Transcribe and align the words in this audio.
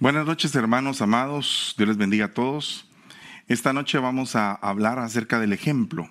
Buenas 0.00 0.26
noches 0.26 0.54
hermanos 0.54 1.02
amados, 1.02 1.74
Dios 1.76 1.88
les 1.88 1.96
bendiga 1.96 2.26
a 2.26 2.32
todos. 2.32 2.88
Esta 3.48 3.72
noche 3.72 3.98
vamos 3.98 4.36
a 4.36 4.52
hablar 4.52 5.00
acerca 5.00 5.40
del 5.40 5.52
ejemplo. 5.52 6.08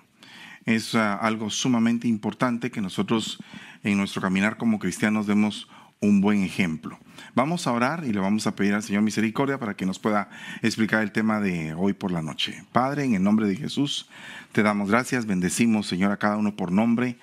Es 0.66 0.92
uh, 0.92 0.98
algo 0.98 1.48
sumamente 1.48 2.06
importante 2.06 2.70
que 2.70 2.82
nosotros 2.82 3.42
en 3.82 3.96
nuestro 3.96 4.20
caminar 4.20 4.58
como 4.58 4.78
cristianos 4.78 5.26
demos 5.26 5.70
un 6.00 6.20
buen 6.20 6.42
ejemplo. 6.42 6.98
Vamos 7.34 7.66
a 7.66 7.72
orar 7.72 8.04
y 8.04 8.12
le 8.12 8.20
vamos 8.20 8.46
a 8.46 8.54
pedir 8.54 8.74
al 8.74 8.82
Señor 8.82 9.00
misericordia 9.00 9.58
para 9.58 9.74
que 9.74 9.86
nos 9.86 9.98
pueda 9.98 10.28
explicar 10.60 11.02
el 11.02 11.10
tema 11.10 11.40
de 11.40 11.72
hoy 11.72 11.94
por 11.94 12.10
la 12.10 12.20
noche. 12.20 12.62
Padre, 12.72 13.04
en 13.04 13.14
el 13.14 13.22
nombre 13.22 13.48
de 13.48 13.56
Jesús, 13.56 14.10
te 14.52 14.62
damos 14.62 14.90
gracias, 14.90 15.24
bendecimos 15.24 15.86
Señor 15.86 16.12
a 16.12 16.18
cada 16.18 16.36
uno 16.36 16.54
por 16.54 16.72
nombre. 16.72 17.18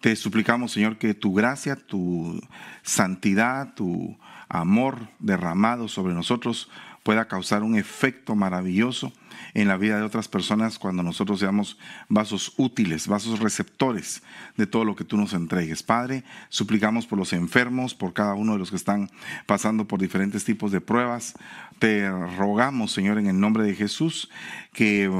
Te 0.00 0.16
suplicamos 0.16 0.72
Señor 0.72 0.98
que 0.98 1.14
tu 1.14 1.32
gracia, 1.32 1.76
tu 1.76 2.40
santidad, 2.82 3.72
tu 3.74 4.18
amor 4.48 5.08
derramado 5.18 5.88
sobre 5.88 6.14
nosotros 6.14 6.68
pueda 7.02 7.26
causar 7.26 7.62
un 7.62 7.76
efecto 7.76 8.34
maravilloso 8.34 9.12
en 9.54 9.68
la 9.68 9.76
vida 9.76 9.96
de 9.96 10.02
otras 10.02 10.28
personas 10.28 10.78
cuando 10.78 11.02
nosotros 11.02 11.40
seamos 11.40 11.78
vasos 12.08 12.52
útiles, 12.58 13.06
vasos 13.06 13.38
receptores 13.38 14.22
de 14.56 14.66
todo 14.66 14.84
lo 14.84 14.94
que 14.94 15.04
tú 15.04 15.16
nos 15.16 15.32
entregues. 15.32 15.82
Padre, 15.82 16.22
suplicamos 16.50 17.06
por 17.06 17.18
los 17.18 17.32
enfermos, 17.32 17.94
por 17.94 18.12
cada 18.12 18.34
uno 18.34 18.52
de 18.52 18.58
los 18.58 18.70
que 18.70 18.76
están 18.76 19.10
pasando 19.46 19.86
por 19.86 20.00
diferentes 20.00 20.44
tipos 20.44 20.70
de 20.70 20.82
pruebas. 20.82 21.34
Te 21.78 22.10
rogamos, 22.10 22.92
Señor, 22.92 23.18
en 23.18 23.28
el 23.28 23.40
nombre 23.40 23.64
de 23.64 23.74
Jesús, 23.74 24.28
que 24.72 25.10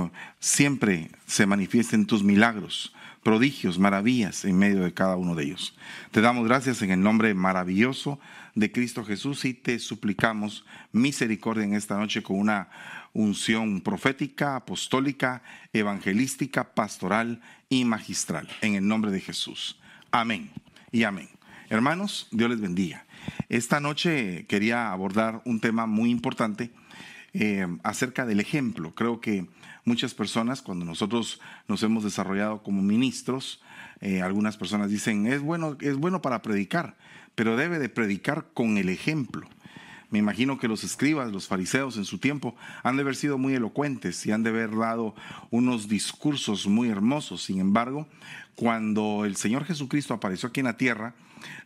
siempre 0.40 1.10
se 1.26 1.46
manifiesten 1.46 2.06
tus 2.06 2.22
milagros 2.22 2.94
prodigios, 3.22 3.78
maravillas 3.78 4.44
en 4.44 4.58
medio 4.58 4.82
de 4.82 4.94
cada 4.94 5.16
uno 5.16 5.34
de 5.34 5.44
ellos. 5.44 5.74
Te 6.12 6.20
damos 6.20 6.46
gracias 6.46 6.82
en 6.82 6.90
el 6.90 7.02
nombre 7.02 7.34
maravilloso 7.34 8.18
de 8.58 8.72
Cristo 8.72 9.04
Jesús 9.04 9.44
y 9.44 9.54
te 9.54 9.78
suplicamos 9.78 10.64
misericordia 10.90 11.62
en 11.62 11.74
esta 11.74 11.96
noche 11.96 12.24
con 12.24 12.38
una 12.38 12.68
unción 13.12 13.80
profética, 13.80 14.56
apostólica, 14.56 15.42
evangelística, 15.72 16.74
pastoral 16.74 17.40
y 17.68 17.84
magistral. 17.84 18.48
En 18.60 18.74
el 18.74 18.86
nombre 18.86 19.12
de 19.12 19.20
Jesús. 19.20 19.78
Amén 20.10 20.50
y 20.90 21.04
amén. 21.04 21.28
Hermanos, 21.70 22.26
Dios 22.32 22.50
les 22.50 22.60
bendiga. 22.60 23.06
Esta 23.48 23.78
noche 23.78 24.44
quería 24.48 24.90
abordar 24.90 25.40
un 25.44 25.60
tema 25.60 25.86
muy 25.86 26.10
importante 26.10 26.72
eh, 27.34 27.66
acerca 27.84 28.26
del 28.26 28.40
ejemplo. 28.40 28.92
Creo 28.92 29.20
que 29.20 29.46
muchas 29.84 30.14
personas, 30.14 30.62
cuando 30.62 30.84
nosotros 30.84 31.40
nos 31.68 31.82
hemos 31.84 32.02
desarrollado 32.02 32.64
como 32.64 32.82
ministros, 32.82 33.62
eh, 34.00 34.20
algunas 34.20 34.56
personas 34.56 34.90
dicen, 34.90 35.28
es 35.28 35.40
bueno, 35.42 35.76
es 35.80 35.96
bueno 35.96 36.22
para 36.22 36.42
predicar, 36.42 36.96
pero 37.38 37.56
debe 37.56 37.78
de 37.78 37.88
predicar 37.88 38.46
con 38.52 38.78
el 38.78 38.88
ejemplo. 38.88 39.48
Me 40.10 40.18
imagino 40.18 40.58
que 40.58 40.66
los 40.66 40.82
escribas, 40.82 41.30
los 41.30 41.46
fariseos 41.46 41.96
en 41.96 42.04
su 42.04 42.18
tiempo, 42.18 42.56
han 42.82 42.96
de 42.96 43.02
haber 43.02 43.14
sido 43.14 43.38
muy 43.38 43.54
elocuentes 43.54 44.26
y 44.26 44.32
han 44.32 44.42
de 44.42 44.50
haber 44.50 44.76
dado 44.76 45.14
unos 45.50 45.86
discursos 45.86 46.66
muy 46.66 46.88
hermosos. 46.88 47.44
Sin 47.44 47.60
embargo, 47.60 48.08
cuando 48.56 49.24
el 49.24 49.36
Señor 49.36 49.64
Jesucristo 49.64 50.14
apareció 50.14 50.48
aquí 50.48 50.58
en 50.58 50.66
la 50.66 50.76
tierra, 50.76 51.14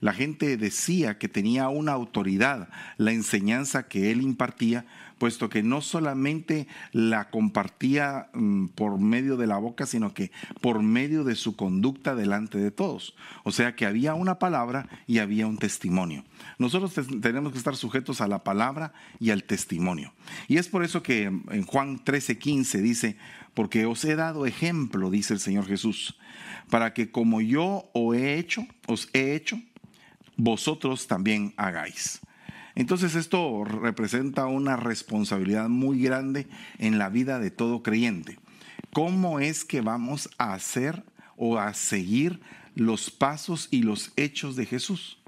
la 0.00 0.12
gente 0.12 0.58
decía 0.58 1.16
que 1.16 1.30
tenía 1.30 1.70
una 1.70 1.92
autoridad, 1.92 2.68
la 2.98 3.12
enseñanza 3.12 3.88
que 3.88 4.10
él 4.10 4.20
impartía, 4.20 4.84
puesto 5.22 5.48
que 5.48 5.62
no 5.62 5.82
solamente 5.82 6.66
la 6.90 7.30
compartía 7.30 8.28
mm, 8.34 8.70
por 8.74 8.98
medio 8.98 9.36
de 9.36 9.46
la 9.46 9.56
boca, 9.56 9.86
sino 9.86 10.12
que 10.14 10.32
por 10.60 10.82
medio 10.82 11.22
de 11.22 11.36
su 11.36 11.54
conducta 11.54 12.16
delante 12.16 12.58
de 12.58 12.72
todos. 12.72 13.14
O 13.44 13.52
sea 13.52 13.76
que 13.76 13.86
había 13.86 14.14
una 14.14 14.40
palabra 14.40 14.88
y 15.06 15.20
había 15.20 15.46
un 15.46 15.58
testimonio. 15.58 16.24
Nosotros 16.58 17.06
tenemos 17.20 17.52
que 17.52 17.58
estar 17.58 17.76
sujetos 17.76 18.20
a 18.20 18.26
la 18.26 18.42
palabra 18.42 18.94
y 19.20 19.30
al 19.30 19.44
testimonio. 19.44 20.12
Y 20.48 20.56
es 20.56 20.66
por 20.66 20.82
eso 20.82 21.04
que 21.04 21.26
en 21.26 21.62
Juan 21.66 22.04
13:15 22.04 22.80
dice, 22.80 23.16
porque 23.54 23.86
os 23.86 24.04
he 24.04 24.16
dado 24.16 24.44
ejemplo, 24.44 25.08
dice 25.08 25.34
el 25.34 25.38
Señor 25.38 25.66
Jesús, 25.66 26.18
para 26.68 26.94
que 26.94 27.12
como 27.12 27.40
yo 27.40 27.88
os 27.92 28.16
he 28.16 28.40
hecho, 28.40 28.66
os 28.88 29.08
he 29.12 29.36
hecho, 29.36 29.56
vosotros 30.36 31.06
también 31.06 31.54
hagáis. 31.56 32.20
Entonces 32.74 33.14
esto 33.14 33.64
representa 33.64 34.46
una 34.46 34.76
responsabilidad 34.76 35.68
muy 35.68 36.02
grande 36.02 36.48
en 36.78 36.98
la 36.98 37.08
vida 37.08 37.38
de 37.38 37.50
todo 37.50 37.82
creyente. 37.82 38.38
¿Cómo 38.92 39.40
es 39.40 39.64
que 39.64 39.80
vamos 39.80 40.30
a 40.38 40.54
hacer 40.54 41.04
o 41.36 41.58
a 41.58 41.74
seguir 41.74 42.40
los 42.74 43.10
pasos 43.10 43.68
y 43.70 43.82
los 43.82 44.12
hechos 44.16 44.56
de 44.56 44.66
Jesús? 44.66 45.18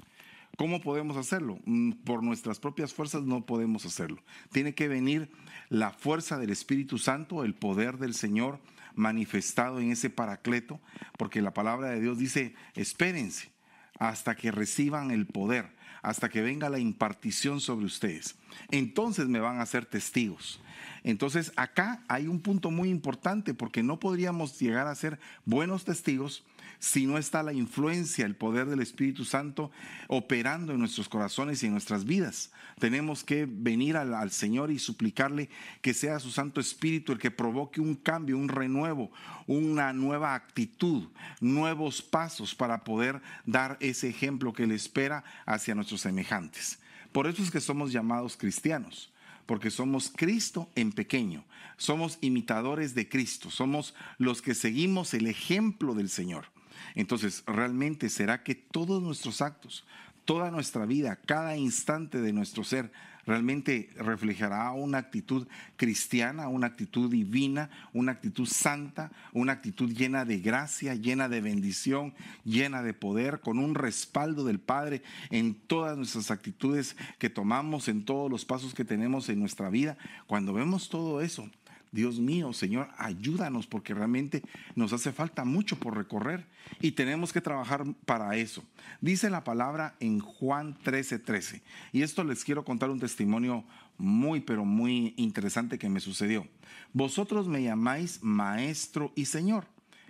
¿Cómo 0.57 0.81
podemos 0.81 1.17
hacerlo? 1.17 1.59
Mm, 1.65 1.91
por 2.03 2.23
nuestras 2.23 2.59
propias 2.59 2.93
fuerzas 2.93 3.23
no 3.23 3.45
podemos 3.45 3.85
hacerlo. 3.85 4.21
Tiene 4.51 4.73
que 4.73 4.87
venir 4.87 5.29
la 5.69 5.91
fuerza 5.91 6.37
del 6.37 6.49
Espíritu 6.49 6.97
Santo, 6.97 7.43
el 7.43 7.53
poder 7.53 7.97
del 7.97 8.13
Señor 8.13 8.59
manifestado 8.95 9.79
en 9.79 9.91
ese 9.91 10.09
paracleto, 10.09 10.79
porque 11.17 11.41
la 11.41 11.53
palabra 11.53 11.89
de 11.89 11.99
Dios 11.99 12.17
dice, 12.17 12.55
espérense 12.75 13.51
hasta 13.99 14.35
que 14.35 14.51
reciban 14.51 15.11
el 15.11 15.25
poder 15.25 15.75
hasta 16.05 16.29
que 16.29 16.43
venga 16.43 16.69
la 16.69 16.77
impartición 16.77 17.59
sobre 17.59 17.87
ustedes. 17.87 18.35
Entonces 18.69 19.27
me 19.27 19.39
van 19.39 19.59
a 19.59 19.65
ser 19.65 19.87
testigos. 19.87 20.59
Entonces 21.03 21.51
acá 21.55 22.03
hay 22.07 22.27
un 22.27 22.39
punto 22.39 22.69
muy 22.69 22.89
importante 22.89 23.55
porque 23.55 23.81
no 23.81 23.99
podríamos 23.99 24.59
llegar 24.59 24.85
a 24.85 24.93
ser 24.93 25.19
buenos 25.45 25.83
testigos 25.83 26.43
si 26.79 27.05
no 27.05 27.17
está 27.17 27.43
la 27.43 27.53
influencia, 27.53 28.25
el 28.25 28.35
poder 28.35 28.67
del 28.67 28.81
Espíritu 28.81 29.25
Santo 29.25 29.71
operando 30.07 30.73
en 30.73 30.79
nuestros 30.79 31.09
corazones 31.09 31.61
y 31.61 31.67
en 31.67 31.71
nuestras 31.71 32.05
vidas. 32.05 32.51
Tenemos 32.79 33.23
que 33.23 33.47
venir 33.49 33.97
al, 33.97 34.31
Señor 34.31 34.71
y 34.71 34.79
suplicarle 34.79 35.49
que 35.81 35.93
sea 35.93 36.19
su 36.19 36.31
Santo 36.31 36.59
Espíritu 36.59 37.11
el 37.11 37.19
que 37.19 37.31
provoque 37.31 37.81
un 37.81 37.95
cambio, 37.95 38.37
un 38.37 38.49
renuevo, 38.49 39.11
una 39.47 39.93
nueva 39.93 40.35
actitud, 40.35 41.09
nuevos 41.39 42.01
pasos 42.01 42.55
para 42.55 42.83
poder 42.83 43.21
dar 43.45 43.77
ese 43.79 44.09
ejemplo 44.09 44.53
que 44.53 44.67
le 44.67 44.75
espera 44.75 45.23
hacia 45.45 45.75
nuestros 45.75 46.01
semejantes. 46.01 46.79
Por 47.11 47.27
eso 47.27 47.41
es 47.41 47.51
que 47.51 47.61
somos 47.61 47.91
llamados 47.91 48.35
cristianos 48.35 49.11
porque 49.45 49.69
somos 49.69 50.11
Cristo 50.15 50.69
en 50.75 50.91
pequeño, 50.91 51.45
somos 51.77 52.17
imitadores 52.21 52.95
de 52.95 53.07
Cristo, 53.07 53.51
somos 53.51 53.93
los 54.17 54.41
que 54.41 54.55
seguimos 54.55 55.13
el 55.13 55.27
ejemplo 55.27 55.93
del 55.93 56.09
Señor. 56.09 56.54
Entonces, 56.93 57.43
¿realmente 57.47 58.09
será 58.09 58.43
que 58.43 58.55
todos 58.55 59.01
nuestros 59.01 59.41
actos, 59.41 59.85
toda 60.25 60.51
nuestra 60.51 60.85
vida, 60.85 61.17
cada 61.25 61.57
instante 61.57 62.21
de 62.21 62.33
nuestro 62.33 62.63
ser, 62.63 62.91
realmente 63.25 63.89
reflejará 63.95 64.71
una 64.71 64.99
actitud 64.99 65.47
cristiana, 65.77 66.47
una 66.47 66.67
actitud 66.67 67.09
divina, 67.09 67.69
una 67.93 68.13
actitud 68.13 68.45
santa, 68.47 69.11
una 69.33 69.53
actitud 69.53 69.91
llena 69.91 70.25
de 70.25 70.39
gracia, 70.39 70.95
llena 70.95 71.27
de 71.27 71.41
bendición, 71.41 72.13
llena 72.43 72.83
de 72.83 72.93
poder, 72.93 73.39
con 73.39 73.57
un 73.57 73.75
respaldo 73.75 74.45
del 74.45 74.59
Padre 74.59 75.01
en 75.31 75.55
todas 75.55 75.97
nuestras 75.97 76.31
actitudes 76.31 76.95
que 77.17 77.29
tomamos, 77.29 77.87
en 77.87 78.05
todos 78.05 78.29
los 78.29 78.45
pasos 78.45 78.73
que 78.73 78.85
tenemos 78.85 79.29
en 79.29 79.39
nuestra 79.39 79.69
vida. 79.69 79.97
Cuando 80.27 80.53
vemos 80.53 80.89
todo 80.89 81.21
eso, 81.21 81.49
Dios 81.95 82.19
mío, 82.19 82.51
Señor, 82.51 82.89
ayúdanos 82.97 83.67
porque 83.67 83.93
realmente 83.93 84.43
nos 84.75 84.91
hace 84.91 85.13
falta 85.13 85.45
mucho 85.45 85.77
por 85.77 85.95
recorrer 85.95 86.45
y 86.81 86.91
tenemos 86.91 87.31
que 87.31 87.39
trabajar 87.39 87.85
para 88.05 88.35
eso. 88.35 88.63
Dice 88.99 89.29
la 89.29 89.45
palabra 89.45 89.95
en 90.01 90.19
Juan 90.19 90.77
13:13. 90.83 91.23
13, 91.23 91.61
y 91.93 92.01
esto 92.01 92.25
les 92.25 92.43
quiero 92.43 92.65
contar 92.65 92.89
un 92.89 92.99
testimonio 92.99 93.63
muy, 93.97 94.41
pero 94.41 94.65
muy 94.65 95.13
interesante 95.15 95.79
que 95.79 95.87
me 95.87 96.01
sucedió. 96.01 96.45
Vosotros 96.91 97.47
me 97.47 97.63
llamáis 97.63 98.21
maestro 98.21 99.13
y 99.15 99.25
Señor 99.25 99.65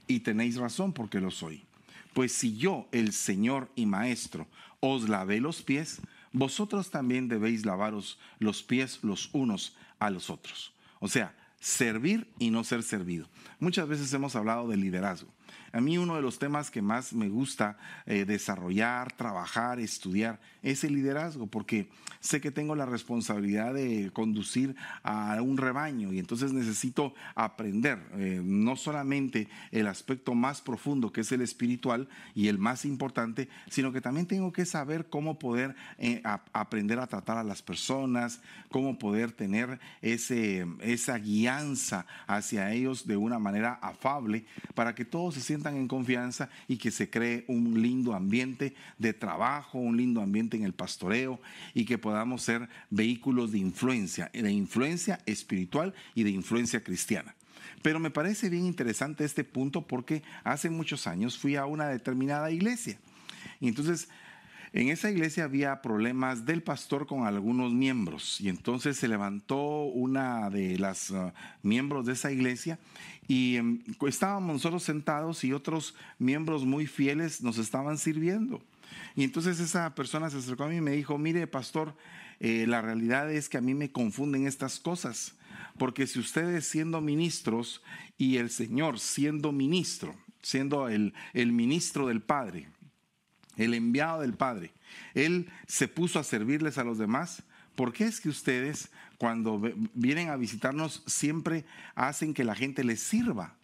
y 0.08 0.22
tenéis 0.22 0.58
razón 0.58 0.92
porque 0.92 1.22
lo 1.22 1.30
soy. 1.30 1.64
Pues 2.16 2.32
si 2.32 2.58
yo, 2.58 2.88
el 2.92 3.14
Señor 3.14 3.70
y 3.76 3.86
Maestro, 3.86 4.48
os 4.80 5.08
lavé 5.08 5.40
los 5.40 5.62
pies, 5.62 6.02
vosotros 6.32 6.90
también 6.90 7.28
debéis 7.28 7.64
lavaros 7.64 8.18
los 8.40 8.64
pies 8.64 9.00
los 9.04 9.30
unos 9.34 9.76
a 10.00 10.10
los 10.10 10.32
otros. 10.32 10.74
O 11.00 11.08
sea, 11.08 11.36
servir 11.66 12.32
y 12.38 12.52
no 12.52 12.64
ser 12.64 12.84
servido. 12.84 13.28
Muchas 13.60 13.88
veces 13.88 14.14
hemos 14.14 14.36
hablado 14.36 14.68
de 14.68 14.78
liderazgo. 14.78 15.34
A 15.75 15.81
mí 15.81 15.98
uno 15.98 16.16
de 16.16 16.22
los 16.22 16.39
temas 16.39 16.72
que 16.72 16.81
más 16.81 17.12
me 17.12 17.27
gusta 17.27 17.75
eh, 18.06 18.24
desarrollar, 18.24 19.12
trabajar, 19.12 19.81
estudiar 19.81 20.39
es 20.63 20.86
el 20.86 20.94
liderazgo, 20.94 21.48
porque 21.48 21.89
sé 22.22 22.39
que 22.39 22.50
tengo 22.50 22.77
la 22.77 22.86
responsabilidad 22.86 23.74
de 23.74 24.10
conducir 24.13 24.74
a 25.04 25.42
un 25.42 25.57
rebaño 25.57 26.13
y 26.13 26.19
entonces 26.19 26.54
necesito 26.54 27.13
aprender 27.36 28.00
eh, 28.13 28.42
no 28.42 28.77
solamente 28.77 29.50
el 29.72 29.88
aspecto 29.88 30.33
más 30.33 30.62
profundo 30.62 31.12
que 31.12 31.22
es 31.22 31.31
el 31.33 31.42
espiritual 31.42 32.07
y 32.33 32.48
el 32.48 32.57
más 32.57 32.86
importante, 32.86 33.50
sino 33.69 33.92
que 33.92 34.00
también 34.00 34.27
tengo 34.27 34.54
que 34.54 34.66
saber 34.66 35.07
cómo 35.10 35.38
poder 35.38 35.75
eh, 35.98 36.24
aprender 36.54 37.00
a 37.00 37.07
tratar 37.07 37.38
a 37.38 37.44
las 37.44 37.62
personas, 37.62 38.39
cómo 38.69 38.98
poder 38.98 39.33
tener 39.33 39.81
ese, 40.01 40.66
esa 40.80 41.18
guianza 41.18 42.06
hacia 42.27 42.72
ellos 42.72 43.06
de 43.06 43.18
una 43.18 43.39
manera 43.39 43.74
afable 43.81 44.45
para 44.74 44.95
que 44.95 45.04
todos 45.04 45.33
se 45.33 45.42
sientan 45.42 45.65
en 45.70 45.88
confianza 45.88 46.50
y 46.68 46.78
que 46.78 46.92
se 46.92 47.10
cree 47.10 47.46
un 47.48 47.82
lindo 47.82 48.14
ambiente 48.14 48.76
de 48.98 49.14
trabajo, 49.14 49.80
un 49.80 49.98
lindo 49.98 50.22
ambiente 50.22 50.58
en 50.58 50.64
el 50.64 50.74
pastoreo 50.74 51.40
y 51.74 51.86
que 51.86 51.98
podamos 51.98 52.42
ser 52.42 52.68
vehículos 52.90 53.52
de 53.52 53.60
influencia, 53.60 54.30
de 54.34 54.52
influencia 54.52 55.20
espiritual 55.26 55.94
y 56.14 56.24
de 56.24 56.32
influencia 56.32 56.84
cristiana. 56.84 57.36
Pero 57.82 58.00
me 58.00 58.10
parece 58.12 58.50
bien 58.50 58.66
interesante 58.66 59.24
este 59.24 59.44
punto 59.44 59.82
porque 59.82 60.24
hace 60.44 60.70
muchos 60.70 61.08
años 61.08 61.38
fui 61.38 61.56
a 61.56 61.66
una 61.66 61.88
determinada 61.88 62.52
iglesia 62.52 62.98
y 63.60 63.68
entonces 63.68 64.10
en 64.75 64.89
esa 64.89 65.10
iglesia 65.10 65.45
había 65.45 65.81
problemas 65.81 66.45
del 66.45 66.62
pastor 66.62 67.07
con 67.07 67.25
algunos 67.25 67.72
miembros 67.72 68.42
y 68.42 68.50
entonces 68.50 68.98
se 68.98 69.07
levantó 69.07 69.86
una 69.86 70.50
de 70.50 70.77
las 70.77 71.12
uh, 71.12 71.31
miembros 71.63 72.06
de 72.06 72.12
esa 72.12 72.30
iglesia 72.30 72.77
y 73.25 73.56
em, 73.56 73.80
estábamos 74.06 74.56
nosotros 74.56 74.83
sentados 74.83 75.45
y 75.45 75.54
otros 75.54 75.95
miembros 76.19 76.66
muy 76.66 76.88
fieles 76.88 77.42
nos 77.42 77.57
estaban 77.57 77.98
sirviendo. 77.98 78.62
Y 79.16 79.24
entonces 79.24 79.62
esa 79.62 79.95
persona 79.95 80.30
se 80.30 80.39
acercó 80.39 80.66
a 80.66 80.68
mí 80.68 80.75
y 80.75 80.81
me 80.81 80.92
dijo, 80.92 81.18
mire 81.18 81.48
pastor, 81.48 81.95
eh, 82.42 82.66
la 82.68 82.81
realidad 82.81 83.31
es 83.31 83.48
que 83.48 83.57
a 83.57 83.62
mí 83.62 83.74
me 83.74 83.94
confunden 83.94 84.45
estas 84.45 84.81
cosas, 84.81 85.36
porque 85.77 86.06
si 86.06 86.19
ustedes 86.19 86.68
siendo 86.68 87.00
ministros 87.00 87.81
y 88.18 88.38
el 88.38 88.50
Señor 88.50 89.00
siendo 89.00 89.54
ministro, 89.54 90.13
siendo 90.42 90.89
el, 90.89 91.13
el 91.33 91.54
ministro 91.54 92.07
del 92.07 92.22
Padre, 92.22 92.68
el 93.57 93.74
enviado 93.74 94.22
del 94.22 94.34
Padre, 94.34 94.72
Él 95.13 95.50
se 95.68 95.88
puso 95.88 96.19
a 96.19 96.24
servirles 96.24 96.78
a 96.78 96.84
los 96.84 96.98
demás. 96.98 97.44
¿Por 97.75 97.94
qué 97.94 98.06
es 98.06 98.22
que 98.22 98.30
ustedes 98.30 98.90
cuando 99.18 99.62
vienen 99.94 100.30
a 100.30 100.38
visitarnos 100.38 101.04
siempre 101.06 101.66
hacen 101.96 102.34
que 102.34 102.44
la 102.44 102.56
gente 102.56 102.84
les 102.84 103.02
sirva? 103.02 103.56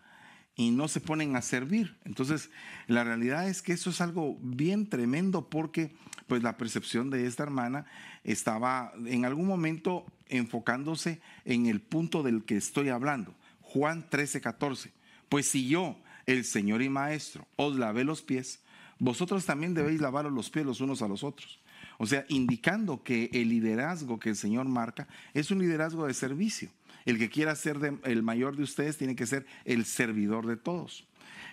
y 0.55 0.71
no 0.71 0.87
se 0.87 0.99
ponen 0.99 1.35
a 1.35 1.41
servir. 1.41 1.97
Entonces, 2.05 2.49
la 2.87 3.03
realidad 3.03 3.47
es 3.47 3.61
que 3.61 3.73
eso 3.73 3.89
es 3.89 4.01
algo 4.01 4.37
bien 4.41 4.87
tremendo 4.87 5.49
porque 5.49 5.95
pues 6.27 6.43
la 6.43 6.57
percepción 6.57 7.09
de 7.09 7.25
esta 7.25 7.43
hermana 7.43 7.85
estaba 8.23 8.93
en 9.05 9.25
algún 9.25 9.47
momento 9.47 10.05
enfocándose 10.27 11.19
en 11.45 11.65
el 11.65 11.81
punto 11.81 12.23
del 12.23 12.43
que 12.43 12.57
estoy 12.57 12.89
hablando. 12.89 13.33
Juan 13.61 14.09
13, 14.09 14.41
14. 14.41 14.91
Pues 15.29 15.47
si 15.47 15.67
yo, 15.67 15.97
el 16.25 16.45
Señor 16.45 16.81
y 16.81 16.89
Maestro, 16.89 17.47
os 17.55 17.75
lavé 17.77 18.03
los 18.03 18.21
pies, 18.21 18.60
vosotros 19.01 19.47
también 19.47 19.73
debéis 19.73 19.99
lavaros 19.99 20.31
los 20.31 20.51
pies 20.51 20.63
los 20.63 20.79
unos 20.79 21.01
a 21.01 21.07
los 21.07 21.23
otros. 21.23 21.59
O 21.97 22.05
sea, 22.05 22.23
indicando 22.29 23.01
que 23.01 23.31
el 23.33 23.49
liderazgo 23.49 24.19
que 24.19 24.29
el 24.29 24.35
Señor 24.35 24.67
marca 24.67 25.07
es 25.33 25.49
un 25.49 25.57
liderazgo 25.57 26.05
de 26.05 26.13
servicio. 26.13 26.69
El 27.07 27.17
que 27.17 27.27
quiera 27.27 27.55
ser 27.55 27.79
el 28.03 28.21
mayor 28.21 28.55
de 28.55 28.61
ustedes 28.61 28.97
tiene 28.97 29.15
que 29.15 29.25
ser 29.25 29.47
el 29.65 29.85
servidor 29.85 30.45
de 30.45 30.55
todos. 30.55 31.07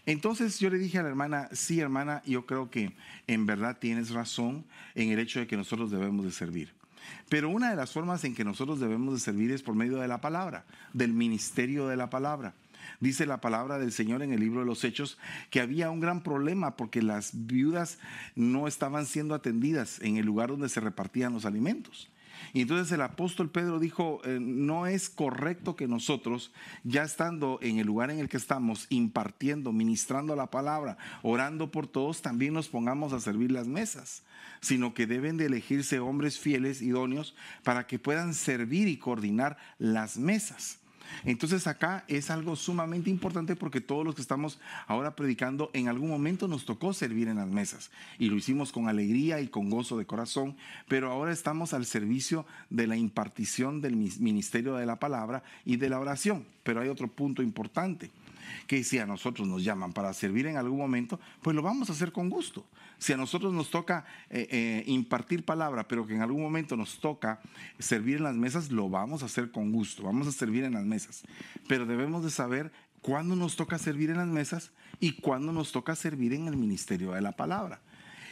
Entonces 0.05 0.59
yo 0.61 0.69
le 0.69 0.77
dije 0.77 0.99
a 0.99 1.03
la 1.03 1.09
hermana, 1.09 1.49
sí 1.53 1.81
hermana, 1.81 2.23
yo 2.27 2.45
creo 2.45 2.69
que 2.69 2.93
en 3.27 3.47
verdad 3.47 3.79
tienes 3.79 4.11
razón 4.11 4.67
en 4.95 5.09
el 5.09 5.19
hecho 5.19 5.41
de 5.41 5.47
que 5.47 5.57
nosotros 5.57 5.91
debemos 5.91 6.27
de 6.27 6.33
servir. 6.33 6.75
Pero 7.31 7.49
una 7.49 7.71
de 7.71 7.77
las 7.77 7.93
formas 7.93 8.25
en 8.25 8.35
que 8.35 8.45
nosotros 8.45 8.79
debemos 8.79 9.15
de 9.15 9.21
servir 9.21 9.53
es 9.53 9.63
por 9.63 9.75
medio 9.75 9.97
de 9.97 10.09
la 10.09 10.21
palabra, 10.21 10.67
del 10.93 11.15
ministerio 11.15 11.89
de 11.89 11.97
la 11.97 12.11
palabra. 12.11 12.53
Dice 13.01 13.27
la 13.27 13.41
palabra 13.41 13.79
del 13.79 13.93
Señor 13.93 14.23
en 14.23 14.33
el 14.33 14.41
libro 14.41 14.61
de 14.61 14.67
los 14.67 14.85
Hechos 14.85 15.19
que 15.51 15.61
había 15.61 15.91
un 15.91 16.01
gran 16.01 16.23
problema 16.23 16.77
porque 16.77 17.03
las 17.03 17.47
viudas 17.47 17.99
no 18.35 18.67
estaban 18.67 19.07
siendo 19.07 19.35
atendidas 19.35 20.01
en 20.01 20.17
el 20.17 20.27
lugar 20.27 20.51
donde 20.51 20.69
se 20.69 20.81
repartían 20.81 21.33
los 21.33 21.45
alimentos. 21.45 22.11
Y 22.53 22.63
entonces 22.63 22.91
el 22.93 23.03
apóstol 23.03 23.51
Pedro 23.51 23.79
dijo, 23.79 24.21
eh, 24.25 24.39
no 24.41 24.87
es 24.87 25.11
correcto 25.11 25.77
que 25.77 25.87
nosotros, 25.87 26.53
ya 26.85 27.03
estando 27.03 27.59
en 27.63 27.79
el 27.79 27.87
lugar 27.87 28.11
en 28.11 28.19
el 28.19 28.29
que 28.29 28.37
estamos, 28.37 28.87
impartiendo, 28.91 29.73
ministrando 29.73 30.35
la 30.37 30.51
palabra, 30.51 30.99
orando 31.23 31.71
por 31.71 31.87
todos, 31.87 32.23
también 32.23 32.55
nos 32.55 32.69
pongamos 32.69 33.13
a 33.13 33.21
servir 33.21 33.53
las 33.53 33.67
mesas, 33.67 34.23
sino 34.61 34.95
que 34.95 35.07
deben 35.07 35.37
de 35.37 35.47
elegirse 35.47 35.99
hombres 35.99 36.39
fieles, 36.39 36.81
idóneos, 36.81 37.35
para 37.65 37.87
que 37.87 37.99
puedan 37.99 38.35
servir 38.35 38.89
y 38.89 38.99
coordinar 38.99 39.57
las 39.79 40.17
mesas. 40.17 40.78
Entonces 41.25 41.67
acá 41.67 42.05
es 42.09 42.31
algo 42.31 42.57
sumamente 42.57 43.11
importante 43.11 43.57
porque 43.57 43.81
todos 43.81 44.05
los 44.05 44.15
que 44.15 44.23
estamos 44.23 44.59
ahora 44.87 45.17
predicando 45.17 45.71
en 45.73 45.89
algún 45.89 46.11
momento 46.11 46.49
nos 46.49 46.65
tocó 46.65 46.93
servir 46.93 47.29
en 47.29 47.37
las 47.37 47.49
mesas 47.49 47.91
y 48.19 48.29
lo 48.29 48.37
hicimos 48.37 48.73
con 48.73 48.89
alegría 48.89 49.41
y 49.41 49.49
con 49.49 49.71
gozo 49.71 49.99
de 49.99 50.07
corazón, 50.07 50.57
pero 50.89 51.11
ahora 51.11 51.33
estamos 51.33 51.75
al 51.75 51.87
servicio 51.87 52.47
de 52.71 52.87
la 52.87 52.97
impartición 52.97 53.81
del 53.81 53.97
ministerio 53.97 54.75
de 54.77 54.87
la 54.87 54.99
palabra 54.99 55.43
y 55.65 55.77
de 55.77 55.89
la 55.89 56.01
oración. 56.01 56.45
Pero 56.63 56.81
hay 56.81 56.89
otro 56.89 57.09
punto 57.09 57.43
importante 57.43 58.11
que 58.67 58.85
si 58.85 58.99
a 58.99 59.07
nosotros 59.07 59.47
nos 59.47 59.65
llaman 59.65 59.93
para 59.93 60.13
servir 60.13 60.47
en 60.47 60.57
algún 60.57 60.79
momento, 60.79 61.21
pues 61.43 61.55
lo 61.55 61.63
vamos 61.63 61.91
a 61.91 61.93
hacer 61.93 62.13
con 62.13 62.29
gusto. 62.31 62.67
Si 62.99 63.13
a 63.13 63.17
nosotros 63.17 63.53
nos 63.53 63.71
toca 63.71 64.05
eh, 64.29 64.49
eh, 64.51 64.85
impartir 64.87 65.45
palabra, 65.45 65.87
pero 65.87 66.07
que 66.07 66.15
en 66.15 66.23
algún 66.23 66.43
momento 66.43 66.77
nos 66.77 66.99
toca 66.99 67.41
servir 67.79 68.17
en 68.17 68.25
las 68.25 68.35
mesas, 68.35 68.71
lo 68.71 68.89
vamos 68.89 69.23
a 69.23 69.27
hacer 69.27 69.51
con 69.51 69.73
gusto, 69.73 70.03
vamos 70.03 70.27
a 70.27 70.33
servir 70.33 70.65
en 70.65 70.75
las 70.75 70.85
mesas. 70.85 71.23
Pero 71.69 71.87
debemos 71.87 72.25
de 72.25 72.31
saber 72.31 72.73
cuándo 73.01 73.37
nos 73.37 73.57
toca 73.57 73.79
servir 73.79 74.11
en 74.11 74.17
las 74.17 74.27
mesas 74.27 74.73
y 75.01 75.13
cuándo 75.13 75.53
nos 75.53 75.73
toca 75.73 75.95
servir 75.95 76.33
en 76.33 76.49
el 76.49 76.57
ministerio 76.57 77.13
de 77.13 77.21
la 77.21 77.33
palabra. 77.33 77.81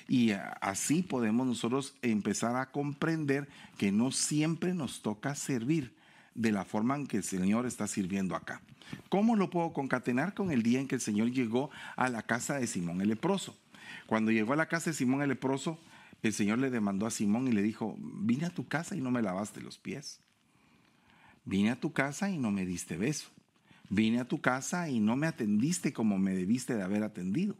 Y 0.08 0.32
así 0.60 1.02
podemos 1.02 1.46
nosotros 1.46 1.94
empezar 2.02 2.56
a 2.56 2.70
comprender 2.70 3.48
que 3.76 3.90
no 3.90 4.12
siempre 4.12 4.72
nos 4.72 5.02
toca 5.02 5.34
servir 5.34 5.95
de 6.36 6.52
la 6.52 6.64
forma 6.64 6.94
en 6.94 7.06
que 7.06 7.16
el 7.16 7.24
Señor 7.24 7.66
está 7.66 7.86
sirviendo 7.86 8.36
acá. 8.36 8.60
¿Cómo 9.08 9.36
lo 9.36 9.50
puedo 9.50 9.72
concatenar 9.72 10.34
con 10.34 10.50
el 10.50 10.62
día 10.62 10.80
en 10.80 10.86
que 10.86 10.94
el 10.96 11.00
Señor 11.00 11.30
llegó 11.32 11.70
a 11.96 12.08
la 12.08 12.22
casa 12.22 12.58
de 12.58 12.66
Simón 12.66 13.00
el 13.00 13.08
leproso? 13.08 13.56
Cuando 14.06 14.30
llegó 14.30 14.52
a 14.52 14.56
la 14.56 14.68
casa 14.68 14.90
de 14.90 14.96
Simón 14.96 15.22
el 15.22 15.30
leproso, 15.30 15.78
el 16.22 16.32
Señor 16.32 16.58
le 16.58 16.70
demandó 16.70 17.06
a 17.06 17.10
Simón 17.10 17.48
y 17.48 17.52
le 17.52 17.62
dijo, 17.62 17.96
vine 17.98 18.46
a 18.46 18.50
tu 18.50 18.68
casa 18.68 18.96
y 18.96 19.00
no 19.00 19.10
me 19.10 19.22
lavaste 19.22 19.60
los 19.60 19.78
pies. 19.78 20.20
Vine 21.44 21.70
a 21.70 21.80
tu 21.80 21.92
casa 21.92 22.30
y 22.30 22.38
no 22.38 22.50
me 22.50 22.66
diste 22.66 22.96
beso. 22.96 23.28
Vine 23.88 24.20
a 24.20 24.28
tu 24.28 24.40
casa 24.40 24.88
y 24.88 25.00
no 25.00 25.16
me 25.16 25.26
atendiste 25.26 25.92
como 25.92 26.18
me 26.18 26.34
debiste 26.34 26.74
de 26.74 26.82
haber 26.82 27.02
atendido. 27.02 27.56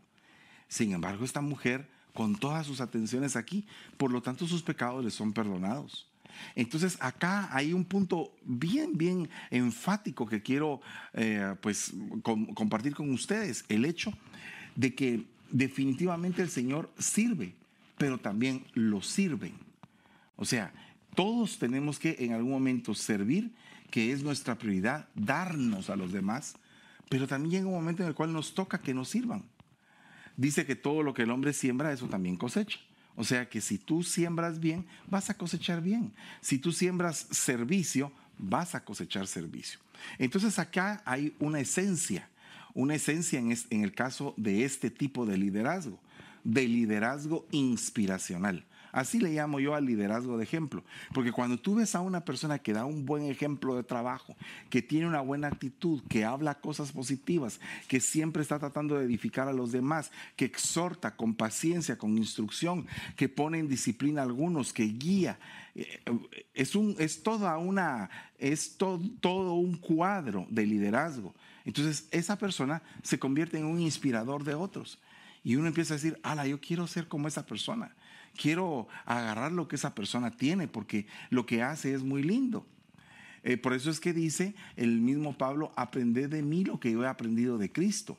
Sin 0.69 0.93
embargo, 0.93 1.25
esta 1.25 1.41
mujer, 1.41 1.89
con 2.13 2.35
todas 2.35 2.67
sus 2.67 2.81
atenciones 2.81 3.37
aquí, 3.37 3.67
por 3.97 4.11
lo 4.11 4.23
tanto 4.23 4.47
sus 4.47 4.63
pecados 4.63 5.05
le 5.05 5.11
son 5.11 5.33
perdonados. 5.33 6.11
Entonces 6.55 6.97
acá 7.01 7.49
hay 7.53 7.73
un 7.73 7.85
punto 7.85 8.33
bien, 8.45 8.97
bien 8.97 9.29
enfático 9.51 10.27
que 10.27 10.43
quiero 10.43 10.81
eh, 11.13 11.55
pues 11.61 11.93
compartir 12.23 12.95
con 12.95 13.11
ustedes. 13.11 13.65
El 13.69 13.85
hecho 13.85 14.13
de 14.75 14.95
que 14.95 15.25
definitivamente 15.51 16.43
el 16.43 16.51
Señor 16.51 16.91
sirve, 16.99 17.55
pero 17.99 18.19
también 18.19 18.65
lo 18.75 19.03
sirven. 19.03 19.55
O 20.37 20.45
sea, 20.45 20.73
todos 21.15 21.59
tenemos 21.59 21.99
que 21.99 22.17
en 22.21 22.33
algún 22.33 22.53
momento 22.53 22.95
servir, 22.95 23.53
que 23.91 24.13
es 24.13 24.23
nuestra 24.23 24.57
prioridad, 24.57 25.09
darnos 25.15 25.89
a 25.89 25.97
los 25.97 26.13
demás, 26.13 26.57
pero 27.09 27.27
también 27.27 27.51
llega 27.51 27.67
un 27.67 27.75
momento 27.75 28.03
en 28.03 28.09
el 28.09 28.15
cual 28.15 28.33
nos 28.33 28.55
toca 28.55 28.81
que 28.81 28.93
nos 28.93 29.09
sirvan. 29.09 29.45
Dice 30.37 30.67
que 30.67 30.77
todo 30.77 31.03
lo 31.03 31.15
que 31.15 31.23
el 31.23 31.31
hombre 31.31 31.53
siembra, 31.53 31.93
eso 31.93 32.09
también 32.09 32.37
cosecha. 32.37 32.79
O 33.17 33.25
sea 33.25 33.49
que 33.49 33.61
si 33.61 33.79
tú 33.79 34.03
siembras 34.03 34.61
bien, 34.61 34.87
vas 35.09 35.31
a 35.31 35.35
cosechar 35.35 35.81
bien. 35.81 36.13
Si 36.41 36.59
tú 36.59 36.71
siembras 36.71 37.27
servicio, 37.31 38.13
vas 38.39 38.75
a 38.75 38.85
cosechar 38.85 39.27
servicio. 39.27 39.81
Entonces 40.19 40.59
acá 40.59 41.03
hay 41.05 41.35
una 41.39 41.61
esencia, 41.61 42.29
una 42.75 42.95
esencia 42.95 43.39
en, 43.39 43.57
en 43.71 43.83
el 43.83 43.95
caso 43.95 44.35
de 44.37 44.65
este 44.65 44.91
tipo 44.91 45.25
de 45.25 45.39
liderazgo, 45.39 45.99
de 46.45 46.69
liderazgo 46.69 47.47
inspiracional. 47.51 48.65
Así 48.97 49.21
le 49.21 49.29
llamo 49.29 49.61
yo 49.61 49.75
al 49.75 49.85
liderazgo 49.85 50.39
de 50.39 50.45
ejemplo. 50.45 50.83
Porque 51.13 51.31
cuando 51.31 51.59
tú 51.59 51.75
ves 51.75 51.95
a 51.95 52.01
una 52.01 52.25
persona 52.25 52.61
que 52.61 52.73
da 52.73 52.87
un 52.87 53.05
buen 53.05 53.25
ejemplo 53.25 53.77
de 53.77 53.83
trabajo, 53.83 54.35
que 54.71 54.81
tiene 54.81 55.07
una 55.07 55.21
buena 55.21 55.49
actitud, 55.49 56.03
que 56.09 56.25
habla 56.25 56.55
cosas 56.55 56.93
positivas, 56.93 57.61
que 57.89 58.01
siempre 58.01 58.41
está 58.41 58.59
tratando 58.59 58.97
de 58.97 59.05
edificar 59.05 59.49
a 59.49 59.53
los 59.53 59.71
demás, 59.71 60.13
que 60.35 60.47
exhorta 60.47 61.15
con 61.15 61.35
paciencia, 61.35 61.99
con 61.99 62.17
instrucción, 62.17 62.87
que 63.17 63.29
pone 63.29 63.59
en 63.59 63.69
disciplina 63.69 64.23
a 64.23 64.25
algunos, 64.25 64.73
que 64.73 64.85
guía, 64.85 65.39
eh, 65.75 66.01
es, 66.55 66.75
un, 66.75 66.97
es 66.99 67.23
toda 67.23 67.59
una, 67.59 68.09
es 68.39 68.79
todo 68.79 69.53
un 69.57 69.77
cuadro 69.77 70.47
de 70.49 70.65
liderazgo. 70.65 71.35
Entonces 71.67 72.09
esa 72.13 72.39
persona 72.39 72.83
se 73.03 73.19
convierte 73.19 73.59
en 73.59 73.67
un 73.67 73.79
inspirador 73.79 74.43
de 74.43 74.55
otros. 74.55 74.99
Y 75.45 75.57
uno 75.57 75.69
empieza 75.69 75.93
a 75.93 75.99
decir, 75.99 76.19
ala, 76.23 76.47
yo 76.47 76.63
quiero 76.63 76.87
ser 76.87 77.09
como 77.09 77.29
esa 77.29 77.45
persona 77.45 77.95
quiero 78.37 78.89
agarrar 79.05 79.53
lo 79.53 79.69
que 79.69 79.77
esa 79.77 79.95
persona 79.95 80.31
tiene 80.31 80.69
porque 80.69 81.07
lo 81.31 81.47
que 81.47 81.63
hace 81.63 81.95
es 81.95 82.03
muy 82.03 82.23
lindo. 82.23 82.67
Eh, 83.43 83.57
por 83.57 83.75
eso 83.75 83.91
es 83.91 84.01
que 84.01 84.13
dice 84.13 84.55
el 84.77 85.01
mismo 85.01 85.37
Pablo, 85.39 85.73
aprended 85.77 86.29
de 86.31 86.43
mí 86.43 86.65
lo 86.65 86.81
que 86.81 86.93
yo 86.93 87.05
he 87.05 87.09
aprendido 87.09 87.59
de 87.59 87.71
Cristo. 87.71 88.19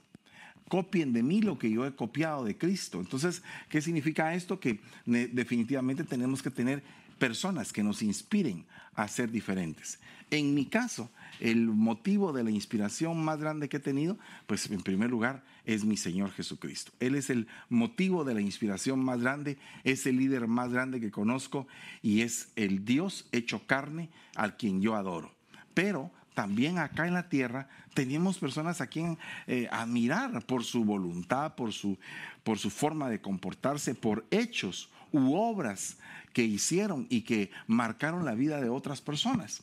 Copien 0.70 1.14
de 1.14 1.24
mí 1.24 1.42
lo 1.42 1.58
que 1.58 1.70
yo 1.70 1.86
he 1.86 1.96
copiado 1.96 2.44
de 2.44 2.58
Cristo. 2.58 3.00
Entonces, 3.00 3.44
¿qué 3.70 3.82
significa 3.82 4.34
esto? 4.34 4.60
Que 4.60 4.80
definitivamente 5.06 6.04
tenemos 6.04 6.42
que 6.42 6.50
tener 6.50 6.84
personas 7.18 7.74
que 7.74 7.84
nos 7.84 8.02
inspiren 8.02 8.66
a 8.96 9.08
ser 9.08 9.32
diferentes. 9.32 10.00
En 10.30 10.54
mi 10.54 10.66
caso, 10.66 11.10
el 11.40 11.68
motivo 11.68 12.34
de 12.34 12.44
la 12.44 12.52
inspiración 12.52 13.24
más 13.24 13.40
grande 13.40 13.70
que 13.70 13.78
he 13.78 13.82
tenido, 13.82 14.18
pues 14.46 14.70
en 14.70 14.82
primer 14.82 15.10
lugar 15.10 15.44
es 15.66 15.86
mi 15.86 15.96
Señor 15.96 16.32
Jesucristo. 16.32 16.92
Él 17.00 17.16
es 17.16 17.30
el 17.30 17.48
motivo 17.70 18.24
de 18.24 18.34
la 18.34 18.42
inspiración 18.42 19.04
más 19.04 19.22
grande, 19.22 19.58
es 19.84 20.06
el 20.06 20.18
líder 20.18 20.48
más 20.48 20.72
grande 20.72 21.00
que 21.00 21.12
conozco 21.12 21.68
y 22.02 22.22
es 22.22 22.52
el 22.56 22.84
Dios 22.86 23.28
hecho 23.32 23.66
carne 23.68 24.10
al 24.36 24.58
quien 24.58 24.82
yo 24.82 24.96
adoro. 24.96 25.34
Pero 25.74 26.12
también 26.34 26.78
acá 26.78 27.08
en 27.08 27.14
la 27.14 27.30
tierra 27.30 27.70
tenemos 27.94 28.38
personas 28.38 28.82
a 28.82 28.88
quien 28.88 29.18
eh, 29.48 29.68
admirar 29.72 30.46
por 30.46 30.64
su 30.64 30.84
voluntad, 30.84 31.56
por 31.56 31.74
su, 31.74 31.98
por 32.44 32.60
su 32.60 32.70
forma 32.70 33.10
de 33.10 33.22
comportarse, 33.22 33.96
por 33.96 34.26
hechos 34.30 34.90
u 35.12 35.36
obras 35.36 35.98
que 36.34 36.44
hicieron 36.44 37.08
y 37.10 37.22
que 37.22 37.52
marcaron 37.68 38.26
la 38.26 38.36
vida 38.36 38.62
de 38.62 38.70
otras 38.70 39.02
personas. 39.02 39.62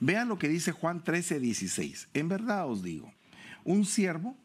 Vean 0.00 0.28
lo 0.28 0.38
que 0.38 0.48
dice 0.48 0.72
Juan 0.72 1.02
13, 1.02 1.40
16. 1.40 2.08
En 2.14 2.28
verdad 2.28 2.68
os 2.68 2.82
digo, 2.82 3.12
un 3.64 3.84
siervo 3.84 4.36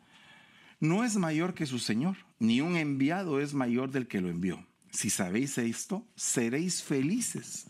no 0.80 1.04
es 1.04 1.16
mayor 1.18 1.54
que 1.54 1.66
su 1.66 1.80
Señor, 1.80 2.18
ni 2.40 2.62
un 2.62 2.78
enviado 2.78 3.40
es 3.40 3.54
mayor 3.54 3.92
del 3.92 4.08
que 4.08 4.22
lo 4.22 4.30
envió. 4.30 4.66
Si 4.92 5.10
sabéis 5.10 5.58
esto, 5.58 6.06
seréis 6.16 6.84
felices 6.84 7.66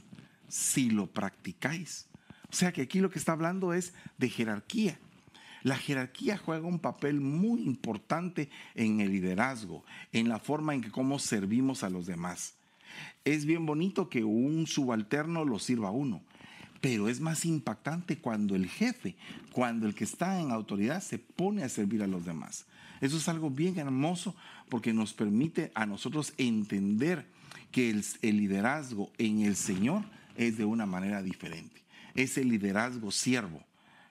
si 0.47 0.89
lo 0.89 1.07
practicáis. 1.07 2.07
O 2.49 2.55
sea 2.55 2.71
que 2.71 2.81
aquí 2.81 2.99
lo 2.99 3.09
que 3.09 3.19
está 3.19 3.33
hablando 3.33 3.73
es 3.73 3.93
de 4.17 4.29
jerarquía. 4.29 4.99
La 5.63 5.77
jerarquía 5.77 6.37
juega 6.37 6.67
un 6.67 6.79
papel 6.79 7.19
muy 7.19 7.61
importante 7.63 8.49
en 8.75 9.01
el 9.01 9.11
liderazgo, 9.11 9.83
en 10.13 10.29
la 10.29 10.39
forma 10.39 10.73
en 10.73 10.81
que 10.81 10.91
cómo 10.91 11.19
servimos 11.19 11.83
a 11.83 11.89
los 11.89 12.05
demás. 12.05 12.55
Es 13.25 13.45
bien 13.45 13.65
bonito 13.65 14.09
que 14.09 14.23
un 14.23 14.67
subalterno 14.67 15.45
lo 15.45 15.59
sirva 15.59 15.89
a 15.89 15.91
uno, 15.91 16.21
pero 16.81 17.09
es 17.09 17.19
más 17.19 17.45
impactante 17.45 18.17
cuando 18.17 18.55
el 18.55 18.67
jefe, 18.67 19.15
cuando 19.51 19.87
el 19.87 19.95
que 19.95 20.03
está 20.03 20.39
en 20.39 20.51
autoridad 20.51 21.01
se 21.01 21.19
pone 21.19 21.63
a 21.63 21.69
servir 21.69 22.03
a 22.03 22.07
los 22.07 22.25
demás. 22.25 22.65
Eso 23.01 23.17
es 23.17 23.27
algo 23.27 23.49
bien 23.49 23.77
hermoso 23.77 24.35
porque 24.69 24.93
nos 24.93 25.13
permite 25.13 25.71
a 25.75 25.85
nosotros 25.85 26.33
entender 26.37 27.25
que 27.71 27.89
el, 27.89 28.37
liderazgo 28.37 29.11
en 29.17 29.41
el 29.41 29.55
Señor 29.55 30.03
es 30.35 30.57
de 30.57 30.65
una 30.65 30.85
manera 30.85 31.21
diferente. 31.21 31.81
Es 32.15 32.37
el 32.37 32.49
liderazgo 32.49 33.11
siervo, 33.11 33.61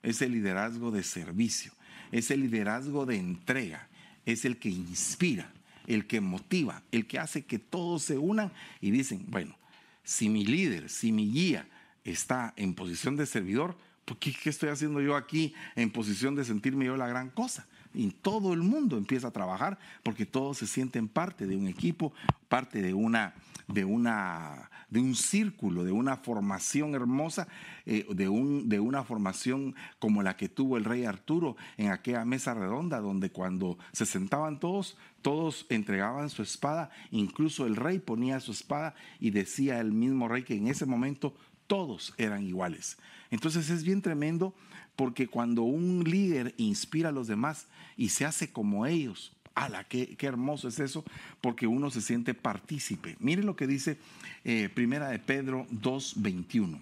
es 0.02 0.22
el 0.22 0.32
liderazgo 0.32 0.90
de 0.90 1.02
servicio, 1.02 1.72
es 2.12 2.30
el 2.30 2.40
liderazgo 2.40 3.06
de 3.06 3.16
entrega, 3.16 3.88
es 4.24 4.44
el 4.44 4.58
que 4.58 4.68
inspira, 4.68 5.52
el 5.86 6.06
que 6.06 6.20
motiva, 6.20 6.82
el 6.92 7.06
que 7.06 7.18
hace 7.18 7.44
que 7.44 7.58
todos 7.58 8.02
se 8.02 8.18
unan 8.18 8.52
y 8.80 8.90
dicen, 8.90 9.24
bueno, 9.28 9.56
si 10.02 10.28
mi 10.28 10.44
líder, 10.44 10.88
si 10.88 11.12
mi 11.12 11.30
guía, 11.30 11.68
está 12.04 12.54
en 12.56 12.74
posición 12.74 13.16
de 13.16 13.26
servidor, 13.26 13.76
¿por 14.04 14.18
qué, 14.18 14.34
estoy 14.44 14.70
haciendo 14.70 15.00
yo 15.00 15.16
aquí 15.16 15.52
en 15.74 15.90
posición 15.90 16.34
de 16.34 16.44
sentirme 16.44 16.86
yo 16.86 16.96
la 16.96 17.08
gran 17.08 17.30
cosa? 17.30 17.66
Y 17.92 18.10
todo 18.10 18.52
el 18.52 18.60
mundo 18.60 18.98
empieza 18.98 19.28
a 19.28 19.32
trabajar 19.32 19.78
porque 20.02 20.26
todos 20.26 20.58
se 20.58 20.66
sienten 20.66 21.08
parte 21.08 21.46
de 21.46 21.56
un 21.56 21.66
equipo, 21.66 22.12
parte 22.48 22.82
de 22.82 22.94
una, 22.94 23.34
de 23.68 23.84
una, 23.84 24.70
de 24.90 25.00
un 25.00 25.14
círculo, 25.16 25.82
de 25.82 25.92
una 25.92 26.16
formación 26.16 26.94
hermosa, 26.94 27.48
eh, 27.86 28.06
de, 28.10 28.28
un, 28.28 28.68
de 28.68 28.80
una 28.80 29.02
formación 29.02 29.74
como 29.98 30.22
la 30.22 30.36
que 30.36 30.48
tuvo 30.48 30.76
el 30.76 30.84
rey 30.84 31.04
Arturo 31.04 31.56
en 31.78 31.90
aquella 31.90 32.24
mesa 32.24 32.54
redonda, 32.54 33.00
donde 33.00 33.30
cuando 33.30 33.78
se 33.92 34.06
sentaban 34.06 34.60
todos, 34.60 34.96
todos 35.26 35.66
entregaban 35.70 36.30
su 36.30 36.40
espada, 36.42 36.88
incluso 37.10 37.66
el 37.66 37.74
rey 37.74 37.98
ponía 37.98 38.38
su 38.38 38.52
espada 38.52 38.94
y 39.18 39.30
decía 39.30 39.80
el 39.80 39.90
mismo 39.90 40.28
rey 40.28 40.44
que 40.44 40.54
en 40.54 40.68
ese 40.68 40.86
momento 40.86 41.34
todos 41.66 42.14
eran 42.16 42.46
iguales. 42.46 42.96
Entonces 43.32 43.68
es 43.70 43.82
bien 43.82 44.02
tremendo 44.02 44.54
porque 44.94 45.26
cuando 45.26 45.62
un 45.62 46.04
líder 46.04 46.54
inspira 46.58 47.08
a 47.08 47.12
los 47.12 47.26
demás 47.26 47.66
y 47.96 48.10
se 48.10 48.24
hace 48.24 48.52
como 48.52 48.86
ellos, 48.86 49.32
¡ala! 49.56 49.82
Qué, 49.82 50.14
qué 50.16 50.26
hermoso 50.26 50.68
es 50.68 50.78
eso! 50.78 51.04
Porque 51.40 51.66
uno 51.66 51.90
se 51.90 52.02
siente 52.02 52.32
partícipe. 52.32 53.16
Mire 53.18 53.42
lo 53.42 53.56
que 53.56 53.66
dice 53.66 53.98
eh, 54.44 54.68
Primera 54.72 55.08
de 55.08 55.18
Pedro 55.18 55.66
2.21. 55.72 56.78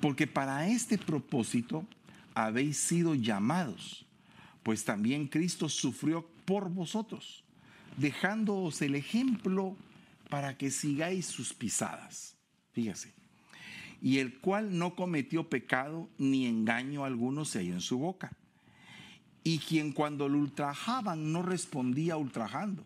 Porque 0.00 0.26
para 0.26 0.66
este 0.66 0.96
propósito 0.96 1.84
habéis 2.32 2.78
sido 2.78 3.14
llamados, 3.14 4.06
pues 4.62 4.82
también 4.82 5.28
Cristo 5.28 5.68
sufrió 5.68 6.26
por 6.46 6.70
vosotros, 6.70 7.44
dejándoos 7.96 8.82
el 8.82 8.94
ejemplo 8.94 9.76
para 10.28 10.56
que 10.56 10.70
sigáis 10.70 11.26
sus 11.26 11.52
pisadas. 11.52 12.34
Fíjese 12.72 13.16
y 14.00 14.18
el 14.18 14.38
cual 14.38 14.78
no 14.78 14.94
cometió 14.94 15.48
pecado 15.48 16.08
ni 16.18 16.46
engaño 16.46 17.04
alguno 17.04 17.44
se 17.44 17.58
halló 17.58 17.74
en 17.74 17.80
su 17.80 17.98
boca. 17.98 18.32
Y 19.42 19.58
quien 19.58 19.92
cuando 19.92 20.28
lo 20.28 20.38
ultrajaban 20.38 21.32
no 21.32 21.42
respondía 21.42 22.16
ultrajando, 22.16 22.84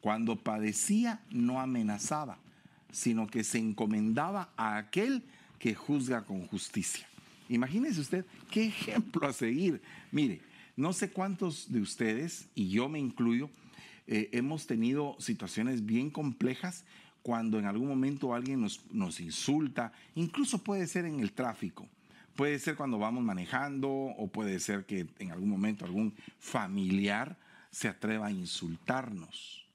cuando 0.00 0.36
padecía 0.36 1.20
no 1.30 1.60
amenazaba, 1.60 2.38
sino 2.90 3.28
que 3.28 3.44
se 3.44 3.58
encomendaba 3.58 4.52
a 4.56 4.76
aquel 4.76 5.22
que 5.58 5.74
juzga 5.74 6.24
con 6.24 6.46
justicia. 6.48 7.06
Imagínese 7.48 8.00
usted 8.00 8.26
qué 8.50 8.66
ejemplo 8.66 9.26
a 9.26 9.32
seguir. 9.32 9.80
Mire, 10.10 10.40
no 10.76 10.92
sé 10.92 11.10
cuántos 11.10 11.70
de 11.70 11.80
ustedes, 11.80 12.48
y 12.54 12.68
yo 12.68 12.88
me 12.88 12.98
incluyo, 12.98 13.48
eh, 14.06 14.28
hemos 14.32 14.66
tenido 14.66 15.16
situaciones 15.18 15.86
bien 15.86 16.10
complejas 16.10 16.84
cuando 17.22 17.58
en 17.58 17.66
algún 17.66 17.88
momento 17.88 18.34
alguien 18.34 18.60
nos, 18.60 18.80
nos 18.90 19.20
insulta, 19.20 19.92
incluso 20.14 20.58
puede 20.58 20.86
ser 20.86 21.04
en 21.04 21.20
el 21.20 21.32
tráfico. 21.32 21.88
Puede 22.34 22.58
ser 22.58 22.76
cuando 22.76 22.98
vamos 22.98 23.22
manejando 23.22 23.90
o 23.90 24.26
puede 24.28 24.58
ser 24.58 24.86
que 24.86 25.06
en 25.18 25.30
algún 25.30 25.50
momento 25.50 25.84
algún 25.84 26.14
familiar 26.38 27.36
se 27.70 27.88
atreva 27.88 28.28
a 28.28 28.32
insultarnos, 28.32 29.66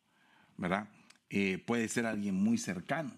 ¿verdad? 0.58 0.88
Eh, 1.30 1.62
puede 1.66 1.88
ser 1.88 2.06
alguien 2.06 2.36
muy 2.36 2.58
cercano. 2.58 3.12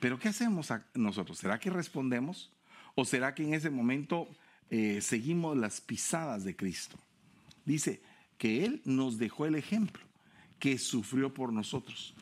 Pero 0.00 0.18
¿qué 0.18 0.28
hacemos 0.28 0.68
nosotros? 0.94 1.38
¿Será 1.38 1.60
que 1.60 1.70
respondemos? 1.70 2.50
¿O 2.94 3.04
será 3.04 3.34
que 3.34 3.44
en 3.44 3.54
ese 3.54 3.70
momento 3.70 4.28
eh, 4.70 5.00
seguimos 5.00 5.56
las 5.56 5.80
pisadas 5.80 6.44
de 6.44 6.56
Cristo? 6.56 6.98
Dice 7.64 8.02
que 8.38 8.64
Él 8.64 8.82
nos 8.84 9.18
dejó 9.18 9.46
el 9.46 9.54
ejemplo, 9.54 10.02
que 10.62 10.78
sufrió 10.78 11.34
por 11.34 11.52
nosotros. 11.52 12.14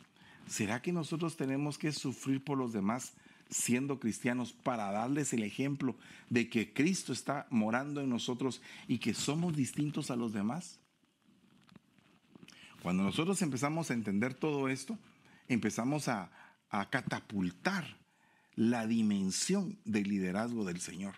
¿Será 0.47 0.81
que 0.81 0.91
nosotros 0.91 1.37
tenemos 1.37 1.77
que 1.77 1.91
sufrir 1.91 2.43
por 2.43 2.57
los 2.57 2.73
demás 2.73 3.13
siendo 3.51 3.99
cristianos 3.99 4.51
para 4.51 4.91
darles 4.91 5.31
el 5.33 5.43
ejemplo 5.43 5.95
de 6.31 6.49
que 6.49 6.73
Cristo 6.73 7.13
está 7.13 7.45
morando 7.51 8.01
en 8.01 8.09
nosotros 8.09 8.63
y 8.87 8.97
que 8.97 9.13
somos 9.13 9.55
distintos 9.55 10.09
a 10.09 10.15
los 10.15 10.33
demás? 10.33 10.79
Cuando 12.81 13.03
nosotros 13.03 13.39
empezamos 13.43 13.91
a 13.91 13.93
entender 13.93 14.33
todo 14.33 14.69
esto, 14.69 14.97
empezamos 15.47 16.07
a, 16.07 16.31
catapultar 16.89 17.95
la 18.55 18.87
dimensión 18.87 19.77
del 19.85 20.09
liderazgo 20.09 20.65
del 20.65 20.81
Señor. 20.81 21.13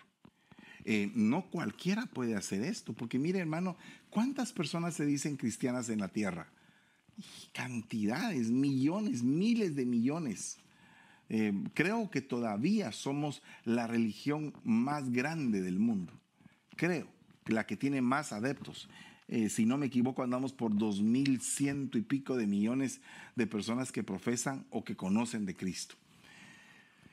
Eh, 0.84 1.10
no 1.14 1.46
cualquiera 1.46 2.04
puede 2.04 2.36
hacer 2.36 2.62
esto, 2.62 2.92
porque 2.92 3.18
mire 3.18 3.38
hermano, 3.38 3.78
¿cuántas 4.10 4.52
personas 4.52 4.94
se 4.94 5.06
dicen 5.06 5.38
cristianas 5.38 5.88
en 5.88 6.00
la 6.00 6.08
tierra? 6.08 6.48
Cantidades, 7.52 8.50
millones, 8.50 9.22
miles 9.22 9.74
de 9.74 9.86
millones. 9.86 10.58
Eh, 11.28 11.52
creo 11.74 12.10
que 12.10 12.20
todavía 12.20 12.92
somos 12.92 13.42
la 13.64 13.86
religión 13.86 14.52
más 14.64 15.10
grande 15.10 15.60
del 15.62 15.78
mundo. 15.78 16.12
Creo, 16.76 17.08
la 17.46 17.66
que 17.66 17.76
tiene 17.76 18.00
más 18.00 18.32
adeptos. 18.32 18.88
Eh, 19.28 19.48
si 19.48 19.64
no 19.64 19.78
me 19.78 19.86
equivoco, 19.86 20.22
andamos 20.22 20.52
por 20.52 20.76
dos 20.76 21.00
mil 21.00 21.40
ciento 21.40 21.96
y 21.96 22.02
pico 22.02 22.36
de 22.36 22.46
millones 22.46 23.00
de 23.36 23.46
personas 23.46 23.90
que 23.90 24.02
profesan 24.02 24.66
o 24.70 24.84
que 24.84 24.96
conocen 24.96 25.46
de 25.46 25.56
Cristo. 25.56 25.96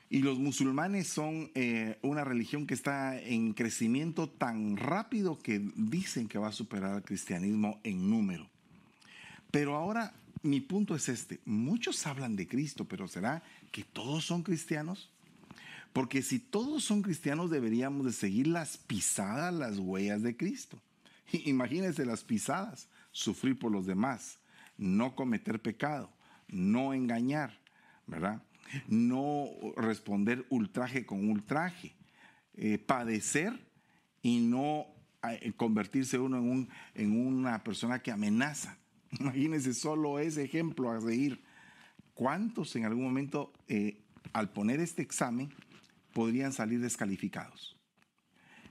Y 0.09 0.19
los 0.19 0.39
musulmanes 0.39 1.07
son 1.07 1.51
eh, 1.55 1.97
una 2.01 2.25
religión 2.25 2.67
que 2.67 2.73
está 2.73 3.17
en 3.17 3.53
crecimiento 3.53 4.27
tan 4.27 4.75
rápido 4.75 5.39
que 5.39 5.65
dicen 5.77 6.27
que 6.27 6.37
va 6.37 6.49
a 6.49 6.51
superar 6.51 6.95
al 6.95 7.03
cristianismo 7.03 7.79
en 7.85 8.09
número. 8.09 8.50
Pero 9.51 9.75
ahora 9.75 10.13
mi 10.43 10.61
punto 10.61 10.95
es 10.95 11.09
este. 11.09 11.39
Muchos 11.45 12.07
hablan 12.07 12.35
de 12.35 12.47
Cristo, 12.47 12.85
pero 12.85 13.07
¿será 13.07 13.43
que 13.71 13.83
todos 13.83 14.25
son 14.25 14.43
cristianos? 14.43 15.11
Porque 15.93 16.21
si 16.21 16.39
todos 16.39 16.83
son 16.83 17.01
cristianos 17.01 17.49
deberíamos 17.49 18.05
de 18.05 18.13
seguir 18.13 18.47
las 18.47 18.77
pisadas, 18.77 19.53
las 19.53 19.77
huellas 19.77 20.23
de 20.23 20.37
Cristo. 20.37 20.81
Imagínense 21.45 22.05
las 22.05 22.23
pisadas, 22.23 22.87
sufrir 23.11 23.59
por 23.59 23.71
los 23.71 23.85
demás, 23.85 24.39
no 24.77 25.15
cometer 25.15 25.61
pecado, 25.61 26.09
no 26.47 26.93
engañar, 26.93 27.59
¿verdad? 28.07 28.41
No 28.87 29.49
responder 29.75 30.45
ultraje 30.49 31.05
con 31.05 31.29
ultraje, 31.29 31.93
eh, 32.55 32.77
padecer 32.77 33.59
y 34.21 34.39
no 34.39 34.87
eh, 35.29 35.51
convertirse 35.57 36.17
uno 36.17 36.37
en, 36.37 36.49
un, 36.49 36.69
en 36.95 37.27
una 37.27 37.63
persona 37.63 37.99
que 37.99 38.11
amenaza. 38.11 38.77
Imagínense 39.19 39.73
solo 39.73 40.19
ese 40.19 40.43
ejemplo 40.43 40.91
a 40.91 41.01
seguir. 41.01 41.41
¿Cuántos 42.13 42.75
en 42.75 42.85
algún 42.85 43.03
momento 43.03 43.51
eh, 43.67 44.01
al 44.33 44.51
poner 44.51 44.79
este 44.79 45.01
examen, 45.01 45.53
podrían 46.13 46.53
salir 46.53 46.79
descalificados. 46.79 47.77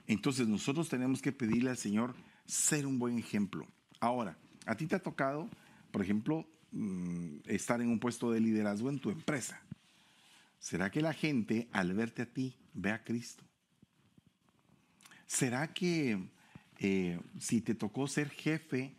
Entonces 0.07 0.47
nosotros 0.47 0.89
tenemos 0.89 1.21
que 1.21 1.31
pedirle 1.31 1.69
al 1.69 1.77
Señor 1.77 2.15
ser 2.45 2.85
un 2.85 2.99
buen 2.99 3.17
ejemplo. 3.17 3.67
Ahora, 3.99 4.37
a 4.65 4.75
ti 4.75 4.87
te 4.87 4.95
ha 4.95 4.99
tocado, 4.99 5.49
por 5.91 6.01
ejemplo, 6.01 6.47
mm, 6.71 7.37
estar 7.45 7.81
en 7.81 7.89
un 7.89 7.99
puesto 7.99 8.31
de 8.31 8.39
liderazgo 8.39 8.89
en 8.89 8.99
tu 8.99 9.09
empresa. 9.09 9.61
¿Será 10.59 10.91
que 10.91 11.01
la 11.01 11.13
gente 11.13 11.67
al 11.71 11.93
verte 11.93 12.23
a 12.23 12.25
ti 12.25 12.55
ve 12.73 12.91
a 12.91 13.03
Cristo? 13.03 13.43
¿Será 15.25 15.73
que 15.73 16.29
eh, 16.79 17.19
si 17.39 17.61
te 17.61 17.73
tocó 17.73 18.07
ser 18.07 18.29
jefe 18.29 18.95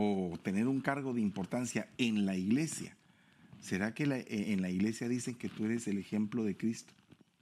o 0.00 0.38
tener 0.44 0.68
un 0.68 0.80
cargo 0.80 1.12
de 1.12 1.20
importancia 1.20 1.88
en 1.98 2.24
la 2.24 2.36
iglesia, 2.36 2.96
¿será 3.60 3.94
que 3.94 4.04
eh, 4.04 4.52
en 4.52 4.62
la 4.62 4.70
iglesia 4.70 5.08
dicen 5.08 5.34
que 5.34 5.48
tú 5.48 5.64
eres 5.64 5.88
el 5.88 5.98
ejemplo 5.98 6.44
de 6.44 6.56
Cristo? 6.56 6.94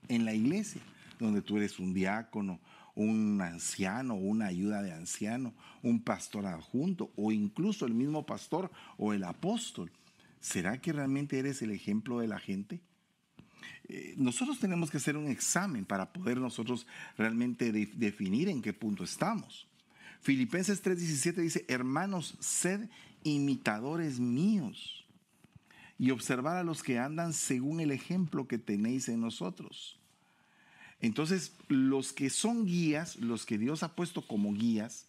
En 0.09 0.25
la 0.25 0.33
iglesia, 0.33 0.81
donde 1.19 1.43
tú 1.43 1.59
eres 1.59 1.79
un 1.79 1.93
diácono, 1.93 2.59
un 2.95 3.43
anciano, 3.43 4.15
una 4.15 4.47
ayuda 4.47 4.81
de 4.81 4.93
anciano, 4.93 5.53
un 5.83 6.01
pastor 6.01 6.47
adjunto 6.47 7.13
o 7.15 7.31
incluso 7.31 7.85
el 7.85 7.93
mismo 7.93 8.25
pastor 8.25 8.71
o 8.97 9.13
el 9.13 9.25
apóstol. 9.25 9.93
¿Será 10.41 10.81
que 10.81 10.95
realmente 10.95 11.39
eres 11.39 11.61
el 11.61 11.73
ejemplo 11.73 12.21
de 12.21 12.29
la 12.29 12.39
gente? 12.39 12.81
Eh, 13.89 14.15
nosotros 14.17 14.59
tenemos 14.59 14.91
que 14.91 14.97
hacer 14.97 15.19
un 15.19 15.29
examen 15.29 15.85
para 15.85 16.11
poder 16.11 16.39
nosotros 16.39 16.87
realmente 17.19 17.71
definir 17.71 18.49
en 18.49 18.63
qué 18.63 18.73
punto 18.73 19.05
estamos. 19.05 19.69
Filipenses 20.21 20.83
3:17 20.83 21.43
dice, 21.43 21.65
hermanos, 21.69 22.37
sed 22.41 22.89
imitadores 23.23 24.21
míos 24.21 25.07
y 25.99 26.11
observar 26.11 26.57
a 26.57 26.65
los 26.65 26.83
que 26.83 26.99
andan 26.99 27.33
según 27.33 27.81
el 27.81 27.91
ejemplo 27.91 28.47
que 28.47 28.59
tenéis 28.59 29.09
en 29.09 29.21
nosotros. 29.21 29.99
Entonces, 31.01 31.53
los 31.69 32.13
que 32.13 32.31
son 32.31 32.67
guías, 32.67 33.17
los 33.17 33.47
que 33.47 33.59
Dios 33.59 33.83
ha 33.83 33.95
puesto 33.95 34.27
como 34.27 34.53
guías, 34.53 35.07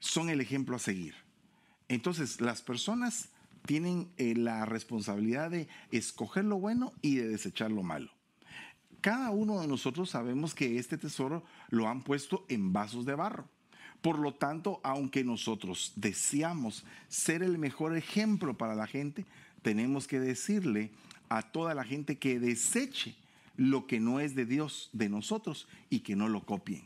son 0.00 0.28
el 0.28 0.40
ejemplo 0.40 0.76
a 0.76 0.80
seguir. 0.80 1.14
Entonces, 1.88 2.40
las 2.40 2.62
personas 2.62 3.30
tienen 3.66 4.08
eh, 4.16 4.34
la 4.34 4.64
responsabilidad 4.64 5.50
de 5.50 5.68
escoger 5.90 6.44
lo 6.44 6.58
bueno 6.58 6.92
y 7.02 7.16
de 7.16 7.28
desechar 7.28 7.70
lo 7.70 7.82
malo. 7.82 8.10
Cada 9.00 9.30
uno 9.30 9.60
de 9.60 9.68
nosotros 9.68 10.10
sabemos 10.10 10.54
que 10.54 10.78
este 10.78 10.98
tesoro 10.98 11.44
lo 11.68 11.88
han 11.88 12.02
puesto 12.02 12.44
en 12.48 12.72
vasos 12.72 13.06
de 13.06 13.14
barro. 13.14 13.48
Por 14.02 14.18
lo 14.18 14.34
tanto, 14.34 14.80
aunque 14.84 15.24
nosotros 15.24 15.92
deseamos 15.96 16.84
ser 17.08 17.42
el 17.42 17.58
mejor 17.58 17.96
ejemplo 17.96 18.56
para 18.56 18.74
la 18.74 18.86
gente, 18.86 19.26
tenemos 19.62 20.06
que 20.06 20.20
decirle 20.20 20.90
a 21.28 21.42
toda 21.42 21.74
la 21.74 21.84
gente 21.84 22.18
que 22.18 22.38
deseche 22.38 23.16
lo 23.56 23.86
que 23.86 23.98
no 23.98 24.20
es 24.20 24.34
de 24.34 24.46
Dios, 24.46 24.88
de 24.92 25.08
nosotros, 25.08 25.66
y 25.90 26.00
que 26.00 26.14
no 26.14 26.28
lo 26.28 26.46
copien. 26.46 26.82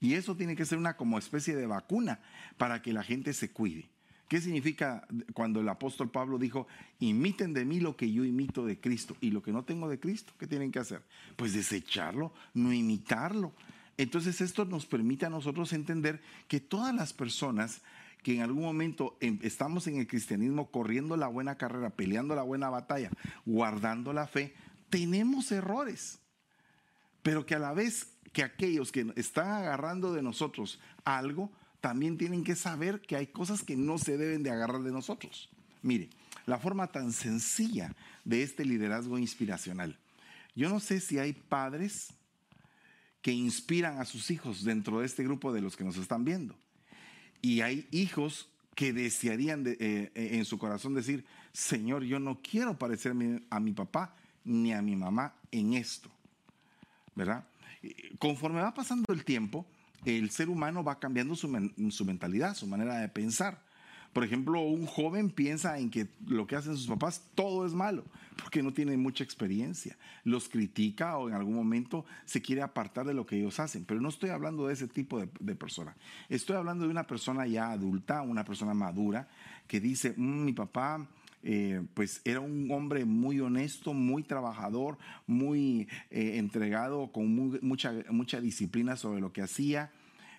Y 0.00 0.14
eso 0.14 0.36
tiene 0.36 0.56
que 0.56 0.64
ser 0.64 0.78
una 0.78 0.96
como 0.96 1.18
especie 1.18 1.56
de 1.56 1.66
vacuna 1.66 2.20
para 2.56 2.82
que 2.82 2.92
la 2.92 3.02
gente 3.02 3.32
se 3.32 3.50
cuide. 3.50 3.88
¿Qué 4.28 4.40
significa 4.40 5.06
cuando 5.32 5.60
el 5.60 5.68
apóstol 5.68 6.10
Pablo 6.10 6.38
dijo, 6.38 6.66
imiten 7.00 7.54
de 7.54 7.64
mí 7.64 7.80
lo 7.80 7.96
que 7.96 8.12
yo 8.12 8.24
imito 8.24 8.66
de 8.66 8.78
Cristo 8.78 9.16
y 9.20 9.30
lo 9.30 9.42
que 9.42 9.52
no 9.52 9.64
tengo 9.64 9.88
de 9.88 9.98
Cristo? 9.98 10.34
¿Qué 10.38 10.46
tienen 10.46 10.70
que 10.70 10.78
hacer? 10.80 11.02
Pues 11.36 11.54
desecharlo, 11.54 12.34
no 12.52 12.72
imitarlo. 12.72 13.54
Entonces 13.98 14.40
esto 14.40 14.64
nos 14.64 14.86
permite 14.86 15.26
a 15.26 15.30
nosotros 15.30 15.72
entender 15.72 16.22
que 16.46 16.60
todas 16.60 16.94
las 16.94 17.12
personas 17.12 17.82
que 18.22 18.36
en 18.36 18.42
algún 18.42 18.62
momento 18.62 19.16
em, 19.20 19.38
estamos 19.42 19.86
en 19.86 19.96
el 19.96 20.06
cristianismo 20.06 20.70
corriendo 20.70 21.16
la 21.16 21.28
buena 21.28 21.56
carrera, 21.56 21.90
peleando 21.90 22.34
la 22.34 22.42
buena 22.42 22.70
batalla, 22.70 23.10
guardando 23.44 24.12
la 24.12 24.26
fe, 24.26 24.54
tenemos 24.88 25.52
errores. 25.52 26.20
Pero 27.22 27.44
que 27.44 27.56
a 27.56 27.58
la 27.58 27.74
vez 27.74 28.08
que 28.32 28.42
aquellos 28.42 28.92
que 28.92 29.12
están 29.16 29.50
agarrando 29.50 30.12
de 30.12 30.22
nosotros 30.22 30.78
algo, 31.04 31.50
también 31.80 32.18
tienen 32.18 32.44
que 32.44 32.56
saber 32.56 33.00
que 33.00 33.16
hay 33.16 33.28
cosas 33.28 33.62
que 33.62 33.76
no 33.76 33.98
se 33.98 34.16
deben 34.16 34.42
de 34.42 34.50
agarrar 34.50 34.82
de 34.82 34.92
nosotros. 34.92 35.48
Mire, 35.82 36.10
la 36.46 36.58
forma 36.58 36.88
tan 36.88 37.12
sencilla 37.12 37.94
de 38.24 38.42
este 38.42 38.64
liderazgo 38.64 39.18
inspiracional. 39.18 39.98
Yo 40.54 40.68
no 40.68 40.80
sé 40.80 41.00
si 41.00 41.18
hay 41.18 41.32
padres 41.32 42.14
que 43.22 43.32
inspiran 43.32 43.98
a 43.98 44.04
sus 44.04 44.30
hijos 44.30 44.64
dentro 44.64 45.00
de 45.00 45.06
este 45.06 45.24
grupo 45.24 45.52
de 45.52 45.60
los 45.60 45.76
que 45.76 45.84
nos 45.84 45.96
están 45.96 46.24
viendo. 46.24 46.54
Y 47.42 47.60
hay 47.60 47.86
hijos 47.90 48.48
que 48.74 48.92
desearían 48.92 49.66
eh, 49.66 49.76
eh, 49.80 50.10
en 50.14 50.44
su 50.44 50.58
corazón 50.58 50.94
decir, 50.94 51.24
Señor, 51.52 52.04
yo 52.04 52.20
no 52.20 52.40
quiero 52.40 52.78
parecerme 52.78 53.42
a 53.50 53.58
mi 53.58 53.72
papá 53.72 54.14
ni 54.44 54.72
a 54.72 54.82
mi 54.82 54.94
mamá 54.96 55.34
en 55.50 55.74
esto. 55.74 56.10
¿Verdad? 57.14 57.44
Conforme 58.18 58.60
va 58.60 58.72
pasando 58.74 59.12
el 59.12 59.24
tiempo, 59.24 59.66
el 60.04 60.30
ser 60.30 60.48
humano 60.48 60.84
va 60.84 60.98
cambiando 60.98 61.34
su, 61.34 61.48
mentalidad, 61.48 62.54
su 62.54 62.66
manera 62.66 62.98
de 62.98 63.08
pensar. 63.08 63.62
Por 64.12 64.24
ejemplo, 64.24 64.60
un 64.62 64.86
joven 64.86 65.30
piensa 65.30 65.78
en 65.78 65.90
que 65.90 66.08
lo 66.26 66.46
que 66.46 66.56
hacen 66.56 66.76
sus 66.76 66.86
papás 66.86 67.22
todo 67.34 67.66
es 67.66 67.72
malo, 67.72 68.04
porque 68.42 68.62
no 68.62 68.72
tiene 68.72 68.96
mucha 68.96 69.24
experiencia. 69.24 69.96
Los 70.24 70.48
critica 70.48 71.18
o 71.18 71.28
en 71.28 71.34
algún 71.34 71.54
momento 71.54 72.04
se 72.24 72.40
quiere 72.40 72.62
apartar 72.62 73.04
de 73.04 73.14
lo 73.14 73.26
que 73.26 73.36
ellos 73.36 73.58
hacen. 73.58 73.84
Pero 73.84 74.00
no 74.00 74.08
estoy 74.08 74.30
hablando 74.30 74.68
de 74.68 74.74
ese 74.74 74.86
tipo 74.86 75.18
de, 75.18 75.54
persona. 75.56 75.96
Estoy 76.28 76.56
hablando 76.56 76.84
de 76.84 76.90
una 76.90 77.06
persona 77.06 77.46
ya 77.46 77.72
adulta, 77.72 78.22
una 78.22 78.44
persona 78.44 78.74
madura, 78.74 79.28
que 79.66 79.80
dice, 79.80 80.14
mm, 80.16 80.44
mi 80.44 80.52
papá 80.52 81.08
eh, 81.42 81.82
pues 81.94 82.20
era 82.24 82.40
un 82.40 82.70
hombre 82.70 83.04
muy 83.04 83.40
honesto, 83.40 83.92
muy 83.92 84.22
trabajador, 84.22 84.98
muy 85.26 85.88
eh, 86.10 86.38
entregado, 86.38 87.10
con 87.10 87.58
mucha, 87.60 87.92
mucha 88.10 88.40
disciplina 88.40 88.96
sobre 88.96 89.20
lo 89.20 89.32
que 89.32 89.42
hacía. 89.42 89.90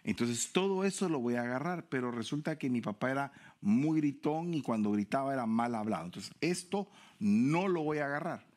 Entonces 0.06 0.52
todo 0.54 0.86
eso 0.86 1.10
lo 1.10 1.20
voy 1.20 1.36
a 1.36 1.42
agarrar, 1.42 1.86
pero 1.90 2.12
resulta 2.12 2.58
que 2.58 2.70
mi 2.70 2.80
papá 2.80 3.12
era 3.12 3.32
muy 3.62 4.00
gritón 4.00 4.54
y 4.54 4.62
cuando 4.62 4.92
gritaba 4.94 5.34
era 5.34 5.46
mal 5.46 5.76
hablado. 5.76 6.06
Entonces 6.06 6.34
esto 6.40 6.90
no 7.19 7.67
lo 7.67 7.84
voy 7.84 7.99
a 7.99 8.05
agarrar. 8.05 8.47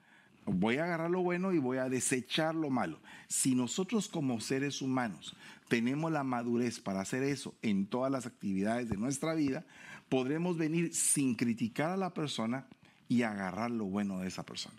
Voy 0.45 0.79
a 0.79 0.85
agarrar 0.85 1.11
lo 1.11 1.23
bueno 1.23 1.53
y 1.53 1.59
voy 1.59 1.79
a 1.79 1.89
desechar 1.89 2.55
lo 2.55 2.69
malo. 2.69 2.99
Si 3.29 3.55
nosotros 3.55 4.09
como 4.09 4.41
seres 4.41 4.83
humanos 4.83 5.37
tenemos 5.69 6.11
la 6.11 6.25
madurez 6.25 6.81
para 6.81 7.01
hacer 7.01 7.23
eso 7.23 7.55
en 7.63 7.87
todas 7.87 8.11
las 8.11 8.27
actividades 8.27 8.89
de 8.89 8.97
nuestra 8.97 9.35
vida, 9.35 9.65
podremos 10.09 10.59
venir 10.59 10.95
sin 10.95 11.35
criticar 11.37 11.91
a 11.91 11.97
la 11.97 12.13
persona 12.13 12.67
y 13.09 13.23
agarrar 13.23 13.71
lo 13.71 13.85
bueno 13.85 14.19
de 14.19 14.29
esa 14.29 14.43
persona. 14.43 14.77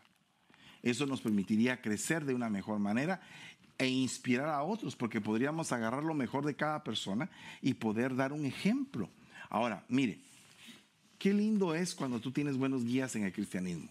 Eso 0.81 1.05
nos 1.05 1.21
permitiría 1.21 1.81
crecer 1.81 2.25
de 2.25 2.33
una 2.33 2.49
mejor 2.49 2.79
manera 2.79 3.21
e 3.77 3.87
inspirar 3.87 4.49
a 4.49 4.63
otros, 4.63 4.95
porque 4.95 5.21
podríamos 5.21 5.71
agarrar 5.71 6.03
lo 6.03 6.13
mejor 6.13 6.45
de 6.45 6.55
cada 6.55 6.83
persona 6.83 7.29
y 7.61 7.75
poder 7.75 8.15
dar 8.15 8.33
un 8.33 8.45
ejemplo. 8.45 9.09
Ahora, 9.49 9.85
mire, 9.87 10.19
qué 11.23 11.33
lindo 11.33 11.73
es 11.73 11.95
cuando 11.95 12.19
tú 12.19 12.33
tienes 12.33 12.57
buenos 12.57 12.83
guías 12.83 13.15
en 13.15 13.23
el 13.23 13.31
cristianismo. 13.31 13.87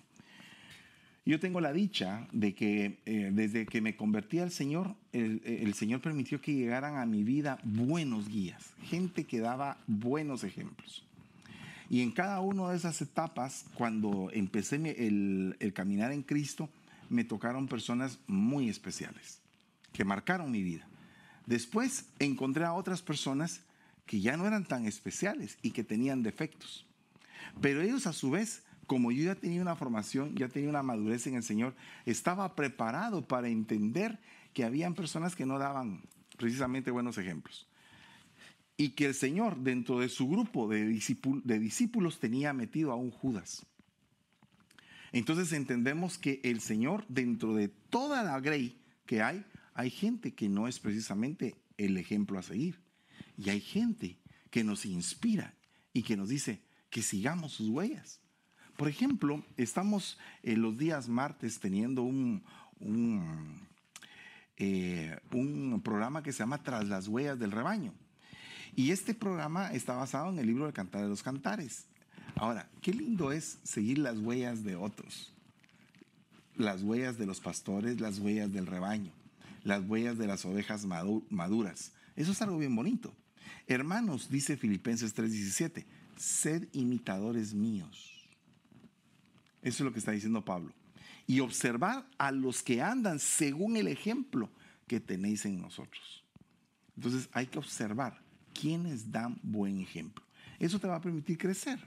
Yo 1.24 1.40
tengo 1.40 1.62
la 1.62 1.72
dicha 1.72 2.28
de 2.30 2.54
que 2.54 2.98
eh, 3.06 3.30
desde 3.32 3.64
que 3.64 3.80
me 3.80 3.96
convertí 3.96 4.38
al 4.38 4.50
Señor, 4.50 4.94
el, 5.14 5.72
Señor 5.72 6.02
permitió 6.02 6.42
que 6.42 6.52
llegaran 6.52 6.98
a 6.98 7.06
mi 7.06 7.24
vida 7.24 7.58
buenos 7.64 8.28
guías, 8.28 8.74
gente 8.82 9.24
que 9.24 9.40
daba 9.40 9.78
buenos 9.86 10.44
ejemplos. 10.44 11.06
Y 11.88 12.02
en 12.02 12.10
cada 12.10 12.38
una 12.40 12.68
de 12.68 12.76
esas 12.76 13.00
etapas, 13.00 13.64
cuando 13.76 14.28
empecé 14.34 14.76
el, 14.76 15.56
el 15.58 15.72
caminar 15.72 16.12
en 16.12 16.24
Cristo, 16.24 16.68
me 17.08 17.24
tocaron 17.24 17.66
personas 17.66 18.18
muy 18.26 18.68
especiales, 18.68 19.40
que 19.94 20.04
marcaron 20.04 20.50
mi 20.50 20.62
vida. 20.62 20.86
Después 21.46 22.10
encontré 22.18 22.66
a 22.66 22.74
otras 22.74 23.00
personas 23.00 23.62
que 24.04 24.20
ya 24.20 24.36
no 24.36 24.46
eran 24.46 24.66
tan 24.66 24.84
especiales 24.84 25.56
y 25.62 25.70
que 25.70 25.82
tenían 25.82 26.22
defectos. 26.22 26.84
Pero 27.60 27.82
ellos 27.82 28.06
a 28.06 28.12
su 28.12 28.30
vez 28.30 28.64
como 28.86 29.10
yo 29.10 29.24
ya 29.24 29.34
tenía 29.34 29.62
una 29.62 29.76
formación, 29.76 30.34
ya 30.34 30.48
tenía 30.48 30.68
una 30.68 30.82
madurez 30.82 31.26
en 31.26 31.36
el 31.36 31.42
Señor, 31.42 31.74
estaba 32.04 32.54
preparado 32.54 33.26
para 33.26 33.48
entender 33.48 34.20
que 34.52 34.64
habían 34.64 34.94
personas 34.94 35.34
que 35.34 35.46
no 35.46 35.58
daban 35.58 36.02
precisamente 36.36 36.90
buenos 36.90 37.16
ejemplos. 37.18 37.66
Y 38.76 38.90
que 38.90 39.06
el 39.06 39.14
Señor 39.14 39.58
dentro 39.60 40.00
de 40.00 40.08
su 40.08 40.28
grupo 40.28 40.68
de, 40.68 40.86
discípulos 40.86 42.18
tenía 42.18 42.52
metido 42.52 42.92
a 42.92 42.96
un 42.96 43.10
Judas. 43.10 43.64
Entonces 45.12 45.52
entendemos 45.52 46.18
que 46.18 46.40
el 46.42 46.60
Señor 46.60 47.06
dentro 47.08 47.54
de 47.54 47.68
toda 47.68 48.22
la 48.22 48.40
grey 48.40 48.78
que 49.06 49.22
hay, 49.22 49.44
hay 49.74 49.90
gente 49.90 50.34
que 50.34 50.48
no 50.48 50.68
es 50.68 50.80
precisamente 50.80 51.54
el 51.78 51.96
ejemplo 51.96 52.38
a 52.38 52.42
seguir. 52.42 52.80
Y 53.38 53.50
hay 53.50 53.60
gente 53.60 54.18
que 54.50 54.64
nos 54.64 54.84
inspira 54.84 55.54
y 55.92 56.02
que 56.02 56.16
nos 56.16 56.28
dice 56.28 56.60
que 56.92 57.02
sigamos 57.02 57.52
sus 57.52 57.70
huellas. 57.70 58.20
Por 58.76 58.86
ejemplo, 58.86 59.42
estamos 59.56 60.18
en 60.42 60.60
los 60.60 60.76
días 60.76 61.08
martes 61.08 61.58
teniendo 61.58 62.02
un, 62.02 62.44
eh, 64.58 65.18
un, 65.32 65.80
programa 65.82 66.22
que 66.22 66.32
se 66.32 66.40
llama 66.40 66.62
Tras 66.62 66.86
las 66.88 67.08
huellas 67.08 67.38
del 67.38 67.50
rebaño. 67.50 67.94
Y 68.76 68.90
este 68.90 69.14
programa 69.14 69.72
está 69.72 69.94
basado 69.94 70.28
en 70.28 70.38
el 70.38 70.46
libro 70.46 70.66
del 70.66 70.74
Cantar 70.74 71.02
de 71.02 71.08
los 71.08 71.22
Cantares. 71.22 71.86
Ahora, 72.36 72.68
qué 72.82 72.92
lindo 72.92 73.32
es 73.32 73.58
seguir 73.62 73.98
las 73.98 74.18
huellas 74.18 74.62
de 74.62 74.76
otros. 74.76 75.32
las 76.56 76.82
huellas 76.82 77.16
de 77.16 77.24
los 77.24 77.40
pastores, 77.40 78.02
las 78.02 78.18
huellas 78.18 78.52
del 78.52 78.66
rebaño, 78.66 79.10
las 79.64 79.82
huellas 79.88 80.18
de 80.18 80.26
las 80.26 80.44
ovejas 80.44 80.84
maduras. 80.84 81.92
Eso 82.14 82.32
es 82.32 82.42
algo 82.42 82.58
bien 82.58 82.76
bonito. 82.76 83.14
Hermanos, 83.66 84.28
dice 84.28 84.58
Filipenses 84.58 85.14
3:17, 85.14 85.86
sed 86.22 86.68
imitadores 86.72 87.52
míos. 87.52 88.28
Eso 89.60 89.82
es 89.82 89.84
lo 89.84 89.92
que 89.92 89.98
está 89.98 90.12
diciendo 90.12 90.44
Pablo. 90.44 90.72
Y 91.26 91.40
observar 91.40 92.06
a 92.16 92.30
los 92.30 92.62
que 92.62 92.80
andan 92.80 93.18
según 93.18 93.76
el 93.76 93.88
ejemplo 93.88 94.48
que 94.86 95.00
tenéis 95.00 95.44
en 95.46 95.60
nosotros. 95.60 96.24
Entonces 96.96 97.28
hay 97.32 97.46
que 97.46 97.58
observar 97.58 98.20
quiénes 98.52 99.10
dan 99.10 99.38
buen 99.42 99.80
ejemplo. 99.80 100.24
Eso 100.58 100.78
te 100.78 100.86
va 100.86 100.96
a 100.96 101.00
permitir 101.00 101.38
crecer. 101.38 101.80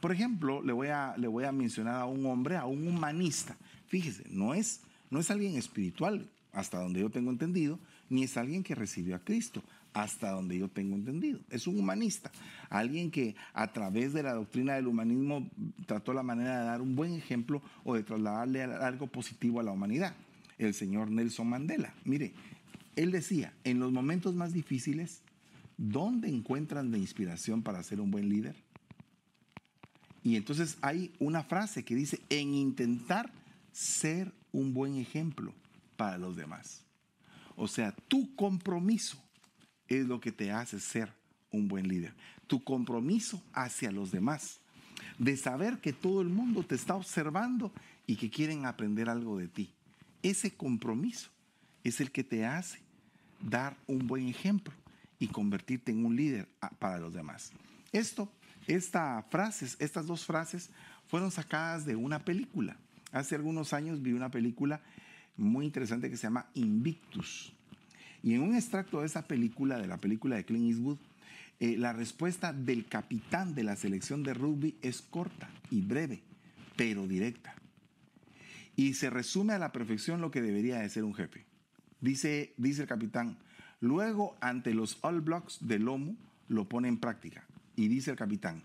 Por 0.00 0.12
ejemplo, 0.12 0.62
le 0.62 0.72
voy 0.72 0.88
a, 0.88 1.14
le 1.16 1.28
voy 1.28 1.44
a 1.44 1.52
mencionar 1.52 2.00
a 2.00 2.06
un 2.06 2.26
hombre, 2.26 2.56
a 2.56 2.66
un 2.66 2.86
humanista. 2.86 3.56
Fíjese, 3.86 4.24
no 4.28 4.52
es, 4.52 4.82
no 5.10 5.18
es 5.18 5.30
alguien 5.30 5.56
espiritual, 5.56 6.28
hasta 6.52 6.78
donde 6.78 7.00
yo 7.00 7.10
tengo 7.10 7.30
entendido, 7.30 7.78
ni 8.10 8.24
es 8.24 8.36
alguien 8.36 8.62
que 8.62 8.74
recibió 8.74 9.16
a 9.16 9.20
Cristo, 9.20 9.62
hasta 9.92 10.30
donde 10.30 10.58
yo 10.58 10.68
tengo 10.68 10.96
entendido. 10.96 11.40
Es 11.50 11.66
un 11.66 11.78
humanista, 11.78 12.30
alguien 12.70 13.10
que 13.10 13.36
a 13.52 13.72
través 13.72 14.12
de 14.12 14.22
la 14.22 14.34
doctrina 14.34 14.74
del 14.74 14.86
humanismo 14.86 15.48
trató 15.86 16.12
la 16.12 16.22
manera 16.22 16.60
de 16.60 16.66
dar 16.66 16.80
un 16.82 16.96
buen 16.96 17.14
ejemplo 17.14 17.62
o 17.84 17.94
de 17.94 18.02
trasladarle 18.02 18.62
algo 18.62 19.06
positivo 19.06 19.60
a 19.60 19.62
la 19.62 19.72
humanidad. 19.72 20.14
El 20.58 20.74
señor 20.74 21.10
Nelson 21.10 21.48
Mandela. 21.48 21.94
Mire, 22.04 22.32
él 22.96 23.10
decía, 23.10 23.52
en 23.64 23.78
los 23.78 23.92
momentos 23.92 24.34
más 24.34 24.52
difíciles, 24.52 25.22
¿dónde 25.76 26.28
encuentran 26.28 26.90
la 26.90 26.98
inspiración 26.98 27.62
para 27.62 27.82
ser 27.82 28.00
un 28.00 28.10
buen 28.10 28.28
líder? 28.28 28.56
Y 30.22 30.36
entonces 30.36 30.78
hay 30.82 31.12
una 31.18 31.42
frase 31.42 31.84
que 31.84 31.94
dice, 31.94 32.20
en 32.28 32.54
intentar 32.54 33.32
ser 33.72 34.32
un 34.52 34.72
buen 34.72 34.96
ejemplo 34.96 35.52
para 35.96 36.18
los 36.18 36.36
demás. 36.36 36.84
O 37.56 37.66
sea, 37.66 37.92
tu 38.08 38.34
compromiso 38.34 39.21
es 39.98 40.06
lo 40.06 40.20
que 40.20 40.32
te 40.32 40.50
hace 40.50 40.80
ser 40.80 41.12
un 41.50 41.68
buen 41.68 41.88
líder. 41.88 42.14
Tu 42.46 42.62
compromiso 42.62 43.42
hacia 43.52 43.92
los 43.92 44.10
demás. 44.10 44.58
De 45.18 45.36
saber 45.36 45.78
que 45.78 45.92
todo 45.92 46.22
el 46.22 46.28
mundo 46.28 46.62
te 46.64 46.74
está 46.74 46.94
observando 46.94 47.72
y 48.06 48.16
que 48.16 48.30
quieren 48.30 48.66
aprender 48.66 49.08
algo 49.08 49.38
de 49.38 49.48
ti. 49.48 49.70
Ese 50.22 50.50
compromiso 50.52 51.30
es 51.84 52.00
el 52.00 52.10
que 52.10 52.24
te 52.24 52.46
hace 52.46 52.80
dar 53.40 53.76
un 53.86 54.06
buen 54.06 54.28
ejemplo 54.28 54.72
y 55.18 55.28
convertirte 55.28 55.92
en 55.92 56.04
un 56.04 56.16
líder 56.16 56.48
para 56.78 56.98
los 56.98 57.14
demás. 57.14 57.52
Esto, 57.92 58.30
esta 58.66 59.22
frases, 59.30 59.76
estas 59.78 60.06
dos 60.06 60.24
frases 60.24 60.70
fueron 61.08 61.30
sacadas 61.30 61.84
de 61.84 61.96
una 61.96 62.24
película. 62.24 62.76
Hace 63.12 63.34
algunos 63.34 63.72
años 63.72 64.00
vi 64.00 64.12
una 64.12 64.30
película 64.30 64.80
muy 65.36 65.66
interesante 65.66 66.10
que 66.10 66.16
se 66.16 66.24
llama 66.24 66.46
Invictus. 66.54 67.52
Y 68.22 68.34
en 68.34 68.42
un 68.42 68.54
extracto 68.54 69.00
de 69.00 69.06
esa 69.06 69.26
película, 69.26 69.78
de 69.78 69.86
la 69.86 69.98
película 69.98 70.36
de 70.36 70.44
Clint 70.44 70.70
Eastwood, 70.70 70.98
eh, 71.60 71.76
la 71.76 71.92
respuesta 71.92 72.52
del 72.52 72.86
capitán 72.86 73.54
de 73.54 73.64
la 73.64 73.76
selección 73.76 74.22
de 74.22 74.34
rugby 74.34 74.76
es 74.82 75.02
corta 75.02 75.50
y 75.70 75.80
breve, 75.80 76.22
pero 76.76 77.06
directa. 77.06 77.54
Y 78.74 78.94
se 78.94 79.10
resume 79.10 79.52
a 79.52 79.58
la 79.58 79.72
perfección 79.72 80.20
lo 80.20 80.30
que 80.30 80.42
debería 80.42 80.78
de 80.78 80.88
ser 80.88 81.04
un 81.04 81.14
jefe. 81.14 81.44
Dice, 82.00 82.54
dice 82.56 82.82
el 82.82 82.88
capitán, 82.88 83.36
luego 83.80 84.36
ante 84.40 84.74
los 84.74 84.98
All 85.02 85.20
Blocks 85.20 85.58
de 85.60 85.78
lomo 85.78 86.16
lo 86.48 86.68
pone 86.68 86.88
en 86.88 86.98
práctica. 86.98 87.44
Y 87.76 87.88
dice 87.88 88.10
el 88.10 88.16
capitán, 88.16 88.62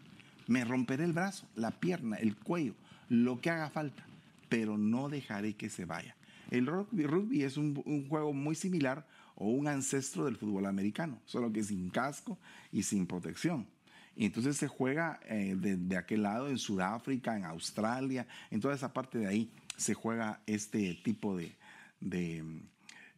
me 0.48 0.64
romperé 0.64 1.04
el 1.04 1.14
brazo, 1.14 1.48
la 1.56 1.72
pierna, 1.72 2.18
el 2.18 2.36
cuello, 2.36 2.74
lo 3.10 3.40
que 3.42 3.50
haga 3.50 3.70
falta, 3.70 4.06
pero 4.50 4.78
no 4.78 5.10
dejaré 5.10 5.54
que 5.56 5.70
se 5.70 5.86
vaya. 5.86 6.16
El 6.50 6.66
rugby, 6.66 7.44
es 7.44 7.58
un, 7.58 8.08
juego 8.08 8.34
muy 8.34 8.56
similar 8.56 9.06
o 9.38 9.48
un 9.50 9.68
ancestro 9.68 10.26
del 10.26 10.36
fútbol 10.36 10.66
americano, 10.66 11.22
solo 11.26 11.52
que 11.54 11.64
sin 11.64 11.90
casco 11.90 12.38
y 12.72 12.84
sin 12.84 13.06
protección. 13.06 13.68
Y 14.16 14.26
entonces 14.26 14.58
se 14.58 14.68
juega 14.68 15.20
eh, 15.30 15.56
de, 15.56 15.96
aquel 15.96 16.24
lado, 16.24 16.50
en 16.50 16.58
Sudáfrica, 16.58 17.38
en 17.38 17.46
Australia, 17.46 18.28
en 18.50 18.60
toda 18.60 18.74
esa 18.74 18.92
parte 18.92 19.20
de 19.20 19.28
ahí 19.28 19.52
se 19.78 19.94
juega 19.94 20.42
este 20.48 20.96
tipo 21.04 21.38
de, 21.38 21.56
de, 22.00 22.44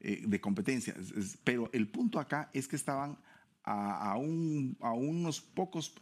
eh, 0.01 0.39
competencias. 0.41 0.97
Pero 1.45 1.69
el 1.71 1.87
punto 1.87 2.19
acá 2.19 2.49
es 2.53 2.67
que 2.67 2.75
estaban 2.75 3.17
a, 3.63 4.11
a, 4.11 4.17
unos 4.17 5.39
pocos 5.39 5.93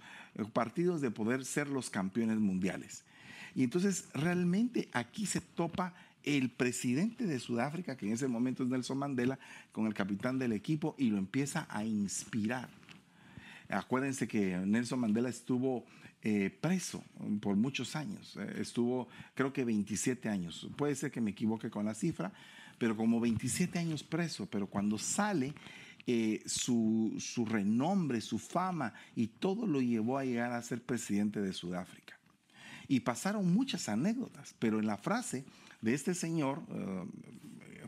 partidos 0.51 0.99
de 0.99 1.11
poder 1.11 1.45
ser 1.45 1.67
los 1.67 1.91
campeones 1.91 2.39
mundiales. 2.39 3.05
Y 3.53 3.63
entonces 3.63 4.09
realmente 4.13 4.89
aquí 4.93 5.27
se 5.27 5.41
topa 5.41 5.93
el 6.23 6.49
presidente 6.49 7.25
de 7.25 7.39
Sudáfrica, 7.39 7.95
que 7.95 8.07
en 8.07 8.13
ese 8.13 8.27
momento 8.27 8.63
es 8.63 8.69
Nelson 8.69 8.97
Mandela, 8.97 9.39
con 9.71 9.87
el 9.87 9.93
capitán 9.93 10.39
del 10.39 10.51
equipo 10.51 10.95
y 10.97 11.09
lo 11.09 11.17
empieza 11.17 11.67
a 11.69 11.85
inspirar. 11.85 12.69
Acuérdense 13.69 14.27
que 14.27 14.57
Nelson 14.57 14.99
Mandela 14.99 15.29
estuvo 15.29 15.85
eh, 16.23 16.49
preso 16.61 17.03
por 17.41 17.55
muchos 17.55 17.95
años, 17.95 18.37
eh, 18.37 18.57
estuvo 18.59 19.07
creo 19.35 19.53
que 19.53 19.63
27 19.63 20.29
años, 20.29 20.67
puede 20.75 20.95
ser 20.95 21.11
que 21.11 21.21
me 21.21 21.31
equivoque 21.31 21.69
con 21.69 21.85
la 21.85 21.93
cifra, 21.93 22.31
pero 22.77 22.95
como 22.95 23.19
27 23.19 23.77
años 23.79 24.03
preso, 24.03 24.45
pero 24.45 24.67
cuando 24.67 24.97
sale 24.97 25.53
eh, 26.05 26.41
su, 26.45 27.15
su 27.19 27.45
renombre, 27.45 28.21
su 28.21 28.39
fama 28.39 28.93
y 29.15 29.27
todo 29.27 29.67
lo 29.67 29.81
llevó 29.81 30.17
a 30.17 30.25
llegar 30.25 30.53
a 30.53 30.61
ser 30.61 30.81
presidente 30.81 31.41
de 31.41 31.53
Sudáfrica. 31.53 32.17
Y 32.87 33.01
pasaron 33.01 33.53
muchas 33.53 33.89
anécdotas, 33.89 34.55
pero 34.57 34.79
en 34.79 34.87
la 34.87 34.97
frase 34.97 35.43
de 35.81 35.93
este 35.93 36.13
señor, 36.13 36.61
eh, 36.69 37.05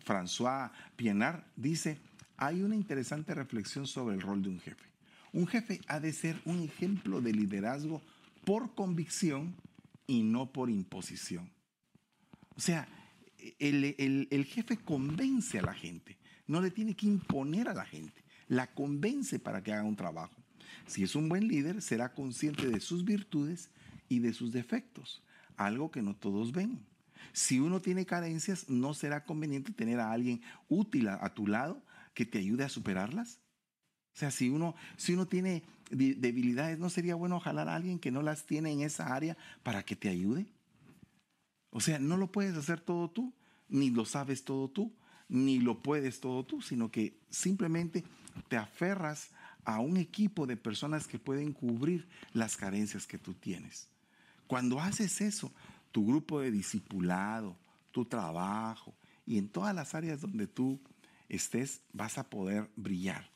François 0.05 0.71
Pienar, 0.95 1.45
dice, 1.55 1.99
hay 2.37 2.61
una 2.61 2.75
interesante 2.75 3.33
reflexión 3.33 3.87
sobre 3.87 4.15
el 4.15 4.21
rol 4.21 4.41
de 4.41 4.49
un 4.49 4.59
jefe. 4.59 4.85
Un 5.31 5.47
jefe 5.47 5.81
ha 5.87 5.99
de 5.99 6.13
ser 6.13 6.39
un 6.45 6.61
ejemplo 6.61 7.21
de 7.21 7.33
liderazgo 7.33 8.01
por 8.45 8.73
convicción 8.73 9.55
y 10.07 10.23
no 10.23 10.51
por 10.51 10.69
imposición. 10.69 11.49
O 12.55 12.61
sea, 12.61 12.87
el, 13.59 13.95
el, 14.29 14.45
jefe 14.45 14.77
convence 14.77 15.59
a 15.59 15.61
la 15.61 15.73
gente, 15.73 16.17
no 16.47 16.61
le 16.61 16.71
tiene 16.71 16.95
que 16.95 17.05
imponer 17.05 17.69
a 17.69 17.73
la 17.73 17.85
gente, 17.85 18.23
la 18.47 18.67
convence 18.67 19.39
para 19.39 19.61
que 19.61 19.71
haga 19.71 19.83
un 19.83 19.95
trabajo. 19.95 20.35
Si 20.87 21.03
es 21.03 21.15
un 21.15 21.29
buen 21.29 21.47
líder, 21.47 21.81
será 21.81 22.13
consciente 22.13 22.67
de 22.67 22.79
sus 22.79 23.05
virtudes 23.05 23.69
y 24.07 24.19
de 24.19 24.33
sus 24.33 24.51
defectos, 24.51 25.21
algo 25.55 25.91
que 25.91 26.01
no 26.01 26.15
todos 26.15 26.51
ven. 26.51 26.79
Si 27.33 27.59
uno 27.59 27.81
tiene 27.81 28.05
carencias, 28.05 28.69
¿no 28.69 28.93
será 28.93 29.23
conveniente 29.23 29.71
tener 29.71 29.99
a 29.99 30.11
alguien 30.11 30.41
útil 30.67 31.07
a, 31.07 31.33
tu 31.33 31.47
lado 31.47 31.81
que 32.13 32.25
te 32.25 32.39
ayude 32.39 32.63
a 32.63 32.69
superarlas? 32.69 33.39
O 34.15 34.19
sea, 34.19 34.31
si 34.31 34.49
uno, 34.49 34.75
si 34.97 35.13
uno 35.13 35.27
tiene 35.27 35.63
debilidades, 35.89 36.79
¿no 36.79 36.89
sería 36.89 37.15
bueno 37.15 37.39
jalar 37.39 37.69
a 37.69 37.75
alguien 37.75 37.99
que 37.99 38.11
no 38.11 38.21
las 38.21 38.45
tiene 38.45 38.71
en 38.71 38.81
esa 38.81 39.15
área 39.15 39.37
para 39.63 39.83
que 39.83 39.95
te 39.95 40.09
ayude? 40.09 40.47
O 41.71 41.79
sea, 41.79 41.99
no 41.99 42.17
lo 42.17 42.31
puedes 42.31 42.55
hacer 42.55 42.81
todo 42.81 43.09
tú, 43.09 43.33
ni 43.69 43.89
lo 43.89 44.05
sabes 44.05 44.43
todo 44.43 44.69
tú, 44.69 44.93
ni 45.29 45.59
lo 45.59 45.81
puedes 45.81 46.19
todo 46.19 46.43
tú, 46.43 46.61
sino 46.61 46.91
que 46.91 47.19
simplemente 47.29 48.03
te 48.47 48.57
aferras 48.57 49.29
a 49.63 49.79
un 49.79 49.97
equipo 49.97 50.47
de 50.47 50.57
personas 50.57 51.07
que 51.07 51.19
pueden 51.19 51.53
cubrir 51.53 52.07
las 52.33 52.57
carencias 52.57 53.05
que 53.05 53.19
tú 53.19 53.33
tienes. 53.35 53.87
Cuando 54.47 54.79
haces 54.79 55.21
eso, 55.21 55.51
tu 55.91 56.05
grupo 56.05 56.41
de 56.41 56.51
discipulado, 56.51 57.55
tu 57.91 58.05
trabajo 58.05 58.93
y 59.25 59.37
en 59.37 59.47
todas 59.47 59.75
las 59.75 59.95
áreas 59.95 60.21
donde 60.21 60.47
tú 60.47 60.79
estés 61.27 61.81
vas 61.93 62.17
a 62.17 62.29
poder 62.29 62.69
brillar. 62.75 63.29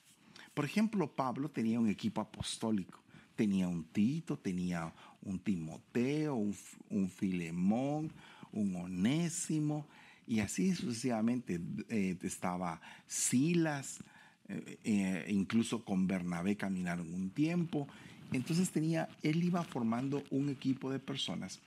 Por 0.54 0.66
ejemplo, 0.66 1.12
Pablo 1.12 1.50
tenía 1.50 1.80
un 1.80 1.90
equipo 1.90 2.22
apostólico. 2.22 3.00
Tenía 3.36 3.68
un 3.68 3.84
Tito, 3.86 4.38
tenía 4.38 4.94
un 5.24 5.40
Timoteo, 5.40 6.36
un, 6.36 7.10
Filemón, 7.10 8.12
un 8.52 8.76
Onésimo, 8.76 9.88
y 10.28 10.40
así 10.40 10.76
sucesivamente 10.76 11.60
eh, 11.90 12.16
estaba 12.22 12.80
Silas, 13.08 14.04
eh, 14.48 14.78
eh, 14.84 15.26
incluso 15.30 15.84
con 15.84 16.06
Bernabé 16.06 16.56
caminaron 16.56 17.12
un 17.12 17.32
tiempo. 17.32 17.88
Entonces 18.32 18.70
tenía, 18.70 19.10
él 19.24 19.44
iba 19.44 19.64
formando 19.64 20.24
un 20.30 20.50
equipo 20.50 20.92
de 20.92 21.00
personas 21.00 21.60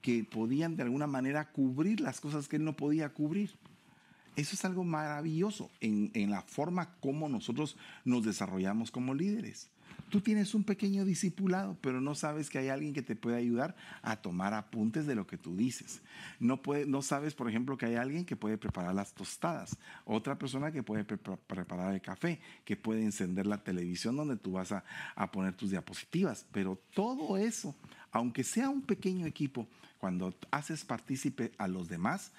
que 0.00 0.24
podían 0.24 0.76
de 0.76 0.82
alguna 0.82 1.06
manera 1.06 1.50
cubrir 1.50 2.00
las 2.00 2.20
cosas 2.20 2.48
que 2.48 2.56
él 2.56 2.64
no 2.64 2.76
podía 2.76 3.10
cubrir. 3.10 3.50
Eso 4.36 4.54
es 4.54 4.64
algo 4.64 4.84
maravilloso 4.84 5.70
en, 5.80 6.30
la 6.30 6.42
forma 6.42 6.94
como 7.00 7.28
nosotros 7.28 7.76
nos 8.04 8.24
desarrollamos 8.24 8.90
como 8.90 9.14
líderes. 9.14 9.68
Tú 10.08 10.20
tienes 10.20 10.54
un 10.54 10.64
pequeño 10.64 11.04
discipulado, 11.04 11.76
pero 11.80 12.00
no 12.00 12.14
sabes 12.14 12.48
que 12.48 12.58
hay 12.58 12.68
alguien 12.68 12.94
que 12.94 13.02
te 13.02 13.14
puede 13.14 13.36
ayudar 13.36 13.76
a 14.02 14.16
tomar 14.16 14.54
apuntes 14.54 15.06
de 15.06 15.14
lo 15.14 15.26
que 15.26 15.36
tú 15.36 15.56
dices. 15.56 16.00
No, 16.40 16.62
puede, 16.62 16.86
no 16.86 17.02
sabes, 17.02 17.34
por 17.34 17.48
ejemplo, 17.48 17.76
que 17.76 17.86
hay 17.86 17.94
alguien 17.96 18.24
que 18.24 18.34
puede 18.34 18.56
preparar 18.56 18.94
las 18.94 19.12
tostadas, 19.12 19.76
otra 20.04 20.38
persona 20.38 20.72
que 20.72 20.82
puede 20.82 21.04
preparar 21.04 21.92
el 21.92 22.00
café, 22.00 22.40
que 22.64 22.76
puede 22.76 23.04
encender 23.04 23.46
la 23.46 23.62
televisión 23.62 24.16
donde 24.16 24.36
tú 24.36 24.52
vas 24.52 24.72
a, 24.72 24.84
a 25.14 25.30
poner 25.30 25.54
tus 25.54 25.70
diapositivas. 25.70 26.46
Pero 26.50 26.80
todo 26.94 27.36
eso, 27.36 27.76
aunque 28.12 28.44
sea 28.44 28.68
un 28.68 28.82
pequeño 28.82 29.26
equipo, 29.26 29.66
cuando 29.98 30.34
haces 30.50 30.84
partícipe 30.84 31.52
a 31.58 31.68
los 31.68 31.88
demás, 31.88 32.32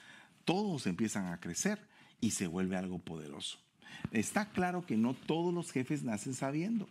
todos 0.45 0.87
empiezan 0.87 1.27
a 1.27 1.39
crecer 1.39 1.79
y 2.19 2.31
se 2.31 2.47
vuelve 2.47 2.77
algo 2.77 2.99
poderoso. 2.99 3.59
Está 4.11 4.49
claro 4.49 4.85
que 4.85 4.97
no 4.97 5.13
todos 5.13 5.53
los 5.53 5.71
jefes 5.71 6.03
nacen 6.03 6.33
sabiendo 6.33 6.87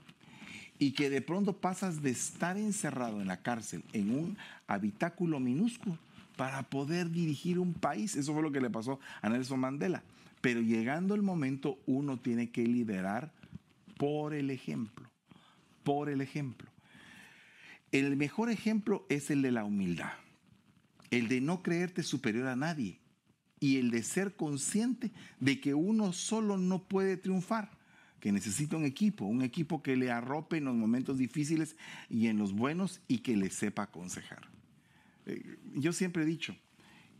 y 0.78 0.92
que 0.92 1.10
de 1.10 1.20
pronto 1.20 1.56
pasas 1.56 2.02
de 2.02 2.10
estar 2.10 2.56
encerrado 2.56 3.20
en 3.20 3.28
la 3.28 3.42
cárcel 3.42 3.84
en 3.92 4.16
un 4.16 4.38
habitáculo 4.66 5.40
minúsculo 5.40 5.98
para 6.36 6.62
poder 6.62 7.10
dirigir 7.10 7.58
un 7.58 7.74
país. 7.74 8.16
Eso 8.16 8.32
fue 8.32 8.42
lo 8.42 8.52
que 8.52 8.62
le 8.62 8.70
pasó 8.70 8.98
a 9.20 9.28
Nelson 9.28 9.60
Mandela. 9.60 10.02
Pero 10.40 10.62
llegando 10.62 11.14
el 11.14 11.20
momento, 11.20 11.78
uno 11.86 12.16
tiene 12.16 12.50
que 12.50 12.62
liderar 12.62 13.30
por 13.98 14.32
el 14.32 14.50
ejemplo, 14.50 15.10
por 15.82 16.08
el 16.08 16.22
ejemplo. 16.22 16.69
El 17.92 18.16
mejor 18.16 18.50
ejemplo 18.50 19.04
es 19.08 19.30
el 19.30 19.42
de 19.42 19.50
la 19.50 19.64
humildad, 19.64 20.12
el 21.10 21.28
de 21.28 21.40
no 21.40 21.62
creerte 21.62 22.02
superior 22.02 22.46
a 22.46 22.56
nadie 22.56 23.00
y 23.58 23.76
el 23.76 23.90
de 23.90 24.02
ser 24.02 24.36
consciente 24.36 25.12
de 25.40 25.60
que 25.60 25.74
uno 25.74 26.12
solo 26.12 26.56
no 26.56 26.84
puede 26.84 27.16
triunfar, 27.16 27.70
que 28.20 28.32
necesita 28.32 28.76
un 28.76 28.84
equipo, 28.84 29.24
un 29.24 29.42
equipo 29.42 29.82
que 29.82 29.96
le 29.96 30.10
arrope 30.10 30.58
en 30.58 30.64
los 30.64 30.76
momentos 30.76 31.18
difíciles 31.18 31.76
y 32.08 32.28
en 32.28 32.38
los 32.38 32.52
buenos 32.52 33.00
y 33.08 33.18
que 33.18 33.36
le 33.36 33.50
sepa 33.50 33.84
aconsejar. 33.84 34.48
Eh, 35.26 35.58
yo 35.74 35.92
siempre 35.92 36.22
he 36.22 36.26
dicho 36.26 36.56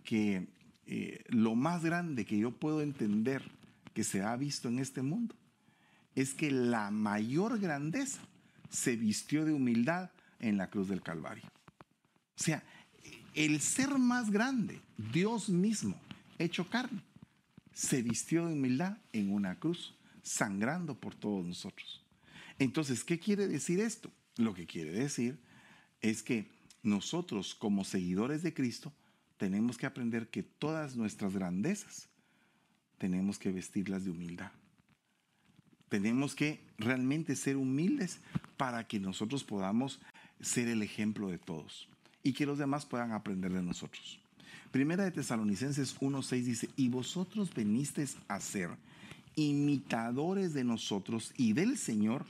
que 0.04 0.48
eh, 0.86 1.24
lo 1.28 1.56
más 1.56 1.84
grande 1.84 2.24
que 2.24 2.38
yo 2.38 2.52
puedo 2.52 2.80
entender 2.80 3.42
que 3.92 4.04
se 4.04 4.22
ha 4.22 4.36
visto 4.36 4.68
en 4.68 4.78
este 4.78 5.02
mundo 5.02 5.34
es 6.14 6.34
que 6.34 6.50
la 6.50 6.90
mayor 6.90 7.58
grandeza 7.58 8.20
se 8.68 8.96
vistió 8.96 9.44
de 9.44 9.52
humildad 9.52 10.10
en 10.40 10.56
la 10.56 10.68
cruz 10.68 10.88
del 10.88 11.02
Calvario. 11.02 11.44
O 12.38 12.42
sea, 12.42 12.62
el 13.34 13.60
ser 13.60 13.98
más 13.98 14.30
grande, 14.30 14.80
Dios 15.12 15.48
mismo, 15.48 16.00
hecho 16.38 16.68
carne, 16.68 17.02
se 17.72 18.02
vistió 18.02 18.46
de 18.46 18.54
humildad 18.54 18.98
en 19.12 19.32
una 19.32 19.58
cruz, 19.58 19.94
sangrando 20.22 20.98
por 20.98 21.14
todos 21.14 21.46
nosotros. 21.46 22.04
Entonces, 22.58 23.04
¿qué 23.04 23.18
quiere 23.18 23.48
decir 23.48 23.80
esto? 23.80 24.10
Lo 24.36 24.54
que 24.54 24.66
quiere 24.66 24.90
decir 24.90 25.38
es 26.00 26.22
que 26.22 26.50
nosotros 26.82 27.54
como 27.54 27.84
seguidores 27.84 28.42
de 28.42 28.54
Cristo 28.54 28.92
tenemos 29.36 29.78
que 29.78 29.86
aprender 29.86 30.28
que 30.28 30.42
todas 30.42 30.96
nuestras 30.96 31.34
grandezas 31.34 32.08
tenemos 32.98 33.38
que 33.38 33.52
vestirlas 33.52 34.04
de 34.04 34.10
humildad. 34.10 34.52
Tenemos 35.88 36.34
que 36.34 36.60
realmente 36.78 37.34
ser 37.34 37.56
humildes 37.56 38.20
para 38.56 38.86
que 38.86 39.00
nosotros 39.00 39.42
podamos 39.42 40.00
ser 40.40 40.68
el 40.68 40.82
ejemplo 40.82 41.28
de 41.28 41.38
todos 41.38 41.88
y 42.22 42.32
que 42.32 42.46
los 42.46 42.58
demás 42.58 42.86
puedan 42.86 43.12
aprender 43.12 43.52
de 43.52 43.62
nosotros. 43.62 44.20
Primera 44.70 45.04
de 45.04 45.10
Tesalonicenses 45.10 45.98
1.6 46.00 46.42
dice, 46.42 46.68
y 46.76 46.88
vosotros 46.88 47.52
venisteis 47.52 48.16
a 48.28 48.40
ser 48.40 48.70
imitadores 49.34 50.54
de 50.54 50.64
nosotros 50.64 51.32
y 51.36 51.52
del 51.52 51.76
Señor, 51.76 52.24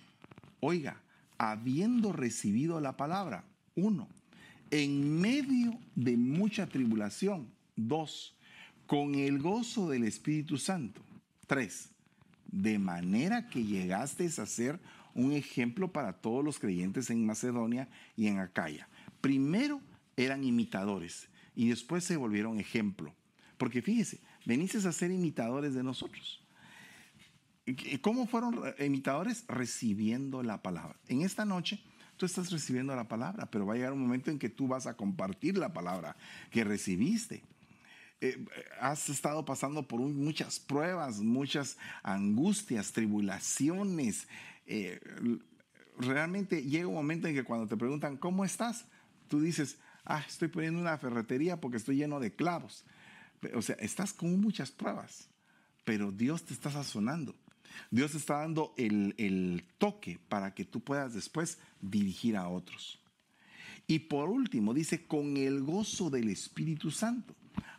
oiga, 0.61 1.01
habiendo 1.39 2.13
recibido 2.13 2.81
la 2.81 2.97
palabra, 2.97 3.45
uno, 3.75 4.09
en 4.71 5.21
medio 5.21 5.79
de 5.95 6.17
mucha 6.17 6.67
tribulación, 6.67 7.49
dos, 7.77 8.35
con 8.87 9.15
el 9.15 9.39
gozo 9.39 9.89
del 9.89 10.05
Espíritu 10.05 10.59
Santo, 10.59 11.03
tres, 11.47 11.91
de 12.51 12.79
manera 12.79 13.49
que 13.49 13.65
llegasteis 13.65 14.39
a 14.39 14.47
ser 14.47 14.81
un 15.15 15.33
ejemplo 15.33 15.93
para 15.93 16.13
todos 16.15 16.45
los 16.45 16.59
creyentes 16.59 17.11
en 17.11 17.27
Macedonia 17.27 17.89
y 18.17 18.27
en 18.27 18.39
Acaya. 18.39 18.89
Primero 19.21 19.81
eran 20.17 20.45
imitadores 20.45 21.29
y 21.55 21.69
después 21.69 22.05
se 22.05 22.17
volvieron 22.17 22.59
ejemplo. 22.61 23.15
Porque 23.59 23.83
fíjese, 23.83 24.21
venisteis 24.47 24.87
a 24.87 24.93
ser 24.93 25.11
imitadores 25.11 25.75
de 25.75 25.83
nosotros. 25.83 26.43
¿Cómo 28.01 28.27
fueron 28.27 28.61
imitadores? 28.79 29.45
Recibiendo 29.47 30.43
la 30.43 30.63
palabra. 30.63 30.97
En 31.09 31.23
esta 31.23 31.45
noche 31.45 31.83
tú 32.17 32.27
estás 32.27 32.51
recibiendo 32.51 32.95
la 32.95 33.09
palabra, 33.09 33.51
pero 33.51 33.67
va 33.67 33.75
a 33.75 33.77
llegar 33.77 33.93
un 33.93 34.01
momento 34.01 34.31
en 34.31 34.39
que 34.39 34.49
tú 34.49 34.69
vas 34.69 34.87
a 34.87 34.97
compartir 34.97 35.57
la 35.57 35.73
palabra 35.73 36.17
que 36.51 36.65
recibiste. 36.65 37.43
Eh, 38.23 38.45
has 38.79 39.09
estado 39.09 39.47
pasando 39.47 39.89
por 39.89 40.01
muchas 40.01 40.61
pruebas, 40.61 41.21
muchas 41.21 41.79
angustias, 42.03 42.93
tribulaciones. 42.93 44.29
Eh, 44.73 45.01
realmente 45.99 46.63
llega 46.63 46.87
un 46.87 46.95
momento 46.95 47.27
en 47.27 47.35
que 47.35 47.43
cuando 47.43 47.67
te 47.67 47.77
preguntan, 47.77 48.17
¿cómo 48.17 48.45
estás? 48.45 48.85
Tú 49.27 49.41
dices, 49.41 49.79
ah, 50.05 50.25
estoy 50.27 50.47
poniendo 50.47 50.81
una 50.81 50.97
ferretería 50.97 51.61
porque 51.61 51.77
estoy 51.77 51.97
lleno 51.97 52.21
de 52.21 52.33
clavos. 52.33 52.85
O 53.55 53.63
sea, 53.63 53.75
estás 53.81 54.13
con 54.13 54.41
muchas 54.41 54.71
pruebas, 54.71 55.29
pero 55.85 56.13
Dios 56.13 56.45
te 56.45 56.55
está 56.55 56.71
sazonando. 56.71 57.35
Dios 57.91 58.15
está 58.15 58.39
dando 58.39 58.73
el, 58.77 59.17
el 59.19 59.65
toque 59.79 60.21
para 60.29 60.55
que 60.55 60.65
tú 60.65 60.81
puedas 60.85 61.15
después 61.15 61.59
dirigir 61.81 62.37
a 62.37 62.47
otros. 62.47 63.03
Y 63.89 63.99
por 63.99 64.29
último, 64.29 64.73
dice, 64.73 65.05
con 65.05 65.37
el 65.37 65.65
gozo 65.65 66.11
del 66.11 66.29
Espíritu 66.29 66.93
Santo. 66.93 67.35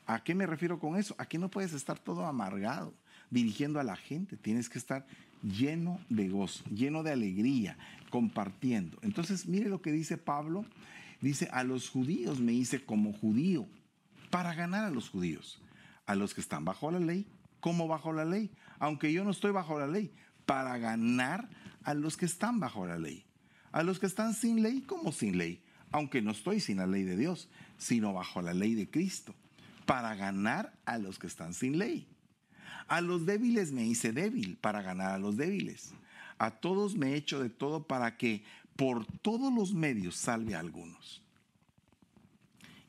¿A 0.06 0.26
qué 0.26 0.36
me 0.36 0.46
refiero 0.46 0.78
con 0.78 0.98
eso? 0.98 1.16
A 1.18 1.28
no 1.38 1.50
puedes 1.50 1.72
estar 1.72 2.00
todo 2.00 2.26
amargado 2.26 2.94
dirigiendo 3.30 3.80
a 3.80 3.84
la 3.84 3.96
gente. 3.96 4.36
Tienes 4.36 4.68
que 4.68 4.78
estar 4.78 5.06
lleno 5.44 6.00
de 6.10 6.30
gozo, 6.30 6.64
lleno 6.66 7.04
de 7.04 7.12
alegría, 7.12 7.78
compartiendo. 8.10 8.98
Entonces, 9.02 9.48
mire 9.48 9.70
lo 9.70 9.82
que 9.82 9.92
dice 9.92 10.18
Pablo. 10.18 10.66
Dice, 11.22 11.48
a 11.52 11.64
los 11.64 11.90
judíos 11.90 12.40
me 12.40 12.54
hice 12.54 12.84
como 12.84 13.14
judío 13.14 13.68
para 14.30 14.54
ganar 14.56 14.86
a 14.86 14.90
los 14.90 15.10
judíos. 15.10 15.62
A 16.08 16.16
los 16.16 16.34
que 16.34 16.42
están 16.42 16.66
bajo 16.66 16.90
la 16.92 17.00
ley, 17.00 17.28
como 17.60 17.88
bajo 17.88 18.12
la 18.12 18.26
ley. 18.26 18.52
Aunque 18.80 19.14
yo 19.14 19.24
no 19.24 19.32
estoy 19.32 19.52
bajo 19.52 19.80
la 19.80 19.88
ley, 19.88 20.12
para 20.46 20.78
ganar 20.78 21.50
a 21.84 21.94
los 21.94 22.18
que 22.18 22.26
están 22.26 22.60
bajo 22.60 22.86
la 22.86 22.98
ley. 22.98 23.26
A 23.72 23.84
los 23.84 24.00
que 24.00 24.08
están 24.08 24.34
sin 24.34 24.64
ley, 24.64 24.82
como 24.82 25.12
sin 25.12 25.38
ley. 25.38 25.64
Aunque 25.92 26.22
no 26.22 26.32
estoy 26.32 26.60
sin 26.60 26.78
la 26.78 26.88
ley 26.88 27.04
de 27.04 27.18
Dios, 27.18 27.50
sino 27.78 28.14
bajo 28.14 28.42
la 28.42 28.54
ley 28.54 28.74
de 28.74 28.90
Cristo. 28.90 29.36
Para 29.86 30.16
ganar 30.16 30.74
a 30.86 30.98
los 30.98 31.20
que 31.20 31.28
están 31.28 31.54
sin 31.54 31.78
ley. 31.78 32.08
A 32.92 33.00
los 33.00 33.26
débiles 33.26 33.72
me 33.72 33.86
hice 33.86 34.12
débil 34.12 34.58
para 34.58 34.82
ganar 34.82 35.12
a 35.12 35.18
los 35.18 35.38
débiles. 35.38 35.94
A 36.38 36.52
todos 36.52 36.94
me 36.94 37.14
he 37.14 37.16
hecho 37.16 37.42
de 37.42 37.50
todo 37.50 37.84
para 37.84 38.18
que 38.18 38.44
por 38.76 39.06
todos 39.06 39.54
los 39.54 39.74
medios 39.74 40.18
salve 40.18 40.56
a 40.56 40.60
algunos. 40.60 41.22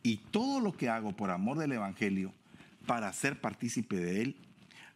Y 0.02 0.16
todo 0.16 0.58
lo 0.58 0.72
que 0.72 0.88
hago 0.88 1.14
por 1.14 1.30
amor 1.30 1.56
del 1.56 1.70
Evangelio, 1.70 2.34
para 2.84 3.12
ser 3.12 3.40
partícipe 3.40 3.94
de 3.94 4.22
él, 4.22 4.36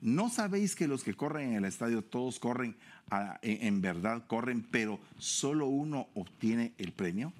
¿no 0.00 0.28
sabéis 0.28 0.74
que 0.74 0.88
los 0.88 1.04
que 1.04 1.14
corren 1.14 1.50
en 1.50 1.58
el 1.58 1.66
estadio, 1.66 2.02
todos 2.02 2.40
corren, 2.40 2.74
en 3.42 3.80
verdad 3.80 4.26
corren, 4.26 4.66
pero 4.68 4.98
solo 5.18 5.68
uno 5.68 6.08
obtiene 6.14 6.72
el 6.78 6.90
premio? 6.90 7.32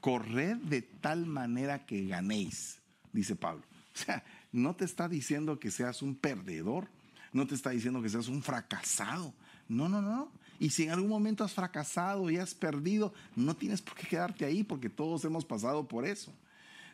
Corred 0.00 0.56
de 0.56 0.80
tal 0.80 1.26
manera 1.26 1.84
que 1.84 2.06
ganéis, 2.06 2.78
dice 3.12 3.36
Pablo. 3.36 3.64
O 3.94 3.98
sea, 3.98 4.24
no 4.50 4.74
te 4.76 4.86
está 4.86 5.10
diciendo 5.10 5.58
que 5.58 5.70
seas 5.70 6.00
un 6.00 6.14
perdedor, 6.14 6.88
no 7.32 7.46
te 7.46 7.54
está 7.54 7.70
diciendo 7.70 8.02
que 8.02 8.08
seas 8.08 8.28
un 8.28 8.42
fracasado. 8.42 9.34
No, 9.68 9.88
no, 9.88 10.02
no. 10.02 10.30
Y 10.58 10.70
si 10.70 10.84
en 10.84 10.90
algún 10.90 11.08
momento 11.08 11.44
has 11.44 11.52
fracasado 11.52 12.30
y 12.30 12.36
has 12.36 12.54
perdido, 12.54 13.12
no 13.34 13.56
tienes 13.56 13.82
por 13.82 13.94
qué 13.94 14.06
quedarte 14.06 14.44
ahí 14.44 14.62
porque 14.62 14.88
todos 14.88 15.24
hemos 15.24 15.44
pasado 15.44 15.88
por 15.88 16.06
eso. 16.06 16.32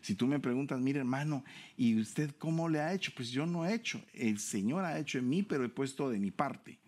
Si 0.01 0.14
tú 0.14 0.27
me 0.27 0.38
preguntas, 0.38 0.81
mire 0.81 1.01
hermano, 1.01 1.44
¿y 1.77 2.01
usted 2.01 2.31
cómo 2.38 2.68
le 2.68 2.81
ha 2.81 2.94
hecho? 2.94 3.12
Pues 3.14 3.31
yo 3.31 3.46
no 3.46 3.66
he 3.66 3.74
hecho. 3.74 4.01
El 4.14 4.38
Señor 4.38 4.85
ha 4.85 4.98
hecho 4.98 5.18
en 5.18 5.29
mí, 5.29 5.42
pero 5.42 5.64
he 5.64 5.68
puesto 5.68 6.09
de 6.09 6.18
mi 6.18 6.31
parte. 6.31 6.79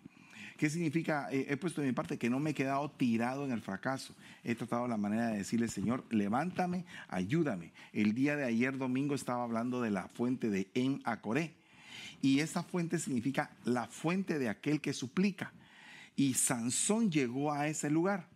¿Qué 0.57 0.69
significa? 0.69 1.27
He 1.31 1.57
puesto 1.57 1.81
de 1.81 1.87
mi 1.87 1.93
parte 1.93 2.19
que 2.19 2.29
no 2.29 2.39
me 2.39 2.51
he 2.51 2.53
quedado 2.53 2.89
tirado 2.91 3.45
en 3.45 3.51
el 3.51 3.61
fracaso. 3.61 4.15
He 4.43 4.53
tratado 4.53 4.87
la 4.87 4.95
manera 4.95 5.27
de 5.27 5.37
decirle, 5.39 5.67
Señor, 5.67 6.05
levántame, 6.11 6.85
ayúdame. 7.07 7.73
El 7.93 8.13
día 8.13 8.35
de 8.35 8.45
ayer 8.45 8.77
domingo 8.77 9.15
estaba 9.15 9.43
hablando 9.43 9.81
de 9.81 9.89
la 9.89 10.07
fuente 10.07 10.51
de 10.51 10.69
En 10.75 11.01
Acoré. 11.03 11.55
Y 12.21 12.39
esa 12.39 12.63
fuente 12.63 12.99
significa 12.99 13.51
la 13.65 13.87
fuente 13.87 14.39
de 14.39 14.49
aquel 14.49 14.81
que 14.81 14.93
suplica. 14.93 15.51
Y 16.15 16.33
Sansón 16.35 17.11
llegó 17.11 17.51
a 17.51 17.67
ese 17.67 17.89
lugar. 17.89 18.27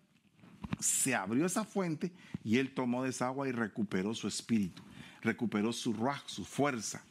Se 0.80 1.14
abrió 1.14 1.46
esa 1.46 1.64
fuente 1.64 2.12
y 2.44 2.58
él 2.58 2.74
tomó 2.74 3.04
de 3.04 3.10
esa 3.10 3.28
agua 3.28 3.48
y 3.48 3.52
recuperó 3.52 4.14
su 4.16 4.28
espíritu, 4.28 4.82
recuperó 5.22 5.72
su 5.72 5.94
ruaj, 5.94 6.24
su 6.26 6.44
fuerza. 6.46 7.04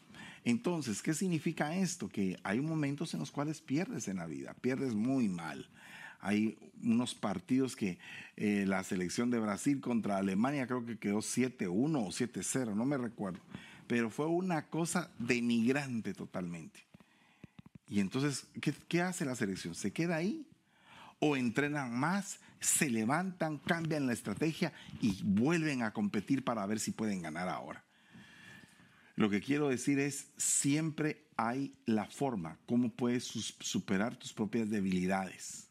Entonces, 0.45 1.01
¿qué 1.03 1.15
significa 1.15 1.75
esto? 1.75 2.09
Que 2.09 2.39
hay 2.43 2.61
momentos 2.61 3.15
en 3.15 3.21
los 3.21 3.31
cuales 3.31 3.61
pierdes 3.61 4.09
en 4.09 4.17
la 4.17 4.27
vida, 4.27 4.55
pierdes 4.61 4.95
muy 4.95 5.29
mal. 5.29 5.69
Hay 6.21 6.59
unos 6.83 7.15
partidos 7.15 7.77
que 7.77 7.99
eh, 8.37 8.65
la 8.67 8.83
selección 8.85 9.31
de 9.31 9.39
Brasil 9.39 9.81
contra 9.81 10.19
Alemania 10.19 10.67
creo 10.67 10.85
que 10.85 10.99
quedó 10.99 11.19
7-1 11.19 11.69
o 11.69 12.09
7-0, 12.09 12.75
no 12.75 12.85
me 12.85 12.99
recuerdo. 12.99 13.41
Pero 13.87 14.11
fue 14.11 14.27
una 14.27 14.69
cosa 14.69 15.11
denigrante 15.19 16.15
totalmente. 16.15 16.81
Y 17.89 18.01
entonces, 18.01 18.47
¿qué, 18.61 18.73
¿qué 18.89 19.03
hace 19.03 19.25
la 19.25 19.37
selección? 19.37 19.75
¿Se 19.75 19.93
queda 19.93 20.17
ahí? 20.17 20.47
¿O 21.21 21.37
entrenan 21.37 21.99
más? 21.99 22.41
se 22.65 22.89
levantan, 22.89 23.59
cambian 23.59 24.07
la 24.07 24.13
estrategia 24.13 24.73
y 25.01 25.23
vuelven 25.23 25.83
a 25.83 25.93
competir 25.93 26.45
para 26.45 26.67
ver 26.67 26.81
si 26.81 26.93
pueden 26.93 27.23
ganar 27.23 27.49
ahora. 27.49 27.85
Lo 29.17 29.31
que 29.31 29.41
quiero 29.41 29.69
decir 29.69 29.99
es, 29.99 30.29
siempre 30.37 31.25
hay 31.37 31.75
la 31.87 32.07
forma, 32.07 32.59
cómo 32.67 32.91
puedes 32.91 33.25
superar 33.25 34.17
tus 34.17 34.33
propias 34.33 34.71
debilidades. 34.71 35.69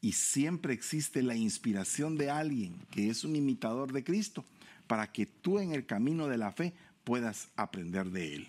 Y 0.00 0.12
siempre 0.12 0.74
existe 0.74 1.22
la 1.22 1.34
inspiración 1.34 2.16
de 2.16 2.30
alguien 2.30 2.78
que 2.90 3.08
es 3.08 3.24
un 3.24 3.36
imitador 3.36 3.92
de 3.92 4.04
Cristo 4.04 4.44
para 4.86 5.12
que 5.12 5.24
tú 5.24 5.60
en 5.60 5.72
el 5.72 5.86
camino 5.86 6.28
de 6.28 6.36
la 6.36 6.52
fe 6.52 6.74
puedas 7.04 7.48
aprender 7.56 8.10
de 8.10 8.34
él. 8.34 8.48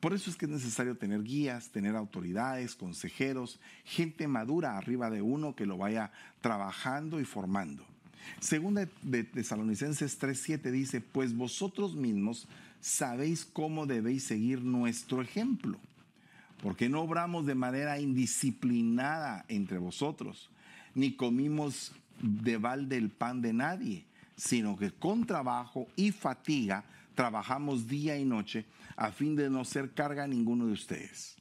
Por 0.00 0.12
eso 0.12 0.28
es 0.28 0.36
que 0.36 0.44
es 0.44 0.50
necesario 0.50 0.96
tener 0.96 1.22
guías, 1.22 1.70
tener 1.70 1.96
autoridades, 1.96 2.74
consejeros, 2.74 3.58
gente 3.84 4.28
madura 4.28 4.76
arriba 4.76 5.10
de 5.10 5.22
uno 5.22 5.56
que 5.56 5.64
lo 5.64 5.78
vaya 5.78 6.12
trabajando 6.42 7.18
y 7.18 7.24
formando. 7.24 7.84
Segunda 8.40 8.86
de 9.02 9.24
Tesalonicenses 9.24 10.18
3:7 10.18 10.70
dice, 10.70 11.00
pues 11.00 11.34
vosotros 11.34 11.94
mismos 11.94 12.46
sabéis 12.80 13.44
cómo 13.44 13.86
debéis 13.86 14.24
seguir 14.24 14.62
nuestro 14.62 15.22
ejemplo. 15.22 15.78
Porque 16.62 16.88
no 16.88 17.02
obramos 17.02 17.46
de 17.46 17.54
manera 17.54 17.98
indisciplinada 17.98 19.44
entre 19.48 19.78
vosotros, 19.78 20.50
ni 20.94 21.12
comimos 21.12 21.92
de 22.20 22.56
balde 22.56 22.96
el 22.96 23.10
pan 23.10 23.42
de 23.42 23.52
nadie, 23.52 24.04
sino 24.36 24.76
que 24.76 24.90
con 24.90 25.26
trabajo 25.26 25.86
y 25.96 26.12
fatiga 26.12 26.84
trabajamos 27.16 27.88
día 27.88 28.16
y 28.16 28.24
noche 28.24 28.66
a 28.94 29.10
fin 29.10 29.34
de 29.34 29.50
no 29.50 29.64
ser 29.64 29.92
carga 29.94 30.22
a 30.22 30.28
ninguno 30.28 30.66
de 30.66 30.72
ustedes. 30.74 31.36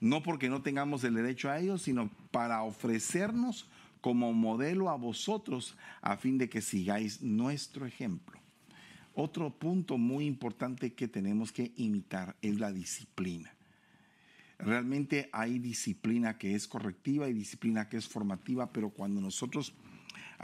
No 0.00 0.22
porque 0.22 0.48
no 0.48 0.62
tengamos 0.62 1.04
el 1.04 1.14
derecho 1.14 1.48
a 1.48 1.60
ello, 1.60 1.78
sino 1.78 2.10
para 2.32 2.62
ofrecernos 2.62 3.68
como 4.00 4.32
modelo 4.32 4.90
a 4.90 4.96
vosotros 4.96 5.76
a 6.02 6.16
fin 6.16 6.36
de 6.36 6.48
que 6.48 6.60
sigáis 6.60 7.22
nuestro 7.22 7.86
ejemplo. 7.86 8.40
Otro 9.14 9.50
punto 9.50 9.96
muy 9.96 10.26
importante 10.26 10.94
que 10.94 11.06
tenemos 11.06 11.52
que 11.52 11.72
imitar 11.76 12.36
es 12.42 12.58
la 12.58 12.72
disciplina. 12.72 13.54
Realmente 14.58 15.28
hay 15.32 15.58
disciplina 15.58 16.38
que 16.38 16.54
es 16.54 16.66
correctiva 16.66 17.28
y 17.28 17.32
disciplina 17.32 17.88
que 17.88 17.96
es 17.96 18.08
formativa, 18.08 18.72
pero 18.72 18.90
cuando 18.90 19.20
nosotros 19.20 19.74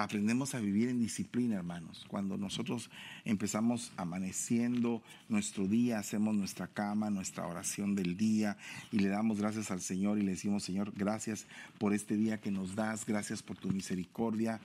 aprendemos 0.03 0.55
a 0.55 0.61
vivir 0.61 0.89
en 0.89 0.99
disciplina, 0.99 1.57
hermanos. 1.57 2.05
Cuando 2.09 2.37
nosotros 2.39 2.91
empezamos 3.25 3.93
amaneciendo 3.97 5.03
nuestro 5.29 5.67
día, 5.67 5.99
hacemos 5.99 6.35
nuestra 6.35 6.67
cama, 6.67 7.11
nuestra 7.11 7.47
oración 7.47 7.95
del 7.95 8.17
día 8.17 8.57
y 8.91 8.99
le 8.99 9.09
damos 9.09 9.39
gracias 9.39 9.71
al 9.71 9.81
Señor 9.81 10.19
y 10.19 10.23
le 10.23 10.33
decimos, 10.33 10.65
Señor, 10.65 10.93
gracias 10.97 11.47
por 11.79 11.93
este 11.93 12.17
día 12.17 12.41
que 12.41 12.51
nos 12.51 12.75
das, 12.75 13.05
gracias 13.05 13.43
por 13.43 13.57
tu 13.57 13.71
misericordia. 13.71 14.61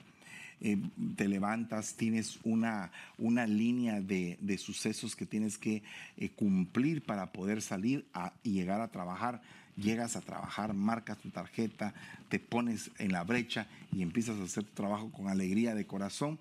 Eh, 0.62 0.78
te 1.16 1.28
levantas, 1.28 1.96
tienes 1.96 2.38
una, 2.42 2.90
una 3.18 3.46
línea 3.46 4.00
de, 4.00 4.58
sucesos 4.58 5.14
que 5.14 5.26
tienes 5.26 5.58
que 5.58 5.82
eh, 6.16 6.30
cumplir 6.30 7.02
para 7.02 7.30
poder 7.32 7.60
salir 7.60 8.06
y 8.42 8.52
llegar 8.52 8.80
a 8.80 8.88
trabajar 8.88 9.42
llegas 9.76 10.16
a 10.16 10.20
trabajar, 10.20 10.74
marcas 10.74 11.18
tu 11.18 11.30
tarjeta, 11.30 11.94
te 12.28 12.38
pones 12.38 12.90
en 12.98 13.12
la 13.12 13.24
brecha 13.24 13.66
y 13.92 14.02
empiezas 14.02 14.38
a 14.38 14.44
hacer 14.44 14.64
tu 14.64 14.72
trabajo 14.72 15.10
con 15.10 15.28
alegría 15.28 15.74
de 15.74 15.86
corazón, 15.86 16.38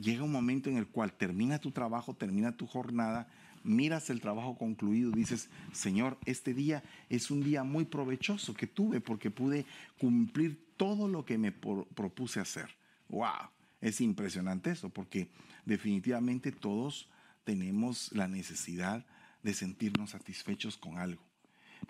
llega 0.00 0.24
un 0.24 0.32
momento 0.32 0.70
en 0.70 0.76
el 0.76 0.86
cual 0.86 1.12
termina 1.12 1.58
tu 1.58 1.70
trabajo, 1.70 2.14
termina 2.14 2.56
tu 2.56 2.66
jornada, 2.66 3.28
miras 3.62 4.10
el 4.10 4.20
trabajo 4.20 4.56
concluido, 4.56 5.10
dices, 5.10 5.48
Señor, 5.72 6.18
este 6.26 6.54
día 6.54 6.82
es 7.08 7.30
un 7.30 7.42
día 7.42 7.64
muy 7.64 7.84
provechoso 7.84 8.54
que 8.54 8.66
tuve 8.66 9.00
porque 9.00 9.30
pude 9.30 9.64
cumplir 9.98 10.64
todo 10.76 11.08
lo 11.08 11.24
que 11.24 11.38
me 11.38 11.52
propuse 11.52 12.40
hacer. 12.40 12.68
¡Wow! 13.08 13.50
Es 13.80 14.00
impresionante 14.00 14.70
eso 14.70 14.88
porque 14.88 15.28
definitivamente 15.64 16.52
todos 16.52 17.08
tenemos 17.44 18.10
la 18.12 18.28
necesidad 18.28 19.04
de 19.42 19.54
sentirnos 19.54 20.10
satisfechos 20.10 20.76
con 20.76 20.98
algo. 20.98 21.22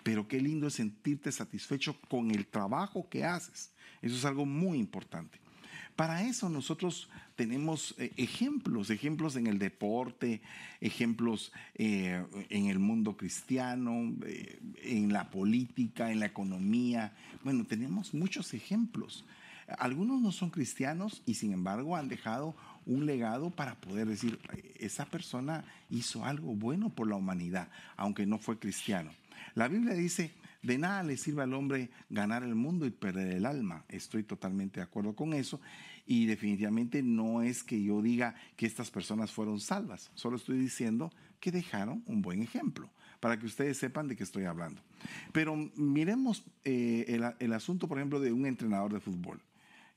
Pero 0.05 0.27
qué 0.27 0.39
lindo 0.39 0.67
es 0.67 0.75
sentirte 0.75 1.31
satisfecho 1.31 1.99
con 2.09 2.29
el 2.29 2.45
trabajo 2.45 3.09
que 3.09 3.23
haces. 3.23 3.71
Eso 4.03 4.15
es 4.15 4.23
algo 4.23 4.45
muy 4.45 4.77
importante. 4.77 5.39
Para 5.95 6.21
eso 6.21 6.47
nosotros 6.47 7.09
tenemos 7.35 7.95
eh, 7.97 8.13
ejemplos, 8.17 8.91
ejemplos 8.91 9.35
en 9.35 9.47
el 9.47 9.57
deporte, 9.57 10.43
ejemplos 10.79 11.51
eh, 11.73 12.23
en 12.49 12.67
el 12.67 12.77
mundo 12.77 13.17
cristiano, 13.17 14.13
eh, 14.27 14.59
en 14.83 15.11
la 15.11 15.31
política, 15.31 16.11
en 16.11 16.19
la 16.19 16.27
economía. 16.27 17.11
Bueno, 17.43 17.65
tenemos 17.65 18.13
muchos 18.13 18.53
ejemplos. 18.53 19.25
Algunos 19.79 20.21
no 20.21 20.31
son 20.31 20.51
cristianos 20.51 21.23
y 21.25 21.33
sin 21.33 21.51
embargo 21.51 21.95
han 21.95 22.09
dejado 22.09 22.55
un 22.85 23.07
legado 23.07 23.49
para 23.49 23.73
poder 23.81 24.07
decir, 24.07 24.37
esa 24.75 25.07
persona 25.07 25.65
hizo 25.89 26.23
algo 26.25 26.53
bueno 26.53 26.91
por 26.91 27.07
la 27.07 27.15
humanidad, 27.15 27.69
aunque 27.97 28.27
no 28.27 28.37
fue 28.37 28.59
cristiano. 28.59 29.09
La 29.55 29.69
Biblia 29.69 29.93
dice, 29.93 30.31
de 30.61 30.77
nada 30.77 31.01
le 31.03 31.15
sirve 31.15 31.43
al 31.43 31.53
hombre 31.53 31.89
ganar 32.09 32.43
el 32.43 32.55
mundo 32.55 32.85
y 32.85 32.91
perder 32.91 33.29
el 33.29 33.45
alma. 33.45 33.85
Estoy 33.87 34.23
totalmente 34.23 34.79
de 34.79 34.83
acuerdo 34.83 35.15
con 35.15 35.33
eso 35.33 35.61
y 36.05 36.25
definitivamente 36.25 37.01
no 37.01 37.41
es 37.41 37.63
que 37.63 37.81
yo 37.81 38.01
diga 38.01 38.35
que 38.57 38.65
estas 38.65 38.91
personas 38.91 39.31
fueron 39.31 39.59
salvas, 39.59 40.11
solo 40.13 40.35
estoy 40.35 40.57
diciendo 40.57 41.11
que 41.39 41.51
dejaron 41.51 42.03
un 42.05 42.21
buen 42.21 42.41
ejemplo 42.41 42.89
para 43.19 43.39
que 43.39 43.45
ustedes 43.45 43.77
sepan 43.77 44.07
de 44.07 44.15
qué 44.15 44.23
estoy 44.23 44.43
hablando. 44.43 44.81
Pero 45.31 45.55
miremos 45.75 46.43
eh, 46.63 47.19
el, 47.39 47.53
asunto, 47.53 47.87
por 47.87 47.97
ejemplo, 47.97 48.19
de 48.19 48.31
un 48.31 48.45
entrenador 48.45 48.93
de 48.93 48.99
fútbol. 48.99 49.39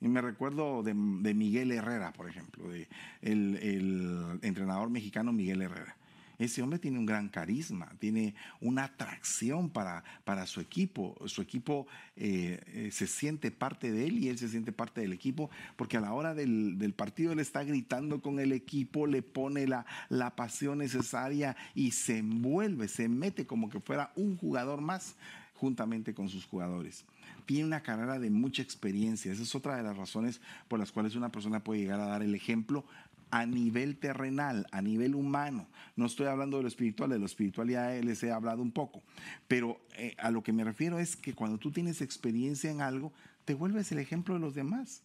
Y 0.00 0.08
me 0.08 0.22
recuerdo 0.22 0.82
de, 0.84 0.94
Miguel 0.94 1.72
Herrera, 1.72 2.12
por 2.12 2.28
ejemplo, 2.28 2.68
de 2.68 2.88
el 3.20 4.38
entrenador 4.42 4.88
mexicano 4.88 5.32
Miguel 5.32 5.62
Herrera. 5.62 5.96
Ese 6.38 6.62
hombre 6.62 6.78
tiene 6.78 6.98
un 6.98 7.06
gran 7.06 7.28
carisma, 7.28 7.92
tiene 7.98 8.34
una 8.60 8.84
atracción 8.84 9.70
para, 9.70 10.04
para 10.24 10.46
su 10.46 10.60
equipo. 10.60 11.16
Su 11.26 11.42
equipo 11.42 11.88
eh, 12.16 12.60
eh, 12.66 12.90
se 12.92 13.08
siente 13.08 13.50
parte 13.50 13.90
de 13.90 14.06
él 14.06 14.18
y 14.18 14.28
él 14.28 14.38
se 14.38 14.48
siente 14.48 14.70
parte 14.70 15.00
del 15.00 15.12
equipo 15.12 15.50
porque 15.76 15.96
a 15.96 16.00
la 16.00 16.12
hora 16.12 16.34
del, 16.34 16.94
partido 16.96 17.32
él 17.32 17.40
está 17.40 17.64
gritando 17.64 18.22
con 18.22 18.38
el 18.38 18.52
equipo, 18.52 19.08
le 19.08 19.22
pone 19.22 19.66
la, 19.66 19.84
la 20.08 20.36
pasión 20.36 20.78
necesaria 20.78 21.56
y 21.74 21.90
se 21.90 22.18
envuelve, 22.18 22.86
se 22.86 23.08
mete 23.08 23.44
como 23.44 23.68
que 23.68 23.80
fuera 23.80 24.12
un 24.14 24.36
jugador 24.36 24.80
más 24.80 25.16
juntamente 25.54 26.14
con 26.14 26.28
sus 26.28 26.46
jugadores. 26.46 27.04
Tiene 27.46 27.64
una 27.64 27.82
carrera 27.82 28.18
de 28.18 28.30
mucha 28.30 28.62
experiencia. 28.62 29.32
Esa 29.32 29.42
es 29.42 29.54
otra 29.54 29.76
de 29.76 29.82
las 29.82 29.96
razones 29.96 30.40
por 30.68 30.78
las 30.78 30.92
cuales 30.92 31.16
una 31.16 31.32
persona 31.32 31.64
puede 31.64 31.80
llegar 31.80 31.98
a 31.98 32.06
dar 32.06 32.22
el 32.22 32.34
ejemplo 32.34 32.84
a 33.30 33.46
nivel 33.46 33.98
terrenal, 33.98 34.66
a 34.72 34.82
nivel 34.82 35.14
humano. 35.14 35.68
No 35.96 36.06
estoy 36.06 36.26
hablando 36.26 36.56
de 36.56 36.64
lo 36.64 36.68
espiritual, 36.68 37.10
de 37.10 37.18
lo 37.18 37.26
espiritual 37.26 37.68
ya 37.68 37.90
les 37.90 38.22
he 38.22 38.30
hablado 38.30 38.62
un 38.62 38.72
poco, 38.72 39.02
pero 39.46 39.80
eh, 39.96 40.14
a 40.18 40.30
lo 40.30 40.42
que 40.42 40.52
me 40.52 40.64
refiero 40.64 40.98
es 40.98 41.16
que 41.16 41.34
cuando 41.34 41.58
tú 41.58 41.70
tienes 41.70 42.00
experiencia 42.00 42.70
en 42.70 42.80
algo, 42.80 43.12
te 43.44 43.54
vuelves 43.54 43.90
el 43.92 43.98
ejemplo 43.98 44.34
de 44.34 44.40
los 44.40 44.54
demás. 44.54 45.02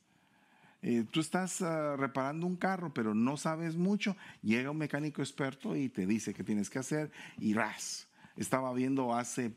Eh, 0.81 1.05
tú 1.09 1.21
estás 1.21 1.61
ah, 1.61 1.95
reparando 1.97 2.45
un 2.45 2.57
carro, 2.57 2.93
pero 2.93 3.13
no 3.15 3.37
sabes 3.37 3.75
mucho, 3.75 4.17
llega 4.41 4.69
un 4.69 4.77
mecánico 4.77 5.21
experto 5.21 5.77
y 5.77 5.87
te 5.87 6.05
dice 6.05 6.33
qué 6.33 6.43
tienes 6.43 6.69
que 6.69 6.79
hacer 6.79 7.11
y 7.39 7.53
ras. 7.53 8.07
Estaba 8.35 8.73
viendo 8.73 9.13
hace 9.13 9.53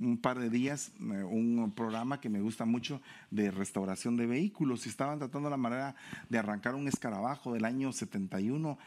un 0.00 0.16
par 0.18 0.38
de 0.38 0.50
días 0.50 0.92
eh, 1.00 1.22
un 1.22 1.72
programa 1.76 2.20
que 2.20 2.28
me 2.28 2.40
gusta 2.40 2.64
mucho 2.64 3.00
de 3.30 3.50
restauración 3.50 4.16
de 4.16 4.26
vehículos 4.26 4.86
y 4.86 4.88
estaban 4.88 5.18
tratando 5.18 5.50
la 5.50 5.56
manera 5.56 5.94
de 6.28 6.38
arrancar 6.38 6.74
un 6.74 6.88
escarabajo 6.88 7.52
del 7.52 7.64
año 7.64 7.92
71 7.92 8.78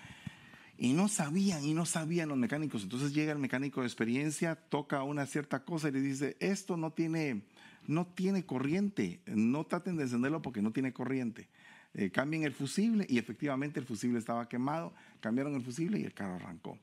y 0.77 0.93
no 0.93 1.07
sabían 1.07 1.63
y 1.63 1.73
no 1.73 1.85
sabían 1.85 2.29
los 2.29 2.37
mecánicos. 2.37 2.83
Entonces 2.83 3.13
llega 3.13 3.31
el 3.31 3.37
mecánico 3.37 3.81
de 3.81 3.87
experiencia, 3.87 4.55
toca 4.55 5.03
una 5.03 5.25
cierta 5.25 5.63
cosa 5.63 5.89
y 5.89 5.91
le 5.91 6.01
dice, 6.01 6.35
esto 6.39 6.77
no 6.77 6.91
tiene, 6.91 7.43
no 7.85 8.07
tiene 8.07 8.45
corriente, 8.45 9.21
no 9.27 9.65
traten 9.65 9.97
de 9.97 10.03
encenderlo 10.03 10.41
porque 10.41 10.61
no 10.61 10.71
tiene 10.71 10.91
corriente. 10.91 11.47
Eh, 11.93 12.09
cambien 12.09 12.43
el 12.43 12.53
fusible 12.53 13.05
y 13.07 13.19
efectivamente 13.19 13.79
el 13.79 13.85
fusible 13.85 14.17
estaba 14.17 14.49
quemado, 14.49 14.93
cambiaron 15.19 15.53
el 15.53 15.61
fusible 15.61 15.99
y 15.99 16.05
el 16.05 16.13
carro 16.13 16.35
arrancó. 16.35 16.79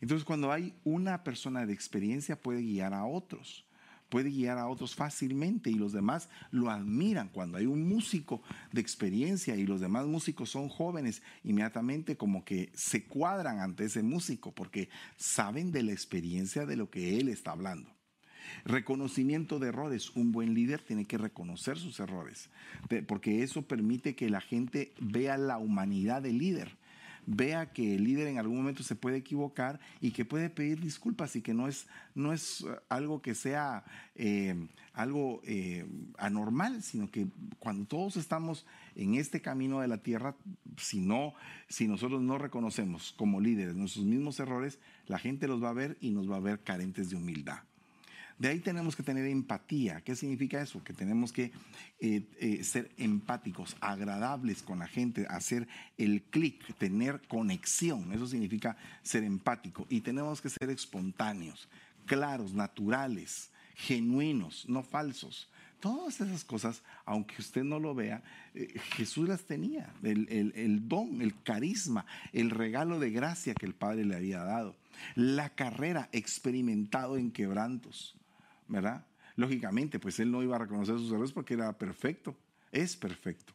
Entonces 0.00 0.24
cuando 0.24 0.50
hay 0.50 0.72
una 0.84 1.22
persona 1.22 1.66
de 1.66 1.74
experiencia 1.74 2.40
puede 2.40 2.62
guiar 2.62 2.94
a 2.94 3.04
otros 3.04 3.66
puede 4.14 4.30
guiar 4.30 4.58
a 4.58 4.68
otros 4.68 4.94
fácilmente 4.94 5.70
y 5.70 5.74
los 5.74 5.92
demás 5.92 6.28
lo 6.52 6.70
admiran. 6.70 7.30
Cuando 7.30 7.58
hay 7.58 7.66
un 7.66 7.88
músico 7.88 8.44
de 8.70 8.80
experiencia 8.80 9.56
y 9.56 9.66
los 9.66 9.80
demás 9.80 10.06
músicos 10.06 10.50
son 10.50 10.68
jóvenes, 10.68 11.20
inmediatamente 11.42 12.16
como 12.16 12.44
que 12.44 12.70
se 12.74 13.06
cuadran 13.06 13.58
ante 13.58 13.86
ese 13.86 14.04
músico 14.04 14.52
porque 14.52 14.88
saben 15.16 15.72
de 15.72 15.82
la 15.82 15.90
experiencia 15.90 16.64
de 16.64 16.76
lo 16.76 16.90
que 16.90 17.18
él 17.18 17.28
está 17.28 17.50
hablando. 17.50 17.90
Reconocimiento 18.64 19.58
de 19.58 19.70
errores. 19.70 20.10
Un 20.14 20.30
buen 20.30 20.54
líder 20.54 20.80
tiene 20.80 21.06
que 21.06 21.18
reconocer 21.18 21.76
sus 21.76 21.98
errores, 21.98 22.50
porque 23.08 23.42
eso 23.42 23.62
permite 23.62 24.14
que 24.14 24.30
la 24.30 24.40
gente 24.40 24.94
vea 25.00 25.36
la 25.38 25.58
humanidad 25.58 26.22
del 26.22 26.38
líder 26.38 26.83
vea 27.26 27.72
que 27.72 27.94
el 27.94 28.04
líder 28.04 28.28
en 28.28 28.38
algún 28.38 28.56
momento 28.56 28.82
se 28.82 28.96
puede 28.96 29.18
equivocar 29.18 29.80
y 30.00 30.10
que 30.10 30.24
puede 30.24 30.50
pedir 30.50 30.80
disculpas 30.80 31.36
y 31.36 31.42
que 31.42 31.54
no 31.54 31.68
es, 31.68 31.86
no 32.14 32.32
es 32.32 32.62
eh, 32.62 32.76
algo 32.88 33.22
que 33.22 33.34
sea 33.34 33.84
eh, 34.14 34.68
algo 34.92 35.40
eh, 35.44 35.86
anormal, 36.18 36.82
sino 36.82 37.10
que 37.10 37.26
cuando 37.58 37.86
todos 37.86 38.16
estamos 38.16 38.66
en 38.94 39.14
este 39.14 39.40
camino 39.40 39.80
de 39.80 39.88
la 39.88 39.98
tierra, 39.98 40.36
si, 40.76 41.00
no, 41.00 41.34
si 41.68 41.88
nosotros 41.88 42.22
no 42.22 42.38
reconocemos 42.38 43.12
como 43.16 43.40
líderes 43.40 43.74
nuestros 43.74 44.04
mismos 44.04 44.38
errores, 44.40 44.78
la 45.06 45.18
gente 45.18 45.48
los 45.48 45.62
va 45.62 45.70
a 45.70 45.74
ver 45.74 45.96
y 46.00 46.10
nos 46.10 46.30
va 46.30 46.36
a 46.36 46.40
ver 46.40 46.62
carentes 46.62 47.10
de 47.10 47.16
humildad. 47.16 47.58
De 48.38 48.48
ahí 48.48 48.58
tenemos 48.58 48.96
que 48.96 49.02
tener 49.02 49.26
empatía. 49.26 50.00
¿Qué 50.00 50.16
significa 50.16 50.60
eso? 50.60 50.82
Que 50.82 50.92
tenemos 50.92 51.32
que 51.32 51.52
eh, 52.00 52.26
eh, 52.40 52.64
ser 52.64 52.90
empáticos, 52.96 53.76
agradables 53.80 54.62
con 54.62 54.80
la 54.80 54.88
gente, 54.88 55.26
hacer 55.28 55.68
el 55.98 56.22
clic, 56.22 56.76
tener 56.76 57.20
conexión. 57.28 58.12
Eso 58.12 58.26
significa 58.26 58.76
ser 59.02 59.22
empático. 59.22 59.86
Y 59.88 60.00
tenemos 60.00 60.40
que 60.40 60.50
ser 60.50 60.68
espontáneos, 60.70 61.68
claros, 62.06 62.54
naturales, 62.54 63.50
genuinos, 63.76 64.68
no 64.68 64.82
falsos. 64.82 65.48
Todas 65.78 66.20
esas 66.20 66.44
cosas, 66.44 66.82
aunque 67.04 67.36
usted 67.38 67.62
no 67.62 67.78
lo 67.78 67.94
vea, 67.94 68.24
eh, 68.54 68.74
Jesús 68.96 69.28
las 69.28 69.44
tenía. 69.44 69.92
el 70.02 70.88
don, 70.88 71.22
el 71.22 71.40
carisma, 71.42 72.04
el 72.32 72.50
regalo 72.50 72.98
de 72.98 73.10
gracia 73.10 73.54
que 73.54 73.66
el 73.66 73.74
Padre 73.74 74.04
le 74.04 74.16
había 74.16 74.42
dado. 74.42 74.74
La 75.14 75.50
carrera 75.50 76.08
experimentado 76.12 77.16
en 77.16 77.30
quebrantos 77.30 78.16
¿verdad? 78.68 79.04
Lógicamente, 79.36 79.98
pues 79.98 80.20
él 80.20 80.30
no 80.30 80.42
iba 80.42 80.56
a 80.56 80.60
reconocer 80.60 80.96
sus 80.96 81.10
errores 81.10 81.32
porque 81.32 81.54
era 81.54 81.72
perfecto, 81.76 82.36
es 82.70 82.96
perfecto, 82.96 83.52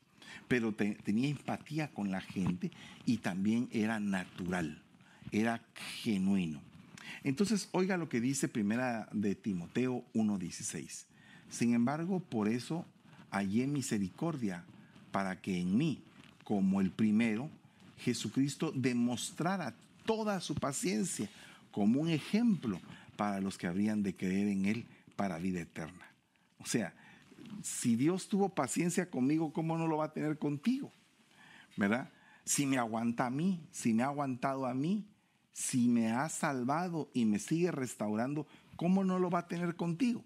pero 0.47 0.73
tenía 0.73 1.29
empatía 1.29 1.89
con 1.91 2.11
la 2.11 2.21
gente 2.21 2.71
y 3.05 3.17
también 3.17 3.69
era 3.71 3.99
natural, 3.99 4.81
era 5.31 5.61
genuino. 6.03 6.61
Entonces, 7.23 7.69
oiga 7.71 7.97
lo 7.97 8.09
que 8.09 8.21
dice 8.21 8.47
primera 8.47 9.09
de 9.11 9.35
Timoteo 9.35 10.03
1:16. 10.13 11.05
Sin 11.49 11.73
embargo, 11.73 12.19
por 12.19 12.47
eso 12.47 12.85
hallé 13.31 13.67
misericordia 13.67 14.63
para 15.11 15.41
que 15.41 15.59
en 15.59 15.77
mí, 15.77 15.99
como 16.43 16.81
el 16.81 16.91
primero, 16.91 17.49
Jesucristo 17.97 18.71
demostrara 18.73 19.75
toda 20.05 20.39
su 20.39 20.55
paciencia 20.55 21.29
como 21.71 22.01
un 22.01 22.09
ejemplo 22.09 22.79
para 23.15 23.41
los 23.41 23.57
que 23.57 23.67
habrían 23.67 24.01
de 24.01 24.15
creer 24.15 24.47
en 24.47 24.65
él 24.65 24.85
para 25.19 25.37
vida 25.37 25.59
eterna. 25.59 26.07
O 26.59 26.65
sea, 26.65 26.95
si 27.61 27.97
Dios 27.97 28.29
tuvo 28.29 28.55
paciencia 28.55 29.09
conmigo, 29.09 29.51
¿cómo 29.51 29.77
no 29.77 29.85
lo 29.85 29.97
va 29.97 30.05
a 30.05 30.13
tener 30.13 30.39
contigo? 30.39 30.93
¿Verdad? 31.75 32.09
Si 32.45 32.65
me 32.65 32.77
aguanta 32.77 33.25
a 33.25 33.29
mí, 33.29 33.67
si 33.69 33.93
me 33.93 34.03
ha 34.03 34.05
aguantado 34.05 34.65
a 34.65 34.73
mí, 34.73 35.09
si 35.51 35.89
me 35.89 36.13
ha 36.13 36.29
salvado 36.29 37.11
y 37.13 37.25
me 37.25 37.37
sigue 37.37 37.69
restaurando, 37.69 38.47
¿cómo 38.77 39.03
no 39.03 39.19
lo 39.19 39.29
va 39.29 39.39
a 39.39 39.47
tener 39.49 39.75
contigo? 39.75 40.23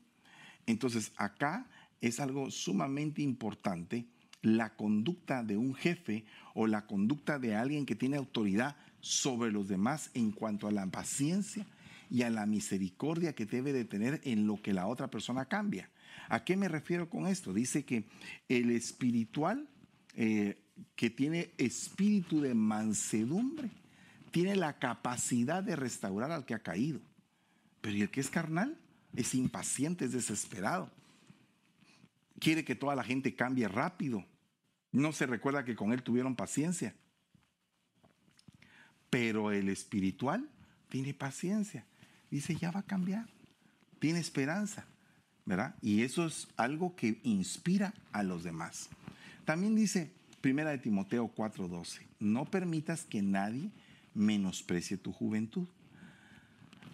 Entonces, 0.68 1.12
acá 1.18 1.68
es 2.00 2.20
algo 2.20 2.52
sumamente 2.52 3.24
importante 3.24 4.06
la 4.44 4.76
conducta 4.76 5.42
de 5.42 5.58
un 5.58 5.74
jefe 5.74 6.24
o 6.54 6.68
la 6.68 6.86
conducta 6.86 7.40
de 7.40 7.56
alguien 7.56 7.88
que 7.88 7.96
tiene 7.96 8.18
autoridad 8.18 8.76
sobre 9.00 9.52
los 9.52 9.68
demás 9.68 10.12
en 10.14 10.32
cuanto 10.32 10.68
a 10.68 10.72
la 10.72 10.86
paciencia 10.86 11.66
y 12.14 12.22
a 12.22 12.30
la 12.30 12.46
misericordia 12.46 13.34
que 13.34 13.48
debe 13.48 13.74
de 13.74 13.86
tener 13.86 14.22
en 14.24 14.46
lo 14.46 14.62
que 14.62 14.72
la 14.72 14.86
otra 14.86 15.10
persona 15.10 15.46
cambia. 15.46 15.90
¿A 16.30 16.44
qué 16.44 16.56
me 16.56 16.68
refiero 16.68 17.10
con 17.10 17.26
esto? 17.26 17.54
Dice 17.54 17.86
que 17.86 18.06
el 18.48 18.70
espiritual 18.70 19.68
eh, 20.14 20.62
que 20.96 21.10
tiene 21.10 21.56
espíritu 21.58 22.40
de 22.40 22.54
mansedumbre 22.54 23.72
tiene 24.30 24.56
la 24.56 24.78
capacidad 24.78 25.64
de 25.64 25.76
restaurar 25.76 26.32
al 26.32 26.46
que 26.46 26.54
ha 26.54 26.60
caído. 26.60 27.02
Pero 27.82 27.98
¿y 27.98 28.04
el 28.04 28.12
que 28.12 28.22
es 28.22 28.30
carnal? 28.30 28.78
Es 29.16 29.34
impaciente, 29.34 30.06
es 30.06 30.12
desesperado. 30.12 30.92
Quiere 32.40 32.64
que 32.64 32.76
toda 32.76 32.94
la 32.94 33.04
gente 33.04 33.34
cambie 33.34 33.68
rápido. 33.68 34.24
No 34.92 35.14
se 35.14 35.26
recuerda 35.26 35.66
que 35.66 35.76
con 35.76 35.92
él 35.92 36.04
tuvieron 36.04 36.36
paciencia. 36.36 36.94
Pero 39.10 39.52
el 39.52 39.68
espiritual 39.68 40.48
tiene 40.90 41.16
paciencia 41.16 41.88
dice, 42.36 42.56
ya 42.56 42.72
va 42.72 42.82
a 42.82 42.84
cambiar, 42.84 43.28
tiene 44.00 44.20
esperanza, 44.20 44.86
¿verdad? 45.46 45.76
Y 45.82 46.02
eso 46.02 46.26
es 46.26 46.48
algo 46.58 46.96
que 46.96 47.20
inspira 47.24 47.94
a 48.12 48.24
los 48.24 48.44
demás. 48.44 48.90
También 49.46 49.76
dice, 49.76 50.12
primera 50.42 50.72
de 50.72 50.78
Timoteo 50.78 51.28
4:12, 51.28 52.02
no 52.20 52.46
permitas 52.46 53.04
que 53.06 53.22
nadie 53.22 53.72
menosprecie 54.14 54.98
tu 54.98 55.12
juventud. 55.12 55.68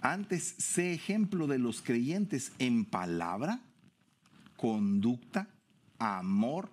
Antes, 0.02 0.56
sé 0.58 0.94
ejemplo 0.94 1.48
de 1.48 1.60
los 1.60 1.82
creyentes 1.82 2.52
en 2.60 2.86
palabra, 2.86 3.60
conducta, 4.58 5.48
amor, 5.98 6.70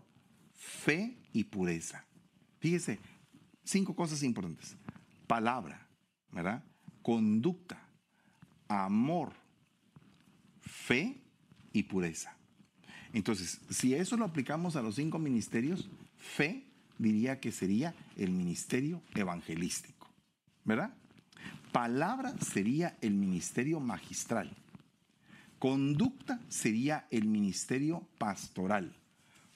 fe 0.55 1.17
y 1.33 1.45
pureza. 1.45 2.05
Fíjese, 2.61 2.99
cinco 3.65 3.95
cosas 3.95 4.23
importantes. 4.23 4.77
Palabra, 5.27 5.87
¿verdad? 6.31 6.63
Conducta, 7.03 7.86
amor, 8.69 9.33
fe 10.61 11.17
y 11.73 11.85
pureza. 11.85 12.37
Entonces, 13.13 13.61
si 13.71 13.95
eso 13.95 14.17
lo 14.17 14.25
aplicamos 14.25 14.77
a 14.77 14.83
los 14.83 14.97
cinco 14.97 15.19
ministerios, 15.19 15.89
fe 16.19 16.65
diría 16.99 17.41
que 17.41 17.53
sería 17.53 17.95
el 18.17 18.31
ministerio 18.31 19.03
evangelístico, 19.15 20.09
¿verdad? 20.65 20.95
Palabra 21.73 22.35
sería 22.39 22.97
el 23.01 23.15
ministerio 23.15 23.81
magistral. 23.81 24.55
Conducta 25.59 26.41
sería 26.49 27.07
el 27.11 27.27
ministerio 27.27 28.07
pastoral. 28.19 28.95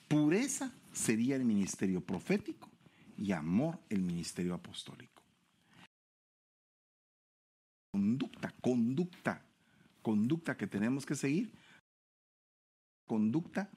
Pureza 0.08 0.72
sería 0.92 1.36
el 1.36 1.44
ministerio 1.44 2.00
profético 2.00 2.68
y 3.18 3.32
amor 3.32 3.78
el 3.90 4.02
ministerio 4.02 4.54
apostólico 4.54 5.20
conducta, 7.91 8.55
conducta, 8.61 9.43
conducta 10.03 10.57
que 10.57 10.66
tenemos 10.66 11.07
que 11.07 11.14
seguir. 11.14 11.53
Conducta 13.07 13.70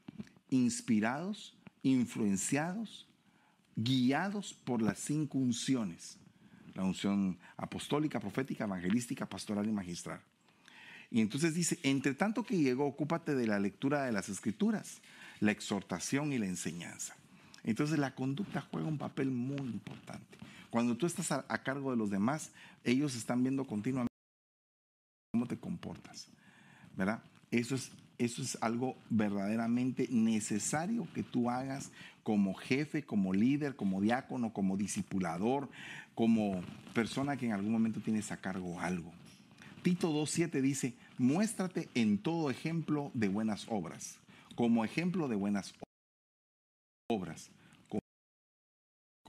inspirados, 0.50 1.58
influenciados, 1.82 3.08
guiados 3.76 4.54
por 4.54 4.82
las 4.82 5.00
cinco 5.00 5.38
unciones. 5.38 6.18
La 6.76 6.84
unción 6.84 7.38
apostólica, 7.58 8.20
profética, 8.20 8.66
evangelística, 8.66 9.28
pastoral 9.28 9.68
y 9.68 9.72
magistral. 9.72 10.22
Y 11.12 11.22
entonces 11.22 11.54
dice, 11.54 11.80
entre 11.84 12.16
tanto 12.16 12.44
que 12.44 12.58
llegó, 12.58 12.86
ocúpate 12.88 13.36
de 13.36 13.46
la 13.46 13.60
lectura 13.60 14.04
de 14.04 14.12
las 14.12 14.30
escrituras, 14.30 15.02
la 15.40 15.52
exhortación 15.52 16.34
y 16.34 16.40
la 16.40 16.48
enseñanza. 16.48 17.16
Entonces 17.64 18.00
la 18.00 18.16
conducta 18.16 18.62
juega 18.62 18.88
un 18.88 18.98
papel 18.98 19.30
muy 19.30 19.68
importante. 19.68 20.38
Cuando 20.74 20.98
tú 20.98 21.06
estás 21.06 21.32
a, 21.32 21.44
cargo 21.60 21.92
de 21.92 21.98
los 21.98 22.10
demás, 22.10 22.50
ellos 22.84 23.16
están 23.16 23.44
viendo 23.44 23.64
continuamente 23.64 24.10
cómo 25.32 25.46
te 25.46 25.56
comportas. 25.56 26.30
¿Verdad? 26.98 27.22
Eso 27.52 27.76
es, 27.76 27.92
eso 28.18 28.42
es 28.42 28.58
algo 28.60 28.98
verdaderamente 29.12 30.08
necesario 30.10 31.08
que 31.14 31.22
tú 31.22 31.52
hagas 31.52 31.92
como 32.24 32.56
jefe, 32.56 33.04
como 33.04 33.36
líder, 33.36 33.76
como 33.76 34.02
diácono, 34.02 34.52
como 34.52 34.76
discipulador, 34.76 35.70
como 36.16 36.64
persona 36.96 37.38
que 37.38 37.46
en 37.46 37.52
algún 37.52 37.72
momento 37.72 38.00
tienes 38.00 38.32
a 38.32 38.38
cargo 38.38 38.80
algo. 38.80 39.14
Tito 39.84 40.12
2.7 40.12 40.60
dice, 40.60 40.96
muéstrate 41.20 41.88
en 41.94 42.18
todo 42.18 42.50
ejemplo 42.50 43.12
de 43.14 43.28
buenas 43.28 43.68
obras, 43.70 44.18
como 44.56 44.84
ejemplo 44.84 45.28
de 45.28 45.36
buenas 45.36 45.76
obras 47.12 47.52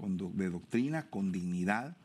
de 0.06 0.50
doctrina, 0.50 1.08
con 1.10 1.32
dignidad, 1.32 1.96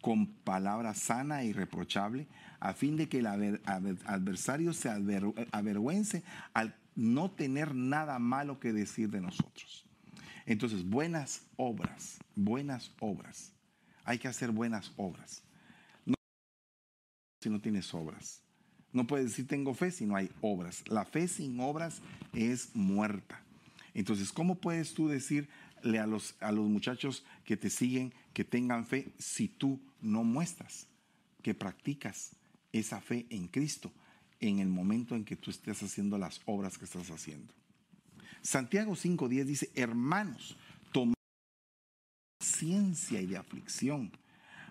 con 0.00 0.26
palabra 0.26 0.94
sana 0.94 1.44
y 1.44 1.52
reprochable, 1.52 2.26
a 2.60 2.72
fin 2.74 2.96
de 2.96 3.08
que 3.08 3.18
el 3.18 3.26
adversario 3.26 4.72
se 4.72 4.90
avergüence 5.52 6.22
al 6.54 6.74
no 6.94 7.30
tener 7.30 7.74
nada 7.74 8.18
malo 8.18 8.58
que 8.58 8.72
decir 8.72 9.10
de 9.10 9.20
nosotros. 9.20 9.86
Entonces, 10.46 10.82
buenas 10.88 11.42
obras, 11.56 12.18
buenas 12.34 12.90
obras. 13.00 13.52
Hay 14.04 14.18
que 14.18 14.28
hacer 14.28 14.50
buenas 14.50 14.92
obras. 14.96 15.42
No 16.06 16.14
si 17.42 17.50
no 17.50 17.60
tienes 17.60 17.92
obras. 17.92 18.42
No 18.92 19.06
puedes 19.06 19.26
decir 19.26 19.46
tengo 19.46 19.74
fe 19.74 19.90
si 19.90 20.06
no 20.06 20.16
hay 20.16 20.30
obras. 20.40 20.82
La 20.88 21.04
fe 21.04 21.28
sin 21.28 21.60
obras 21.60 22.00
es 22.32 22.74
muerta. 22.74 23.42
Entonces, 23.92 24.32
¿cómo 24.32 24.54
puedes 24.54 24.94
tú 24.94 25.08
decirle 25.08 25.50
a 25.82 26.06
los, 26.06 26.34
a 26.40 26.52
los 26.52 26.68
muchachos 26.68 27.24
que 27.44 27.56
te 27.56 27.70
siguen 27.70 28.12
que 28.32 28.44
tengan 28.44 28.86
fe 28.86 29.12
si 29.18 29.48
tú 29.48 29.80
no 30.00 30.24
muestras 30.24 30.86
que 31.42 31.54
practicas 31.54 32.32
esa 32.72 33.00
fe 33.00 33.26
en 33.30 33.48
Cristo 33.48 33.92
en 34.40 34.58
el 34.58 34.68
momento 34.68 35.16
en 35.16 35.24
que 35.24 35.36
tú 35.36 35.50
estés 35.50 35.82
haciendo 35.82 36.18
las 36.18 36.40
obras 36.46 36.78
que 36.78 36.84
estás 36.84 37.10
haciendo? 37.10 37.52
Santiago 38.42 38.92
5.10 38.92 39.44
dice, 39.44 39.70
hermanos, 39.74 40.56
tomad 40.92 41.14
ciencia 42.40 43.20
y 43.20 43.26
de 43.26 43.36
aflicción, 43.36 44.12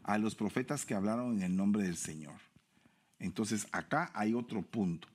a 0.04 0.18
los 0.18 0.36
profetas 0.36 0.86
que 0.86 0.94
hablaron 0.94 1.36
en 1.36 1.44
el 1.44 1.56
nombre 1.56 1.84
del 1.84 1.98
Señor. 1.98 2.40
Entonces 3.20 3.68
acá 3.72 4.10
hay 4.14 4.34
otro 4.34 4.62
punto. 4.62 5.08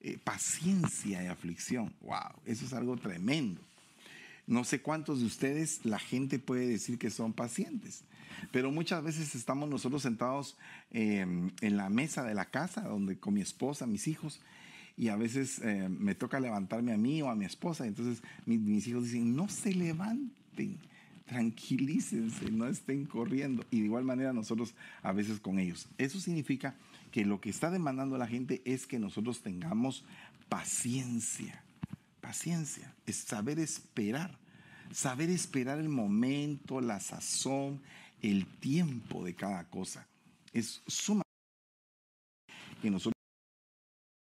Eh, 0.00 0.18
paciencia 0.18 1.22
y 1.22 1.28
aflicción. 1.28 1.94
Wow, 2.00 2.42
eso 2.44 2.66
es 2.66 2.72
algo 2.72 2.96
tremendo. 2.96 3.60
No 4.46 4.64
sé 4.64 4.82
cuántos 4.82 5.20
de 5.20 5.26
ustedes 5.26 5.84
la 5.84 5.98
gente 5.98 6.38
puede 6.38 6.66
decir 6.66 6.98
que 6.98 7.10
son 7.10 7.32
pacientes, 7.32 8.04
pero 8.52 8.70
muchas 8.70 9.02
veces 9.02 9.34
estamos 9.34 9.68
nosotros 9.68 10.02
sentados 10.02 10.56
em, 10.90 11.50
en 11.60 11.76
la 11.76 11.88
mesa 11.88 12.24
de 12.24 12.34
la 12.34 12.46
casa, 12.46 12.82
donde 12.82 13.18
con 13.18 13.34
mi 13.34 13.40
esposa, 13.40 13.86
mis 13.86 14.06
hijos, 14.06 14.40
y 14.96 15.08
a 15.08 15.16
veces 15.16 15.60
eh, 15.60 15.88
me 15.88 16.14
toca 16.14 16.38
levantarme 16.40 16.92
a 16.92 16.96
mí 16.96 17.20
o 17.22 17.28
a 17.28 17.34
mi 17.34 17.44
esposa, 17.44 17.86
entonces 17.86 18.22
mis 18.46 18.86
hijos 18.86 19.04
dicen, 19.04 19.34
no 19.34 19.48
se 19.48 19.74
levanten, 19.74 20.78
tranquilícense, 21.26 22.50
no 22.50 22.66
estén 22.66 23.06
corriendo. 23.06 23.64
Y 23.70 23.80
de 23.80 23.86
igual 23.86 24.04
manera 24.04 24.32
nosotros 24.32 24.74
a 25.02 25.12
veces 25.12 25.40
con 25.40 25.58
ellos. 25.58 25.88
Eso 25.98 26.20
significa 26.20 26.76
que 27.10 27.24
lo 27.24 27.40
que 27.40 27.50
está 27.50 27.70
demandando 27.70 28.18
la 28.18 28.28
gente 28.28 28.62
es 28.64 28.86
que 28.86 28.98
nosotros 28.98 29.40
tengamos 29.40 30.04
paciencia. 30.48 31.63
Paciencia 32.24 32.90
es 33.04 33.16
saber 33.16 33.58
esperar, 33.58 34.38
saber 34.90 35.28
esperar 35.28 35.78
el 35.78 35.90
momento, 35.90 36.80
la 36.80 36.98
sazón, 36.98 37.82
el 38.22 38.46
tiempo 38.60 39.22
de 39.22 39.34
cada 39.34 39.68
cosa. 39.68 40.08
Es 40.50 40.80
sumamente 40.86 41.28
que 42.80 42.90
nosotros 42.90 43.12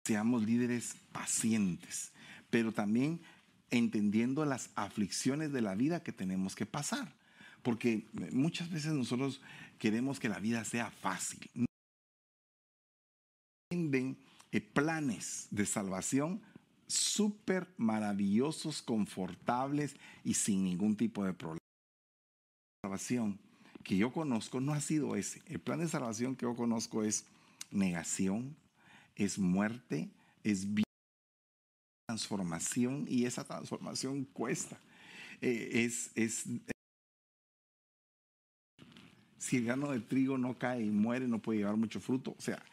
seamos 0.07 0.43
líderes 0.43 0.95
pacientes, 1.11 2.13
pero 2.49 2.71
también 2.71 3.19
entendiendo 3.71 4.45
las 4.45 4.69
aflicciones 4.75 5.51
de 5.51 5.61
la 5.61 5.75
vida 5.75 6.01
que 6.01 6.13
tenemos 6.13 6.55
que 6.55 6.65
pasar. 6.65 7.13
Porque 7.61 8.07
muchas 8.31 8.69
veces 8.71 8.93
nosotros 8.93 9.41
queremos 9.79 10.17
que 10.17 10.29
la 10.29 10.39
vida 10.39 10.63
sea 10.63 10.91
fácil. 10.91 11.45
Venden 13.69 14.17
eh, 14.53 14.61
planes 14.61 15.49
de 15.51 15.65
salvación 15.65 16.41
súper 16.91 17.67
maravillosos, 17.77 18.81
confortables 18.81 19.95
y 20.23 20.33
sin 20.33 20.63
ningún 20.63 20.95
tipo 20.95 21.23
de 21.23 21.33
problema. 21.33 21.59
Salvación 22.83 23.39
que 23.83 23.97
yo 23.97 24.11
conozco 24.11 24.59
no 24.59 24.73
ha 24.73 24.81
sido 24.81 25.15
ese. 25.15 25.41
El 25.45 25.59
plan 25.59 25.79
de 25.79 25.87
salvación 25.87 26.35
que 26.35 26.45
yo 26.45 26.55
conozco 26.55 27.03
es 27.03 27.25
negación, 27.71 28.55
es 29.15 29.39
muerte, 29.39 30.09
es 30.43 30.67
transformación 32.07 33.05
y 33.07 33.25
esa 33.25 33.43
transformación 33.43 34.25
cuesta. 34.25 34.79
Eh, 35.41 35.85
es, 35.85 36.11
es, 36.15 36.45
si 39.37 39.57
el 39.57 39.65
grano 39.65 39.91
de 39.91 39.99
trigo 40.01 40.37
no 40.37 40.57
cae 40.57 40.83
y 40.83 40.91
muere, 40.91 41.27
no 41.27 41.39
puede 41.39 41.59
llevar 41.59 41.77
mucho 41.77 41.99
fruto. 41.99 42.35
O 42.37 42.41
sea, 42.41 42.63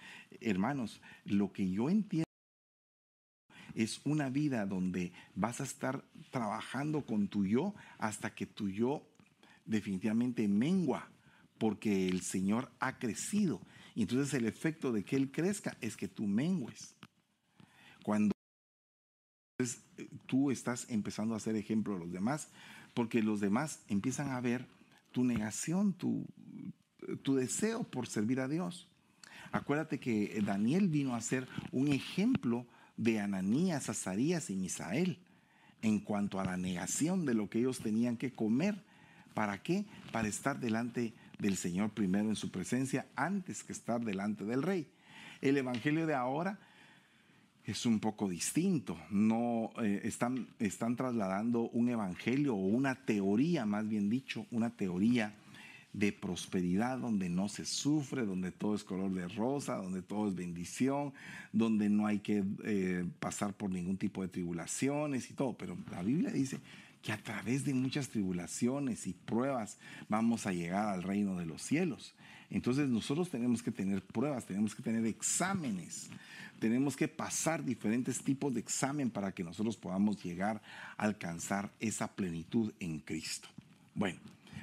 hermanos, 0.41 1.01
lo 1.25 1.53
que 1.53 1.71
yo 1.71 1.89
entiendo 1.89 2.28
es 3.79 4.01
una 4.05 4.29
vida 4.29 4.67
donde 4.67 5.13
vas 5.37 5.61
a 5.61 5.65
estar 5.65 6.05
trabajando 6.33 7.07
con 7.07 7.29
tu 7.29 7.47
yo 7.47 7.77
hasta 7.99 8.35
que 8.35 8.45
tu 8.45 8.69
yo 8.69 9.07
definitivamente 9.67 10.49
mengua, 10.49 11.09
porque 11.59 12.09
el 12.09 12.23
Señor 12.23 12.73
ha 12.81 12.99
crecido. 12.99 13.61
Y 13.95 14.03
entonces 14.03 14.35
el 14.35 14.47
efecto 14.47 14.91
de 14.91 15.05
que 15.05 15.15
Él 15.15 15.31
crezca 15.31 15.77
es 15.81 15.97
que 15.97 16.09
tú 16.09 16.27
mengues. 16.27 16.97
Cuando 18.03 18.33
tú 20.27 20.51
estás 20.51 20.91
empezando 20.91 21.37
a 21.37 21.41
ser 21.41 21.55
ejemplo 21.55 21.95
de 21.95 22.01
los 22.01 22.13
demás, 22.13 22.49
porque 22.95 23.23
los 23.23 23.39
demás 23.39 23.85
empiezan 23.87 24.31
a 24.31 24.41
ver 24.41 24.67
tu 25.13 25.23
negación, 25.23 25.93
tu, 25.93 26.27
tu 27.23 27.37
deseo 27.37 27.85
por 27.85 28.09
servir 28.09 28.41
a 28.41 28.49
Dios. 28.49 28.89
Acuérdate 29.53 30.01
que 30.01 30.43
Daniel 30.45 30.89
vino 30.89 31.15
a 31.15 31.21
ser 31.21 31.47
un 31.71 31.87
ejemplo 31.87 32.67
de 32.99 33.21
Ananías, 33.21 33.89
Azarías 33.89 34.51
y 34.51 34.57
Misael 34.57 35.19
en 35.81 36.01
cuanto 36.01 36.41
a 36.41 36.45
la 36.45 36.57
negación 36.57 37.25
de 37.25 37.35
lo 37.35 37.49
que 37.49 37.61
ellos 37.61 37.79
tenían 37.79 38.17
que 38.17 38.33
comer. 38.33 38.75
¿Para 39.33 39.63
qué? 39.63 39.87
Para 40.13 40.29
estar 40.29 40.59
delante 40.59 41.15
del 41.39 41.57
Señor 41.57 41.91
primero 41.91 42.29
en 42.29 42.37
su 42.37 42.51
presencia 42.51 43.07
antes 43.15 43.63
que 43.63 43.73
estar 43.73 44.05
delante 44.05 44.45
del 44.45 44.63
rey. 44.63 44.89
El 45.41 45.57
Evangelio 45.57 46.07
de 46.07 46.15
ahora 46.15 46.59
es 47.65 47.87
un 47.87 48.01
poco 48.01 48.29
distinto. 48.29 48.99
No 49.11 49.71
eh, 49.81 50.01
están, 50.05 50.49
están 50.59 50.97
trasladando 50.97 51.69
un 51.71 51.91
evangelio 51.91 52.55
o 52.55 52.67
una 52.67 52.95
teoría, 52.95 53.67
más 53.67 53.87
bien 53.87 54.09
dicho, 54.09 54.47
una 54.51 54.71
teoría 54.71 55.35
de 55.93 56.13
prosperidad 56.13 56.99
donde 56.99 57.29
no 57.29 57.49
se 57.49 57.65
sufre, 57.65 58.27
donde 58.27 58.53
todo 58.53 58.75
es 58.75 58.85
color 58.85 59.11
de 59.13 59.27
rosa, 59.29 59.77
donde 59.77 60.03
todo 60.03 60.29
es 60.29 60.35
bendición, 60.35 61.13
donde 61.53 61.89
no 61.89 62.07
hay 62.07 62.21
que 62.21 62.45
eh, 62.65 63.05
pasar 63.21 63.55
por 63.55 63.71
ningún 63.71 63.97
tipo 63.97 64.23
de 64.23 64.29
tribulaciones 64.29 65.31
y 65.31 65.35
todo. 65.35 65.55
Pero 65.55 65.77
la 65.91 66.03
Biblia 66.03 66.31
dice 66.31 66.61
que 67.03 67.13
a 67.13 67.23
través 67.23 67.65
de 67.65 67.75
muchas 67.75 68.09
tribulaciones 68.09 69.07
y 69.07 69.13
pruebas 69.13 69.79
vamos 70.09 70.47
a 70.47 70.53
llegar 70.53 70.89
al 70.89 71.03
reino 71.03 71.37
de 71.37 71.47
los 71.47 71.63
cielos. 71.63 72.15
Entonces 72.51 72.89
nosotros 72.89 73.31
tenemos 73.31 73.63
que 73.63 73.71
tener 73.71 74.03
pruebas, 74.03 74.47
tenemos 74.47 74.75
que 74.75 74.83
tener 74.83 75.05
exámenes 75.07 76.11
tenemos 76.59 76.97
que 76.97 77.09
pasar 77.09 77.65
diferentes 77.65 78.23
tipos 78.23 78.53
de 78.53 78.61
examen 78.61 79.11
para 79.11 79.33
que 79.33 79.45
nosotros 79.45 79.77
podamos 79.77 80.23
llegar 80.23 80.61
a 80.97 81.05
alcanzar 81.05 81.71
esa 81.79 82.09
plenitud 82.09 82.73
en 82.81 82.99
Cristo. 82.99 83.49
Bueno, 83.95 84.19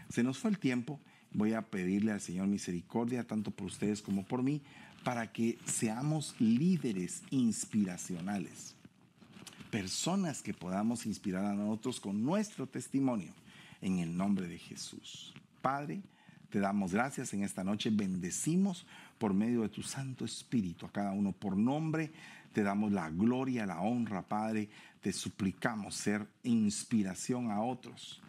se 0.10 0.24
nos 0.24 0.38
fue 0.38 0.52
el 0.52 0.60
tiempo. 0.60 1.00
Voy 1.36 1.52
a 1.52 1.62
pedirle 1.64 2.14
al 2.14 2.22
Señor 2.22 2.48
misericordia, 2.48 3.28
tanto 3.28 3.52
por 3.52 3.68
ustedes 3.68 4.02
como 4.02 4.24
por 4.24 4.42
mí, 4.42 4.62
para 5.04 5.34
que 5.34 5.60
seamos 5.66 6.34
líderes 6.40 7.24
inspiracionales. 7.30 8.74
Personas 9.70 10.42
que 10.42 10.54
podamos 10.54 11.06
inspirar 11.06 11.44
a 11.44 11.54
nosotros 11.54 12.00
con 12.00 12.24
nuestro 12.24 12.68
testimonio 12.68 13.34
en 13.82 14.00
el 14.00 14.16
nombre 14.16 14.48
de 14.48 14.58
Jesús. 14.58 15.34
Padre, 15.62 16.02
te 16.50 16.62
damos 16.62 16.94
gracias 16.94 17.34
en 17.34 17.44
esta 17.44 17.66
noche, 17.66 17.90
bendecimos 17.90 18.86
por 19.18 19.34
medio 19.34 19.64
de 19.64 19.70
tu 19.70 19.84
Santo 19.84 20.24
Espíritu 20.24 20.86
a 20.86 20.92
cada 20.94 21.12
uno 21.12 21.34
por 21.34 21.58
nombre. 21.58 22.14
Te 22.54 22.64
damos 22.64 22.94
la 22.94 23.10
gloria, 23.10 23.66
la 23.66 23.82
honra, 23.82 24.22
Padre. 24.22 24.70
Te 25.02 25.12
suplicamos 25.12 25.96
ser 25.96 26.26
inspiración 26.44 27.52
a 27.52 27.62
otros 27.62 28.22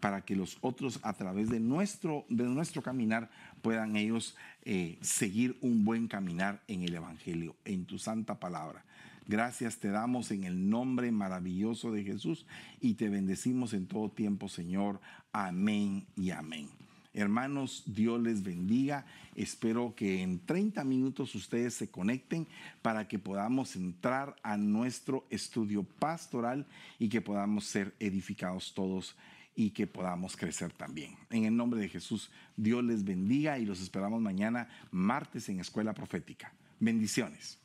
para 0.00 0.22
que 0.22 0.36
los 0.36 0.58
otros 0.60 1.00
a 1.02 1.14
través 1.14 1.48
de 1.48 1.60
nuestro, 1.60 2.24
de 2.28 2.44
nuestro 2.44 2.82
caminar 2.82 3.30
puedan 3.62 3.96
ellos 3.96 4.36
eh, 4.64 4.98
seguir 5.00 5.56
un 5.60 5.84
buen 5.84 6.08
caminar 6.08 6.62
en 6.68 6.82
el 6.82 6.94
Evangelio, 6.94 7.56
en 7.64 7.84
tu 7.84 7.98
santa 7.98 8.38
palabra. 8.38 8.84
Gracias 9.26 9.78
te 9.78 9.88
damos 9.88 10.30
en 10.30 10.44
el 10.44 10.68
nombre 10.68 11.10
maravilloso 11.10 11.90
de 11.92 12.04
Jesús 12.04 12.44
y 12.80 12.94
te 12.94 13.08
bendecimos 13.08 13.72
en 13.72 13.86
todo 13.86 14.10
tiempo, 14.10 14.48
Señor. 14.48 15.00
Amén 15.32 16.04
y 16.14 16.30
amén. 16.30 16.68
Hermanos, 17.14 17.84
Dios 17.86 18.20
les 18.20 18.42
bendiga. 18.42 19.06
Espero 19.36 19.94
que 19.94 20.20
en 20.20 20.40
30 20.40 20.84
minutos 20.84 21.34
ustedes 21.36 21.72
se 21.72 21.88
conecten 21.88 22.46
para 22.82 23.08
que 23.08 23.18
podamos 23.18 23.76
entrar 23.76 24.36
a 24.42 24.56
nuestro 24.56 25.24
estudio 25.30 25.84
pastoral 25.84 26.66
y 26.98 27.08
que 27.08 27.20
podamos 27.20 27.64
ser 27.64 27.94
edificados 28.00 28.74
todos 28.74 29.16
y 29.54 29.70
que 29.70 29.86
podamos 29.86 30.36
crecer 30.36 30.72
también. 30.72 31.16
En 31.30 31.44
el 31.44 31.56
nombre 31.56 31.80
de 31.80 31.88
Jesús, 31.88 32.30
Dios 32.56 32.84
les 32.84 33.04
bendiga 33.04 33.58
y 33.58 33.64
los 33.64 33.80
esperamos 33.80 34.20
mañana 34.20 34.68
martes 34.90 35.48
en 35.48 35.60
Escuela 35.60 35.94
Profética. 35.94 36.52
Bendiciones. 36.80 37.63